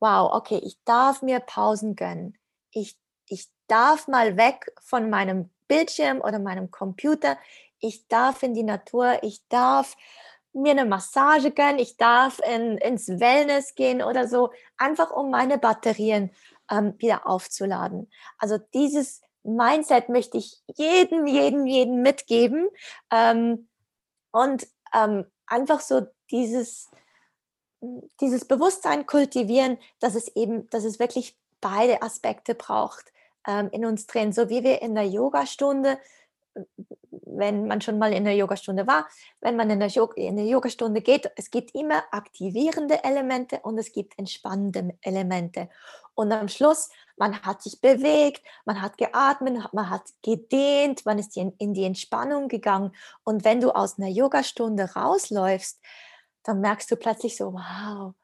wow, 0.00 0.32
okay, 0.32 0.60
ich 0.62 0.78
darf 0.84 1.22
mir 1.22 1.40
Pausen 1.40 1.96
gönnen. 1.96 2.36
Ich, 2.70 2.98
ich 3.28 3.48
darf 3.66 4.08
mal 4.08 4.36
weg 4.36 4.72
von 4.80 5.08
meinem 5.10 5.50
Bildschirm 5.68 6.20
oder 6.20 6.38
meinem 6.38 6.70
Computer. 6.70 7.38
Ich 7.80 8.06
darf 8.08 8.42
in 8.42 8.54
die 8.54 8.62
Natur. 8.62 9.18
Ich 9.22 9.46
darf 9.48 9.96
mir 10.56 10.72
eine 10.72 10.86
Massage 10.86 11.50
gönnen. 11.50 11.78
Ich 11.78 11.96
darf 11.96 12.40
in, 12.40 12.78
ins 12.78 13.08
Wellness 13.08 13.74
gehen 13.74 14.02
oder 14.02 14.26
so, 14.26 14.50
einfach 14.76 15.10
um 15.10 15.30
meine 15.30 15.58
Batterien 15.58 16.30
ähm, 16.70 16.94
wieder 16.98 17.26
aufzuladen. 17.26 18.10
Also 18.38 18.58
dieses 18.74 19.22
Mindset 19.42 20.08
möchte 20.08 20.38
ich 20.38 20.60
jedem, 20.74 21.26
jedem, 21.26 21.66
jedem 21.66 22.02
mitgeben. 22.02 22.68
Ähm, 23.10 23.68
und 24.32 24.66
ähm, 24.92 25.26
einfach 25.46 25.80
so 25.80 26.06
dieses, 26.30 26.90
dieses 28.20 28.44
Bewusstsein 28.46 29.06
kultivieren, 29.06 29.78
dass 30.00 30.14
es 30.14 30.28
eben, 30.36 30.68
dass 30.70 30.84
es 30.84 30.98
wirklich 30.98 31.38
beide 31.60 32.02
Aspekte 32.02 32.54
braucht 32.54 33.12
ähm, 33.46 33.68
in 33.72 33.84
uns 33.84 34.06
drin. 34.06 34.32
So 34.32 34.48
wie 34.48 34.64
wir 34.64 34.82
in 34.82 34.94
der 34.94 35.06
Yogastunde 35.06 35.98
wenn 37.26 37.66
man 37.66 37.80
schon 37.80 37.98
mal 37.98 38.12
in 38.12 38.24
der 38.24 38.36
Yogastunde 38.36 38.86
war, 38.86 39.06
wenn 39.40 39.56
man 39.56 39.68
in 39.68 39.80
der, 39.80 39.90
in 40.16 40.36
der 40.36 40.46
Yogastunde 40.46 41.02
geht, 41.02 41.30
es 41.36 41.50
gibt 41.50 41.74
immer 41.74 42.04
aktivierende 42.12 43.02
Elemente 43.04 43.60
und 43.62 43.76
es 43.78 43.92
gibt 43.92 44.18
entspannende 44.18 44.96
Elemente. 45.02 45.68
Und 46.14 46.32
am 46.32 46.48
Schluss, 46.48 46.88
man 47.16 47.42
hat 47.42 47.62
sich 47.62 47.80
bewegt, 47.80 48.42
man 48.64 48.80
hat 48.80 48.96
geatmet, 48.96 49.72
man 49.72 49.90
hat 49.90 50.04
gedehnt, 50.22 51.04
man 51.04 51.18
ist 51.18 51.36
in 51.36 51.74
die 51.74 51.84
Entspannung 51.84 52.48
gegangen. 52.48 52.92
Und 53.24 53.44
wenn 53.44 53.60
du 53.60 53.70
aus 53.70 53.98
einer 53.98 54.08
Yogastunde 54.08 54.94
rausläufst, 54.94 55.80
dann 56.44 56.60
merkst 56.60 56.90
du 56.90 56.96
plötzlich 56.96 57.36
so, 57.36 57.52
wow, 57.52 58.14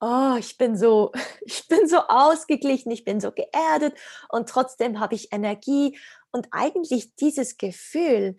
oh, 0.00 0.36
ich 0.38 0.56
bin 0.56 0.76
so, 0.76 1.12
ich 1.44 1.66
bin 1.68 1.88
so 1.88 1.98
ausgeglichen, 2.08 2.90
ich 2.90 3.04
bin 3.04 3.20
so 3.20 3.32
geerdet 3.32 3.94
und 4.28 4.48
trotzdem 4.48 5.00
habe 5.00 5.14
ich 5.14 5.32
Energie. 5.32 5.98
Und 6.30 6.48
eigentlich 6.50 7.14
dieses 7.16 7.58
Gefühl, 7.58 8.36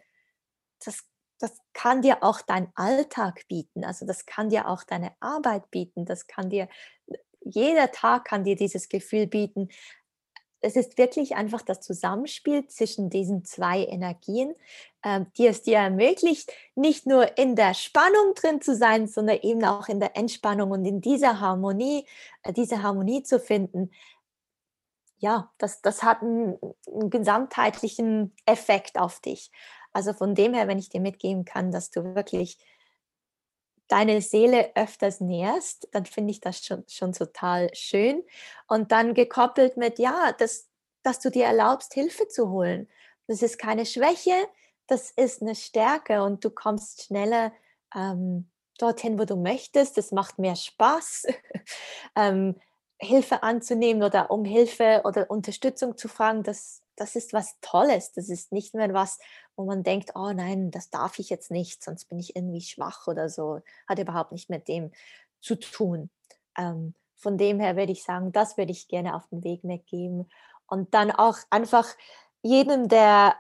das, 0.85 1.03
das 1.39 1.57
kann 1.73 2.01
dir 2.01 2.23
auch 2.23 2.41
dein 2.41 2.71
Alltag 2.75 3.47
bieten. 3.47 3.83
Also 3.83 4.05
das 4.05 4.25
kann 4.25 4.49
dir 4.49 4.67
auch 4.67 4.83
deine 4.83 5.11
Arbeit 5.19 5.69
bieten. 5.71 6.05
Das 6.05 6.27
kann 6.27 6.49
dir, 6.49 6.67
jeder 7.41 7.91
Tag 7.91 8.25
kann 8.25 8.43
dir 8.43 8.55
dieses 8.55 8.89
Gefühl 8.89 9.27
bieten. 9.27 9.69
Es 10.61 10.75
ist 10.75 10.97
wirklich 10.97 11.35
einfach 11.35 11.61
das 11.61 11.81
Zusammenspiel 11.81 12.67
zwischen 12.67 13.11
diesen 13.11 13.45
zwei 13.45 13.85
Energien, 13.85 14.55
äh, 15.03 15.21
die 15.37 15.45
es 15.45 15.61
dir 15.61 15.77
ermöglicht, 15.77 16.51
nicht 16.73 17.05
nur 17.05 17.37
in 17.37 17.55
der 17.55 17.75
Spannung 17.75 18.33
drin 18.35 18.61
zu 18.61 18.75
sein, 18.75 19.07
sondern 19.07 19.39
eben 19.41 19.63
auch 19.63 19.89
in 19.89 19.99
der 19.99 20.17
Entspannung 20.17 20.71
und 20.71 20.85
in 20.85 21.01
dieser 21.01 21.39
Harmonie, 21.39 22.07
äh, 22.41 22.51
diese 22.51 22.81
Harmonie 22.81 23.21
zu 23.21 23.39
finden, 23.39 23.91
ja, 25.17 25.51
das, 25.57 25.81
das 25.81 26.03
hat 26.03 26.21
einen, 26.21 26.57
einen, 26.87 27.09
gesamtheitlichen 27.09 28.35
Effekt 28.45 28.99
auf 28.99 29.19
dich. 29.19 29.51
Also 29.95 30.11
von 30.11 30.35
dem 30.35 30.53
her, 30.53 30.67
wenn 30.67 30.77
ich 30.77 30.89
dir 30.89 30.99
mitgeben 30.99 31.45
kann, 31.45 31.71
dass 31.71 31.89
du 31.89 32.15
wirklich 32.15 32.59
deine 33.87 34.21
Seele 34.21 34.75
öfters 34.75 35.21
nährst, 35.21 35.87
dann 35.93 36.05
finde 36.05 36.31
ich 36.31 36.41
das 36.41 36.65
schon, 36.65 36.83
schon 36.89 37.13
total 37.13 37.73
schön. 37.73 38.21
Und 38.67 38.91
dann 38.91 39.13
gekoppelt 39.13 39.77
mit, 39.77 39.97
ja, 39.97 40.33
dass, 40.33 40.67
dass 41.01 41.19
du 41.21 41.31
dir 41.31 41.45
erlaubst, 41.45 41.93
Hilfe 41.93 42.27
zu 42.27 42.49
holen. 42.49 42.89
Das 43.27 43.41
ist 43.41 43.57
keine 43.57 43.85
Schwäche, 43.85 44.35
das 44.87 45.11
ist 45.11 45.41
eine 45.41 45.55
Stärke 45.55 46.23
und 46.23 46.43
du 46.43 46.49
kommst 46.49 47.05
schneller 47.05 47.53
ähm, 47.95 48.49
dorthin, 48.77 49.17
wo 49.17 49.23
du 49.23 49.37
möchtest. 49.37 49.97
Das 49.97 50.11
macht 50.11 50.39
mehr 50.39 50.57
Spaß, 50.57 51.27
ähm, 52.17 52.59
Hilfe 52.99 53.43
anzunehmen 53.43 54.03
oder 54.03 54.29
um 54.29 54.43
Hilfe 54.43 55.03
oder 55.05 55.29
Unterstützung 55.29 55.97
zu 55.97 56.09
fragen. 56.09 56.43
Das, 56.43 56.81
das 56.97 57.15
ist 57.15 57.33
was 57.33 57.59
Tolles. 57.61 58.11
Das 58.13 58.29
ist 58.29 58.51
nicht 58.51 58.73
mehr 58.73 58.93
was, 58.93 59.19
wo 59.55 59.65
man 59.65 59.83
denkt, 59.83 60.11
oh 60.15 60.31
nein, 60.31 60.71
das 60.71 60.89
darf 60.89 61.19
ich 61.19 61.29
jetzt 61.29 61.51
nicht, 61.51 61.83
sonst 61.83 62.05
bin 62.05 62.19
ich 62.19 62.35
irgendwie 62.35 62.61
schwach 62.61 63.07
oder 63.07 63.29
so. 63.29 63.61
Hat 63.87 63.99
überhaupt 63.99 64.31
nicht 64.31 64.49
mit 64.49 64.67
dem 64.67 64.91
zu 65.41 65.55
tun. 65.55 66.09
Ähm, 66.57 66.93
von 67.15 67.37
dem 67.37 67.59
her 67.59 67.75
würde 67.75 67.91
ich 67.91 68.03
sagen, 68.03 68.31
das 68.31 68.57
würde 68.57 68.71
ich 68.71 68.87
gerne 68.87 69.15
auf 69.15 69.27
den 69.27 69.43
Weg 69.43 69.63
mitgeben. 69.63 70.29
Und 70.67 70.93
dann 70.93 71.11
auch 71.11 71.37
einfach 71.49 71.87
jedem, 72.41 72.87
der, 72.89 73.35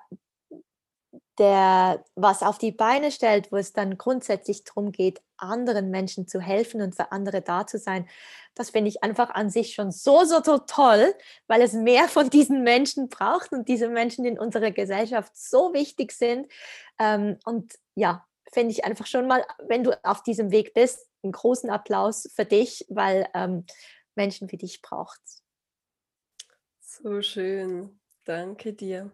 der 1.37 2.03
was 2.15 2.43
auf 2.43 2.57
die 2.57 2.71
Beine 2.71 3.11
stellt, 3.11 3.51
wo 3.51 3.57
es 3.57 3.73
dann 3.73 3.97
grundsätzlich 3.97 4.63
darum 4.63 4.91
geht, 4.91 5.21
anderen 5.37 5.89
Menschen 5.89 6.27
zu 6.27 6.39
helfen 6.39 6.81
und 6.81 6.95
für 6.95 7.11
andere 7.11 7.41
da 7.41 7.67
zu 7.67 7.77
sein, 7.77 8.07
das 8.55 8.69
finde 8.69 8.89
ich 8.89 9.03
einfach 9.03 9.29
an 9.31 9.49
sich 9.49 9.73
schon 9.73 9.91
so, 9.91 10.23
so, 10.23 10.41
so 10.41 10.57
toll, 10.59 11.13
weil 11.47 11.61
es 11.61 11.73
mehr 11.73 12.07
von 12.07 12.29
diesen 12.29 12.63
Menschen 12.63 13.09
braucht 13.09 13.51
und 13.51 13.67
diese 13.67 13.89
Menschen 13.89 14.25
in 14.25 14.39
unserer 14.39 14.71
Gesellschaft 14.71 15.35
so 15.35 15.73
wichtig 15.73 16.13
sind. 16.13 16.47
Ähm, 16.99 17.37
und 17.43 17.73
ja, 17.95 18.25
finde 18.53 18.71
ich 18.71 18.85
einfach 18.85 19.07
schon 19.07 19.27
mal, 19.27 19.45
wenn 19.67 19.83
du 19.83 19.91
auf 20.03 20.23
diesem 20.23 20.51
Weg 20.51 20.73
bist, 20.73 21.07
einen 21.23 21.33
großen 21.33 21.69
Applaus 21.69 22.29
für 22.33 22.45
dich, 22.45 22.85
weil 22.89 23.27
ähm, 23.33 23.65
Menschen 24.15 24.51
wie 24.51 24.57
dich 24.57 24.81
braucht 24.81 25.19
So 26.79 27.21
schön. 27.21 27.99
Danke 28.23 28.73
dir. 28.73 29.11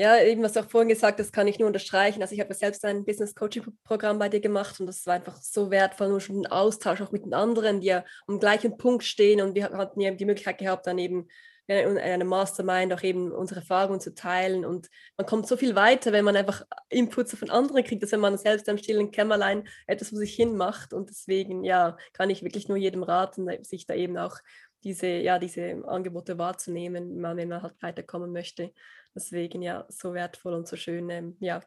Ja, 0.00 0.16
eben 0.22 0.44
was 0.44 0.52
du 0.52 0.60
auch 0.60 0.70
vorhin 0.70 0.88
gesagt 0.88 1.18
hast, 1.18 1.32
kann 1.32 1.48
ich 1.48 1.58
nur 1.58 1.66
unterstreichen. 1.66 2.22
Also 2.22 2.32
ich 2.32 2.40
habe 2.40 2.54
selbst 2.54 2.84
ein 2.84 3.04
Business 3.04 3.34
Coaching 3.34 3.64
Programm 3.82 4.20
bei 4.20 4.28
dir 4.28 4.38
gemacht 4.38 4.78
und 4.78 4.86
das 4.86 5.04
war 5.06 5.14
einfach 5.14 5.36
so 5.42 5.72
wertvoll, 5.72 6.08
nur 6.08 6.20
schon 6.20 6.42
ein 6.42 6.46
Austausch 6.46 7.00
auch 7.00 7.10
mit 7.10 7.24
den 7.24 7.34
anderen, 7.34 7.80
die 7.80 7.88
ja 7.88 8.04
am 8.28 8.38
gleichen 8.38 8.78
Punkt 8.78 9.02
stehen 9.02 9.40
und 9.40 9.56
wir 9.56 9.70
hatten 9.70 10.00
ja 10.00 10.12
die 10.12 10.24
Möglichkeit 10.24 10.58
gehabt, 10.58 10.86
dann 10.86 10.98
eben 10.98 11.26
in 11.66 11.98
einem 11.98 12.28
Mastermind 12.28 12.92
auch 12.94 13.02
eben 13.02 13.32
unsere 13.32 13.60
Erfahrungen 13.60 14.00
zu 14.00 14.14
teilen 14.14 14.64
und 14.64 14.88
man 15.16 15.26
kommt 15.26 15.48
so 15.48 15.56
viel 15.56 15.74
weiter, 15.74 16.12
wenn 16.12 16.24
man 16.24 16.36
einfach 16.36 16.62
Inputs 16.88 17.36
von 17.36 17.50
anderen 17.50 17.84
kriegt, 17.84 18.02
als 18.02 18.12
wenn 18.12 18.20
man 18.20 18.38
selbst 18.38 18.68
am 18.68 18.78
stillen 18.78 19.10
Kämmerlein 19.10 19.68
etwas 19.86 20.10
vor 20.10 20.18
sich 20.18 20.34
hin 20.34 20.56
macht 20.56 20.94
und 20.94 21.10
deswegen, 21.10 21.64
ja, 21.64 21.96
kann 22.12 22.30
ich 22.30 22.42
wirklich 22.44 22.68
nur 22.68 22.78
jedem 22.78 23.02
raten, 23.02 23.48
sich 23.64 23.84
da 23.84 23.94
eben 23.94 24.16
auch 24.16 24.38
diese, 24.84 25.08
ja, 25.08 25.38
diese 25.38 25.82
Angebote 25.86 26.38
wahrzunehmen, 26.38 27.20
wenn 27.20 27.48
man 27.48 27.62
halt 27.62 27.74
weiterkommen 27.82 28.32
möchte. 28.32 28.72
Deswegen 29.18 29.62
ja, 29.62 29.84
so 29.88 30.14
wertvoll 30.14 30.54
und 30.54 30.68
so 30.68 30.76
schön. 30.76 31.10
Ähm, 31.10 31.36
ja, 31.40 31.60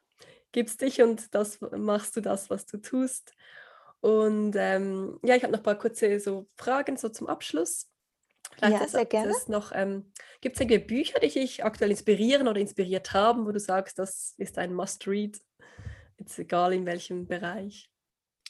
gibst 0.53 0.79
dich 0.79 1.01
und 1.01 1.35
das 1.35 1.59
machst 1.59 2.15
du 2.15 2.21
das, 2.21 2.49
was 2.49 2.65
du 2.65 2.77
tust. 2.77 3.33
Und 3.99 4.55
ähm, 4.55 5.19
ja, 5.21 5.35
ich 5.35 5.43
habe 5.43 5.51
noch 5.51 5.59
ein 5.59 5.63
paar 5.63 5.77
kurze 5.77 6.17
so 6.21 6.47
Fragen 6.55 6.95
so 6.95 7.09
zum 7.09 7.27
Abschluss. 7.27 7.89
Vielleicht 8.55 8.81
ja, 8.81 8.87
sehr 8.87 9.05
gerne. 9.05 9.35
Noch, 9.47 9.73
ähm, 9.75 10.13
gibt 10.39 10.55
es 10.55 10.61
irgendwelche 10.61 10.85
Bücher, 10.85 11.19
die 11.19 11.27
dich 11.27 11.65
aktuell 11.65 11.91
inspirieren 11.91 12.47
oder 12.47 12.61
inspiriert 12.61 13.11
haben, 13.11 13.45
wo 13.45 13.51
du 13.51 13.59
sagst, 13.59 13.99
das 13.99 14.33
ist 14.37 14.57
ein 14.57 14.73
Must-Read, 14.73 15.41
jetzt 16.19 16.39
egal 16.39 16.71
in 16.71 16.85
welchem 16.85 17.27
Bereich? 17.27 17.91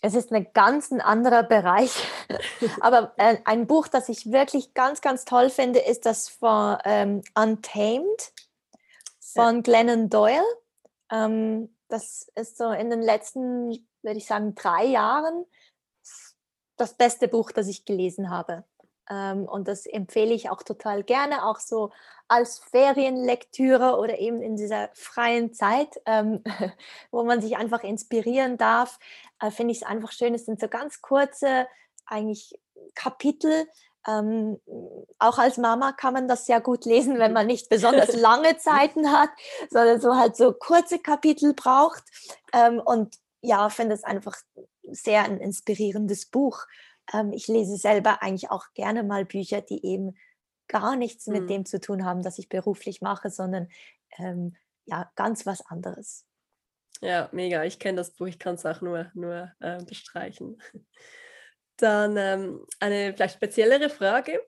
Es 0.03 0.13
ist 0.13 0.31
ein 0.31 0.53
ganz 0.53 0.91
anderer 0.91 1.41
Bereich, 1.41 1.91
aber 2.81 3.13
äh, 3.17 3.37
ein 3.45 3.65
Buch, 3.65 3.87
das 3.87 4.09
ich 4.09 4.31
wirklich 4.31 4.75
ganz, 4.75 5.01
ganz 5.01 5.25
toll 5.25 5.49
finde, 5.49 5.79
ist 5.79 6.05
das 6.05 6.29
von 6.29 6.77
ähm, 6.85 7.21
Untamed 7.33 8.31
von 9.33 9.57
ja. 9.57 9.61
Glennon 9.61 10.09
Doyle. 10.09 10.43
Ähm, 11.11 11.75
das 11.87 12.31
ist 12.35 12.57
so 12.57 12.71
in 12.71 12.89
den 12.89 13.01
letzten, 13.01 13.69
würde 14.01 14.17
ich 14.17 14.25
sagen, 14.25 14.55
drei 14.55 14.85
Jahren 14.85 15.45
das 16.77 16.95
beste 16.95 17.27
Buch, 17.27 17.51
das 17.51 17.67
ich 17.67 17.85
gelesen 17.85 18.29
habe. 18.29 18.63
Ähm, 19.09 19.45
und 19.45 19.67
das 19.67 19.85
empfehle 19.85 20.33
ich 20.33 20.49
auch 20.49 20.63
total 20.63 21.03
gerne, 21.03 21.45
auch 21.45 21.59
so 21.59 21.91
als 22.27 22.59
Ferienlektüre 22.59 23.97
oder 23.97 24.17
eben 24.19 24.41
in 24.41 24.55
dieser 24.55 24.89
freien 24.93 25.53
Zeit, 25.53 26.01
ähm, 26.05 26.43
wo 27.11 27.23
man 27.23 27.41
sich 27.41 27.57
einfach 27.57 27.83
inspirieren 27.83 28.57
darf. 28.57 28.99
Äh, 29.39 29.51
Finde 29.51 29.73
ich 29.73 29.81
es 29.81 29.87
einfach 29.87 30.11
schön. 30.11 30.33
Es 30.33 30.45
sind 30.45 30.59
so 30.59 30.67
ganz 30.67 31.01
kurze, 31.01 31.67
eigentlich 32.05 32.57
Kapitel, 32.95 33.67
ähm, 34.07 34.59
auch 35.19 35.37
als 35.37 35.57
Mama 35.57 35.91
kann 35.91 36.13
man 36.13 36.27
das 36.27 36.45
sehr 36.45 36.61
gut 36.61 36.85
lesen, 36.85 37.19
wenn 37.19 37.33
man 37.33 37.47
nicht 37.47 37.69
besonders 37.69 38.15
lange 38.15 38.57
Zeiten 38.57 39.11
hat, 39.11 39.29
sondern 39.69 40.01
so 40.01 40.15
halt 40.15 40.35
so 40.35 40.53
kurze 40.53 40.99
Kapitel 40.99 41.53
braucht. 41.53 42.03
Ähm, 42.53 42.79
und 42.83 43.15
ja, 43.41 43.69
finde 43.69 43.95
es 43.95 44.03
einfach 44.03 44.37
sehr 44.83 45.23
ein 45.23 45.39
inspirierendes 45.39 46.25
Buch. 46.27 46.65
Ähm, 47.13 47.31
ich 47.33 47.47
lese 47.47 47.77
selber 47.77 48.21
eigentlich 48.21 48.49
auch 48.49 48.65
gerne 48.73 49.03
mal 49.03 49.25
Bücher, 49.25 49.61
die 49.61 49.85
eben 49.85 50.17
gar 50.67 50.95
nichts 50.95 51.27
mhm. 51.27 51.33
mit 51.33 51.49
dem 51.49 51.65
zu 51.65 51.79
tun 51.79 52.05
haben, 52.05 52.23
das 52.23 52.39
ich 52.39 52.49
beruflich 52.49 53.01
mache, 53.01 53.29
sondern 53.29 53.67
ähm, 54.17 54.55
ja, 54.85 55.11
ganz 55.15 55.45
was 55.45 55.65
anderes. 55.67 56.25
Ja, 57.01 57.29
mega. 57.31 57.63
Ich 57.63 57.79
kenne 57.79 57.97
das 57.97 58.11
Buch, 58.11 58.27
ich 58.27 58.39
kann 58.39 58.55
es 58.55 58.65
auch 58.65 58.81
nur, 58.81 59.11
nur 59.13 59.51
äh, 59.59 59.83
bestreichen. 59.83 60.61
Dann 61.81 62.15
ähm, 62.17 62.65
eine 62.79 63.13
vielleicht 63.13 63.35
speziellere 63.35 63.89
Frage. 63.89 64.41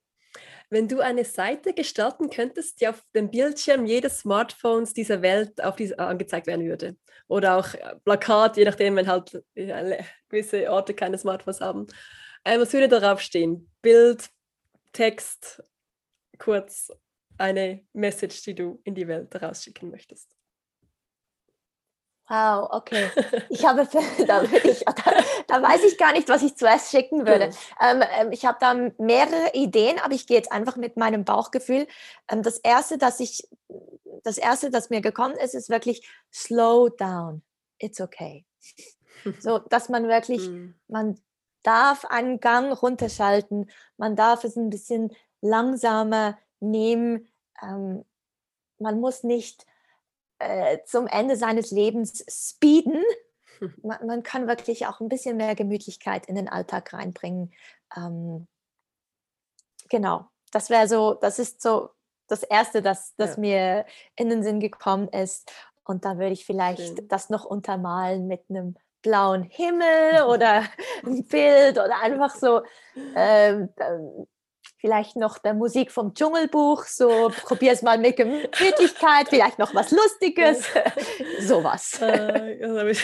Wenn 0.70 0.88
du 0.88 1.02
eine 1.02 1.26
Seite 1.26 1.74
gestalten 1.74 2.30
könntest, 2.30 2.82
die 2.82 2.88
auf 2.88 3.04
dem 3.14 3.30
Bildschirm 3.30 3.86
jedes 3.86 4.20
Smartphones 4.20 4.94
dieser 4.94 5.22
Welt 5.22 5.64
auf 5.64 5.76
diese, 5.76 6.00
angezeigt 6.00 6.48
werden 6.48 6.68
würde, 6.68 6.96
oder 7.28 7.58
auch 7.58 7.74
äh, 7.74 7.96
Plakat, 8.04 8.58
je 8.58 8.66
nachdem, 8.66 8.96
wenn 8.96 9.08
halt 9.08 9.44
äh, 9.56 10.04
gewisse 10.30 10.70
Orte 10.72 10.94
keine 10.94 11.18
Smartphones 11.18 11.62
haben, 11.62 11.88
äh, 12.44 12.60
was 12.60 12.74
würde 12.74 12.88
darauf 12.88 13.22
stehen? 13.22 13.70
Bild, 13.82 14.30
Text, 14.92 15.64
kurz 16.38 16.92
eine 17.38 17.86
Message, 17.94 18.44
die 18.44 18.56
du 18.56 18.80
in 18.84 18.96
die 18.96 19.08
Welt 19.08 19.36
rausschicken 19.42 19.90
möchtest. 19.90 20.36
Wow, 22.30 22.70
okay. 22.72 23.10
Ich 23.50 23.66
habe, 23.66 23.88
da, 24.28 24.44
ich, 24.44 24.86
da, 24.86 24.94
da, 25.48 25.62
weiß 25.62 25.84
ich 25.84 25.98
gar 25.98 26.14
nicht, 26.14 26.30
was 26.30 26.42
ich 26.42 26.56
zuerst 26.56 26.92
schicken 26.92 27.28
würde. 27.28 27.50
Ähm, 27.82 28.04
ähm, 28.18 28.32
ich 28.32 28.46
habe 28.46 28.58
da 28.62 28.74
mehrere 28.98 29.52
Ideen, 29.54 30.00
aber 30.00 30.14
ich 30.14 30.28
gehe 30.28 30.38
jetzt 30.38 30.52
einfach 30.52 30.78
mit 30.78 30.96
meinem 30.96 31.26
Bauchgefühl. 31.26 31.88
Ähm, 32.30 32.42
das 32.42 32.58
erste, 32.60 32.98
dass 32.98 33.20
ich, 33.20 33.48
das 34.24 34.38
erste, 34.38 34.70
das 34.70 34.90
mir 34.90 35.02
gekommen 35.02 35.36
ist, 35.36 35.54
ist 35.54 35.70
wirklich 35.70 36.08
slow 36.32 36.90
down. 36.90 37.42
It's 37.78 38.00
okay. 38.00 38.46
So, 39.40 39.60
dass 39.70 39.90
man 39.90 40.08
wirklich, 40.08 40.46
hm. 40.46 40.76
man 40.88 41.20
darf 41.64 42.06
einen 42.06 42.40
Gang 42.40 42.72
runterschalten, 42.82 43.70
man 43.98 44.16
darf 44.16 44.44
es 44.44 44.56
ein 44.56 44.70
bisschen 44.70 45.14
langsamer 45.42 46.38
nehmen. 46.62 47.28
Ähm, 47.62 48.06
man 48.80 49.00
muss 49.00 49.24
nicht 49.24 49.66
äh, 50.44 50.84
zum 50.86 51.08
Ende 51.08 51.36
seines 51.36 51.72
Lebens 51.72 52.24
speeden. 52.30 53.04
Man, 53.82 54.06
man, 54.06 54.24
kann 54.24 54.48
wirklich 54.48 54.88
auch 54.88 55.00
ein 55.00 55.10
bisschen 55.10 55.38
mehr 55.38 55.56
Gemütlichkeit 55.56 56.26
in 56.26 56.36
den 56.36 56.50
Alltag 56.50 56.92
reinbringen. 56.92 57.54
Ähm, 57.96 58.48
genau, 59.90 60.28
das 60.52 60.70
wäre 60.70 60.88
so, 60.88 61.14
das 61.14 61.40
ist 61.40 61.62
so 61.62 61.92
das 62.28 62.44
Erste, 62.44 62.82
das, 62.82 63.16
das 63.16 63.36
ja. 63.36 63.40
mir 63.40 63.86
in 64.16 64.30
den 64.30 64.44
Sinn 64.44 64.60
gekommen 64.60 65.08
ist. 65.10 65.52
Und 65.86 66.06
da 66.06 66.18
würde 66.18 66.34
ich 66.34 66.46
vielleicht 66.46 66.98
Schön. 66.98 67.08
das 67.08 67.30
noch 67.30 67.46
untermalen 67.46 68.28
mit 68.28 68.50
einem 68.50 68.76
blauen 69.02 69.44
Himmel 69.44 70.24
oder 70.28 70.64
ein 71.06 71.26
Bild 71.26 71.78
oder 71.78 72.02
einfach 72.02 72.36
so 72.36 72.62
ähm, 73.16 73.70
vielleicht 74.84 75.16
noch 75.16 75.38
der 75.38 75.54
Musik 75.54 75.94
vom 75.94 76.14
Dschungelbuch, 76.14 76.84
so 76.84 77.32
probier 77.46 77.72
es 77.72 77.84
mal 77.84 77.98
mit 77.98 78.18
Gemütlichkeit, 78.18 79.30
vielleicht 79.30 79.58
noch 79.58 79.74
was 79.74 79.92
Lustiges, 79.92 80.68
sowas. 81.40 82.02
Äh, 82.02 82.60
das 82.60 82.78
habe 82.78 82.92
ich, 82.92 83.02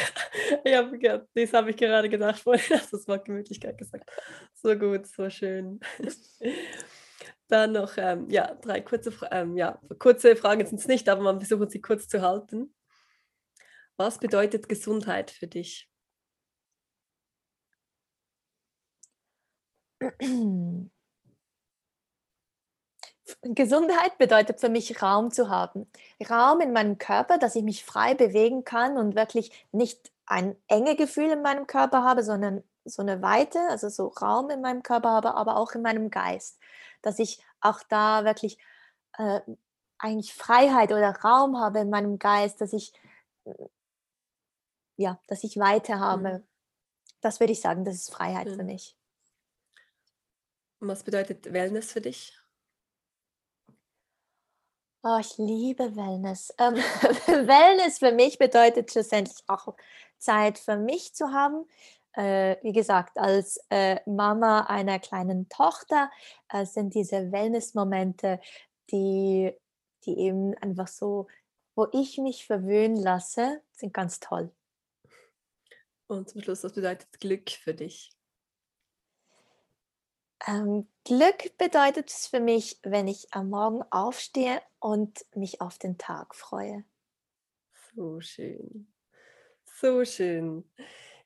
ich 0.65 0.75
hab, 0.75 0.91
das 1.33 1.53
habe 1.53 1.69
ich 1.69 1.77
gerade 1.77 2.09
gedacht 2.09 2.41
vorhin, 2.41 2.65
dass 2.77 2.89
das 2.91 3.07
Wort 3.07 3.23
Gemütlichkeit 3.23 3.77
gesagt. 3.77 4.11
So 4.55 4.75
gut, 4.75 5.07
so 5.07 5.29
schön. 5.29 5.79
Dann 7.47 7.71
noch 7.71 7.93
ähm, 7.95 8.29
ja, 8.29 8.55
drei 8.55 8.81
kurze, 8.81 9.13
ähm, 9.31 9.55
ja, 9.55 9.79
kurze 9.99 10.35
Fragen 10.35 10.65
sind 10.65 10.81
es 10.81 10.87
nicht, 10.87 11.07
aber 11.07 11.21
man 11.21 11.39
versucht 11.39 11.71
sie 11.71 11.79
kurz 11.79 12.09
zu 12.09 12.21
halten. 12.21 12.75
Was 13.95 14.19
bedeutet 14.19 14.67
Gesundheit 14.67 15.31
für 15.31 15.47
dich? 15.47 15.89
Gesundheit 23.41 24.17
bedeutet 24.17 24.59
für 24.59 24.69
mich 24.69 25.01
Raum 25.01 25.31
zu 25.31 25.49
haben. 25.49 25.89
Raum 26.29 26.61
in 26.61 26.73
meinem 26.73 26.97
Körper, 26.97 27.37
dass 27.37 27.55
ich 27.55 27.63
mich 27.63 27.85
frei 27.85 28.13
bewegen 28.13 28.63
kann 28.63 28.97
und 28.97 29.15
wirklich 29.15 29.67
nicht 29.71 30.11
ein 30.25 30.55
enge 30.67 30.95
Gefühl 30.95 31.31
in 31.31 31.41
meinem 31.41 31.67
Körper 31.67 32.03
habe, 32.03 32.23
sondern 32.23 32.63
so 32.85 33.01
eine 33.01 33.21
Weite, 33.21 33.59
also 33.69 33.89
so 33.89 34.07
Raum 34.07 34.49
in 34.49 34.61
meinem 34.61 34.83
Körper 34.83 35.09
habe, 35.09 35.35
aber 35.35 35.57
auch 35.57 35.73
in 35.73 35.81
meinem 35.81 36.09
Geist. 36.09 36.59
Dass 37.01 37.19
ich 37.19 37.43
auch 37.61 37.81
da 37.87 38.25
wirklich 38.25 38.57
äh, 39.17 39.41
eigentlich 39.97 40.33
Freiheit 40.33 40.91
oder 40.91 41.11
Raum 41.11 41.59
habe 41.59 41.79
in 41.79 41.89
meinem 41.89 42.19
Geist, 42.19 42.61
dass 42.61 42.73
ich 42.73 42.93
ja, 44.99 45.19
dass 45.27 45.43
ich 45.43 45.57
Weite 45.57 45.99
habe. 45.99 46.39
Mhm. 46.39 46.43
Das 47.21 47.39
würde 47.39 47.53
ich 47.53 47.61
sagen, 47.61 47.85
das 47.85 47.95
ist 47.95 48.11
Freiheit 48.11 48.47
mhm. 48.47 48.55
für 48.55 48.63
mich. 48.63 48.97
Was 50.81 51.03
bedeutet 51.03 51.51
Wellness 51.51 51.91
für 51.91 52.01
dich? 52.01 52.38
Oh, 55.01 55.17
ich 55.17 55.37
liebe 55.37 55.95
Wellness. 55.95 56.53
Ähm, 56.57 56.75
Wellness 57.47 57.99
für 57.99 58.11
mich 58.11 58.37
bedeutet 58.37 58.91
schlussendlich 58.91 59.37
auch 59.47 59.73
Zeit 60.17 60.59
für 60.59 60.75
mich 60.75 61.13
zu 61.13 61.31
haben. 61.31 61.65
Äh, 62.13 62.57
wie 62.63 62.73
gesagt, 62.73 63.17
als 63.17 63.59
äh, 63.69 64.01
Mama 64.05 64.65
einer 64.65 64.99
kleinen 64.99 65.47
Tochter 65.47 66.11
äh, 66.49 66.65
sind 66.65 66.95
diese 66.95 67.31
Wellness-Momente, 67.31 68.41
die, 68.91 69.53
die 70.03 70.19
eben 70.19 70.53
einfach 70.57 70.89
so, 70.89 71.27
wo 71.75 71.87
ich 71.93 72.17
mich 72.17 72.45
verwöhnen 72.45 72.97
lasse, 72.97 73.61
sind 73.71 73.93
ganz 73.93 74.19
toll. 74.19 74.51
Und 76.07 76.27
zum 76.27 76.41
Schluss, 76.41 76.61
was 76.65 76.73
bedeutet 76.73 77.07
Glück 77.21 77.49
für 77.51 77.73
dich? 77.73 78.11
Ähm, 80.47 80.87
Glück 81.03 81.57
bedeutet 81.57 82.09
es 82.09 82.27
für 82.27 82.39
mich, 82.39 82.79
wenn 82.83 83.07
ich 83.07 83.27
am 83.31 83.49
Morgen 83.49 83.83
aufstehe 83.91 84.61
und 84.79 85.25
mich 85.35 85.61
auf 85.61 85.77
den 85.77 85.97
Tag 85.97 86.35
freue. 86.35 86.83
So 87.95 88.21
schön. 88.21 88.91
So 89.65 90.05
schön. 90.05 90.69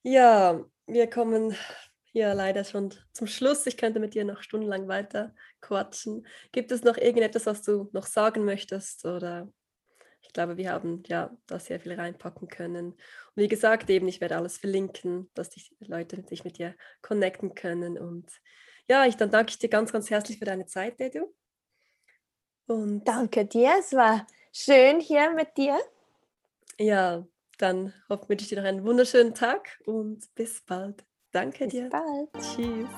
Ja, 0.02 0.64
wir 0.86 1.10
kommen 1.10 1.56
hier 2.04 2.34
leider 2.34 2.64
schon 2.64 2.94
zum 3.14 3.28
Schluss. 3.28 3.66
Ich 3.66 3.78
könnte 3.78 4.00
mit 4.00 4.14
dir 4.14 4.26
noch 4.26 4.42
stundenlang 4.44 4.88
weiter 4.88 5.34
quatschen. 5.62 6.26
Gibt 6.52 6.72
es 6.72 6.84
noch 6.84 6.98
irgendetwas, 6.98 7.46
was 7.46 7.62
du 7.62 7.90
noch 7.94 8.06
sagen 8.06 8.46
möchtest? 8.46 9.06
Oder 9.06 9.52
ich 10.22 10.34
Ich 10.34 10.36
glaube, 10.36 10.58
wir 10.58 10.72
haben 10.72 11.04
ja 11.06 11.30
da 11.46 11.60
sehr 11.60 11.80
viel 11.80 11.94
reinpacken 11.94 12.48
können. 12.48 12.94
Und 12.94 13.00
wie 13.36 13.48
gesagt, 13.48 13.88
eben, 13.92 14.08
ich 14.08 14.20
werde 14.20 14.36
alles 14.36 14.58
verlinken, 14.58 15.30
dass 15.36 15.52
die 15.52 15.62
Leute 15.80 16.24
sich 16.28 16.44
mit 16.44 16.58
dir 16.58 16.76
connecten 17.04 17.54
können. 17.54 18.00
Und 18.00 18.32
ja, 18.90 19.06
ich 19.06 19.16
dann 19.16 19.32
danke 19.32 19.52
ich 19.52 19.60
dir 19.60 19.70
ganz, 19.70 19.92
ganz 19.92 20.10
herzlich 20.10 20.40
für 20.40 20.46
deine 20.46 20.66
Zeit, 20.66 21.00
Dedu. 21.00 21.34
Und 22.68 23.04
danke 23.06 23.46
dir, 23.46 23.74
es 23.80 23.94
war 23.94 24.26
schön 24.52 25.00
hier 25.00 25.32
mit 25.32 25.58
dir. 25.58 25.78
Ja, 26.80 27.26
dann 27.58 27.94
hoffentlich 28.10 28.30
wünsche 28.30 28.44
ich 28.44 28.50
dir 28.50 28.62
noch 28.62 28.68
einen 28.68 28.84
wunderschönen 28.84 29.34
Tag 29.34 29.80
und 29.86 30.34
bis 30.36 30.62
bald. 30.62 31.04
Danke 31.32 31.66
bis 31.66 31.74
dir. 31.74 31.84
Bis 31.84 31.92
bald. 31.92 32.30
Tschüss. 32.34 32.90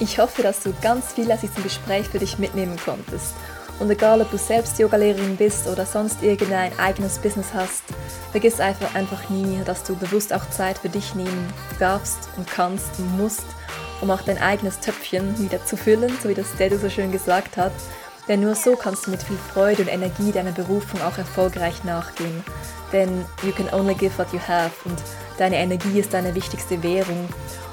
Ich 0.00 0.18
hoffe, 0.18 0.42
dass 0.42 0.62
du 0.62 0.74
ganz 0.82 1.12
viel 1.12 1.30
aus 1.30 1.42
diesem 1.42 1.62
Gespräch 1.62 2.08
für 2.08 2.18
dich 2.18 2.38
mitnehmen 2.38 2.76
konntest. 2.76 3.34
Und 3.78 3.90
egal, 3.90 4.20
ob 4.20 4.30
du 4.30 4.38
selbst 4.38 4.78
Yogalehrerin 4.78 5.36
bist 5.36 5.66
oder 5.66 5.86
sonst 5.86 6.22
irgendein 6.22 6.78
eigenes 6.78 7.18
Business 7.18 7.48
hast, 7.52 7.82
vergiss 8.30 8.60
einfach, 8.60 8.94
einfach 8.94 9.28
nie, 9.28 9.58
dass 9.64 9.82
du 9.82 9.96
bewusst 9.96 10.32
auch 10.32 10.48
Zeit 10.50 10.78
für 10.78 10.88
dich 10.88 11.14
nehmen 11.14 11.52
darfst 11.78 12.28
und 12.36 12.46
kannst 12.46 12.98
und 12.98 13.16
musst, 13.18 13.44
um 14.00 14.10
auch 14.10 14.22
dein 14.22 14.38
eigenes 14.38 14.78
Töpfchen 14.80 15.38
wieder 15.38 15.64
zu 15.64 15.76
füllen, 15.76 16.12
so 16.22 16.28
wie 16.28 16.34
das 16.34 16.54
Dedo 16.56 16.76
so 16.76 16.90
schön 16.90 17.12
gesagt 17.12 17.56
hat. 17.56 17.72
Denn 18.28 18.40
nur 18.40 18.54
so 18.54 18.76
kannst 18.76 19.06
du 19.06 19.10
mit 19.10 19.22
viel 19.22 19.38
Freude 19.52 19.82
und 19.82 19.88
Energie 19.88 20.30
deiner 20.30 20.52
Berufung 20.52 21.00
auch 21.02 21.18
erfolgreich 21.18 21.82
nachgehen. 21.82 22.44
Denn 22.92 23.24
you 23.42 23.52
can 23.52 23.68
only 23.72 23.94
give 23.94 24.16
what 24.18 24.32
you 24.32 24.38
have 24.46 24.70
und 24.84 24.98
deine 25.38 25.56
Energie 25.56 25.98
ist 25.98 26.12
deine 26.12 26.34
wichtigste 26.34 26.82
Währung. 26.82 27.28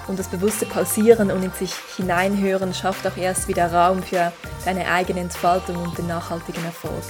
Und 0.09 0.17
das 0.17 0.27
bewusste 0.27 0.65
Pausieren 0.65 1.29
und 1.29 1.43
in 1.43 1.51
sich 1.51 1.71
hineinhören 1.95 2.73
schafft 2.73 3.05
auch 3.05 3.15
erst 3.15 3.47
wieder 3.47 3.71
Raum 3.71 4.01
für 4.01 4.33
deine 4.65 4.89
eigene 4.89 5.19
Entfaltung 5.19 5.75
und 5.75 5.95
den 5.99 6.07
nachhaltigen 6.07 6.65
Erfolg. 6.65 7.03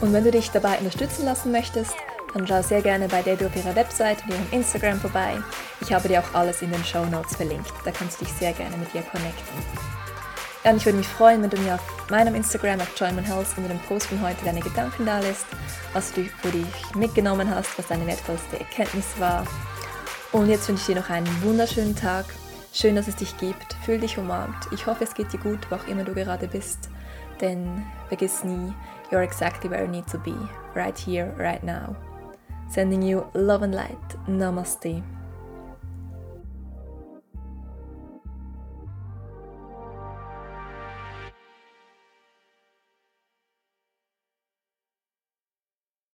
Und 0.00 0.12
wenn 0.12 0.24
du 0.24 0.32
dich 0.32 0.50
dabei 0.50 0.76
unterstützen 0.78 1.24
lassen 1.24 1.52
möchtest, 1.52 1.94
dann 2.34 2.48
schau 2.48 2.62
sehr 2.62 2.82
gerne 2.82 3.06
bei 3.06 3.22
Dedo 3.22 3.46
auf 3.46 3.54
ihrer 3.54 3.76
Website 3.76 4.24
und 4.24 4.30
ihrem 4.30 4.46
Instagram 4.50 5.00
vorbei. 5.00 5.40
Ich 5.80 5.92
habe 5.92 6.08
dir 6.08 6.18
auch 6.18 6.34
alles 6.34 6.62
in 6.62 6.72
den 6.72 6.84
Show 6.84 7.04
Notes 7.06 7.36
verlinkt. 7.36 7.72
Da 7.84 7.92
kannst 7.92 8.20
du 8.20 8.24
dich 8.24 8.34
sehr 8.34 8.52
gerne 8.52 8.76
mit 8.76 8.92
ihr 8.92 9.02
connecten. 9.02 9.62
Ja, 10.64 10.72
und 10.72 10.78
ich 10.78 10.84
würde 10.84 10.98
mich 10.98 11.06
freuen, 11.06 11.42
wenn 11.42 11.50
du 11.50 11.58
mir 11.58 11.76
auf 11.76 12.10
meinem 12.10 12.34
Instagram 12.34 12.80
auf 12.80 12.90
Joyman 12.98 13.24
Health 13.24 13.46
unter 13.56 13.68
dem 13.68 13.78
Post 13.82 14.06
von 14.06 14.20
heute 14.20 14.44
deine 14.44 14.60
Gedanken 14.60 15.06
da 15.06 15.20
lässt, 15.20 15.46
was 15.92 16.12
du 16.12 16.24
für 16.42 16.50
dich 16.50 16.94
mitgenommen 16.96 17.48
hast, 17.48 17.78
was 17.78 17.86
deine 17.86 18.04
wertvollste 18.04 18.58
Erkenntnis 18.58 19.06
war 19.18 19.46
und 20.32 20.48
jetzt 20.48 20.68
wünsche 20.68 20.82
ich 20.82 20.86
dir 20.94 21.00
noch 21.00 21.10
einen 21.10 21.42
wunderschönen 21.42 21.96
Tag. 21.96 22.26
Schön, 22.72 22.96
dass 22.96 23.08
es 23.08 23.16
dich 23.16 23.36
gibt. 23.38 23.74
Fühl 23.84 23.98
dich 23.98 24.18
umarmt. 24.18 24.68
Ich 24.72 24.86
hoffe, 24.86 25.04
es 25.04 25.14
geht 25.14 25.32
dir 25.32 25.40
gut, 25.40 25.70
wo 25.70 25.76
auch 25.76 25.86
immer 25.88 26.04
du 26.04 26.14
gerade 26.14 26.46
bist. 26.48 26.90
Denn 27.40 27.84
vergiss 28.08 28.44
nie, 28.44 28.72
you're 29.10 29.22
exactly 29.22 29.70
where 29.70 29.84
you 29.84 29.90
need 29.90 30.06
to 30.06 30.18
be. 30.18 30.34
Right 30.74 30.98
here, 30.98 31.32
right 31.38 31.62
now. 31.62 31.96
Sending 32.68 33.02
you 33.02 33.24
love 33.32 33.64
and 33.64 33.74
light. 33.74 33.96
Namaste. 34.26 35.02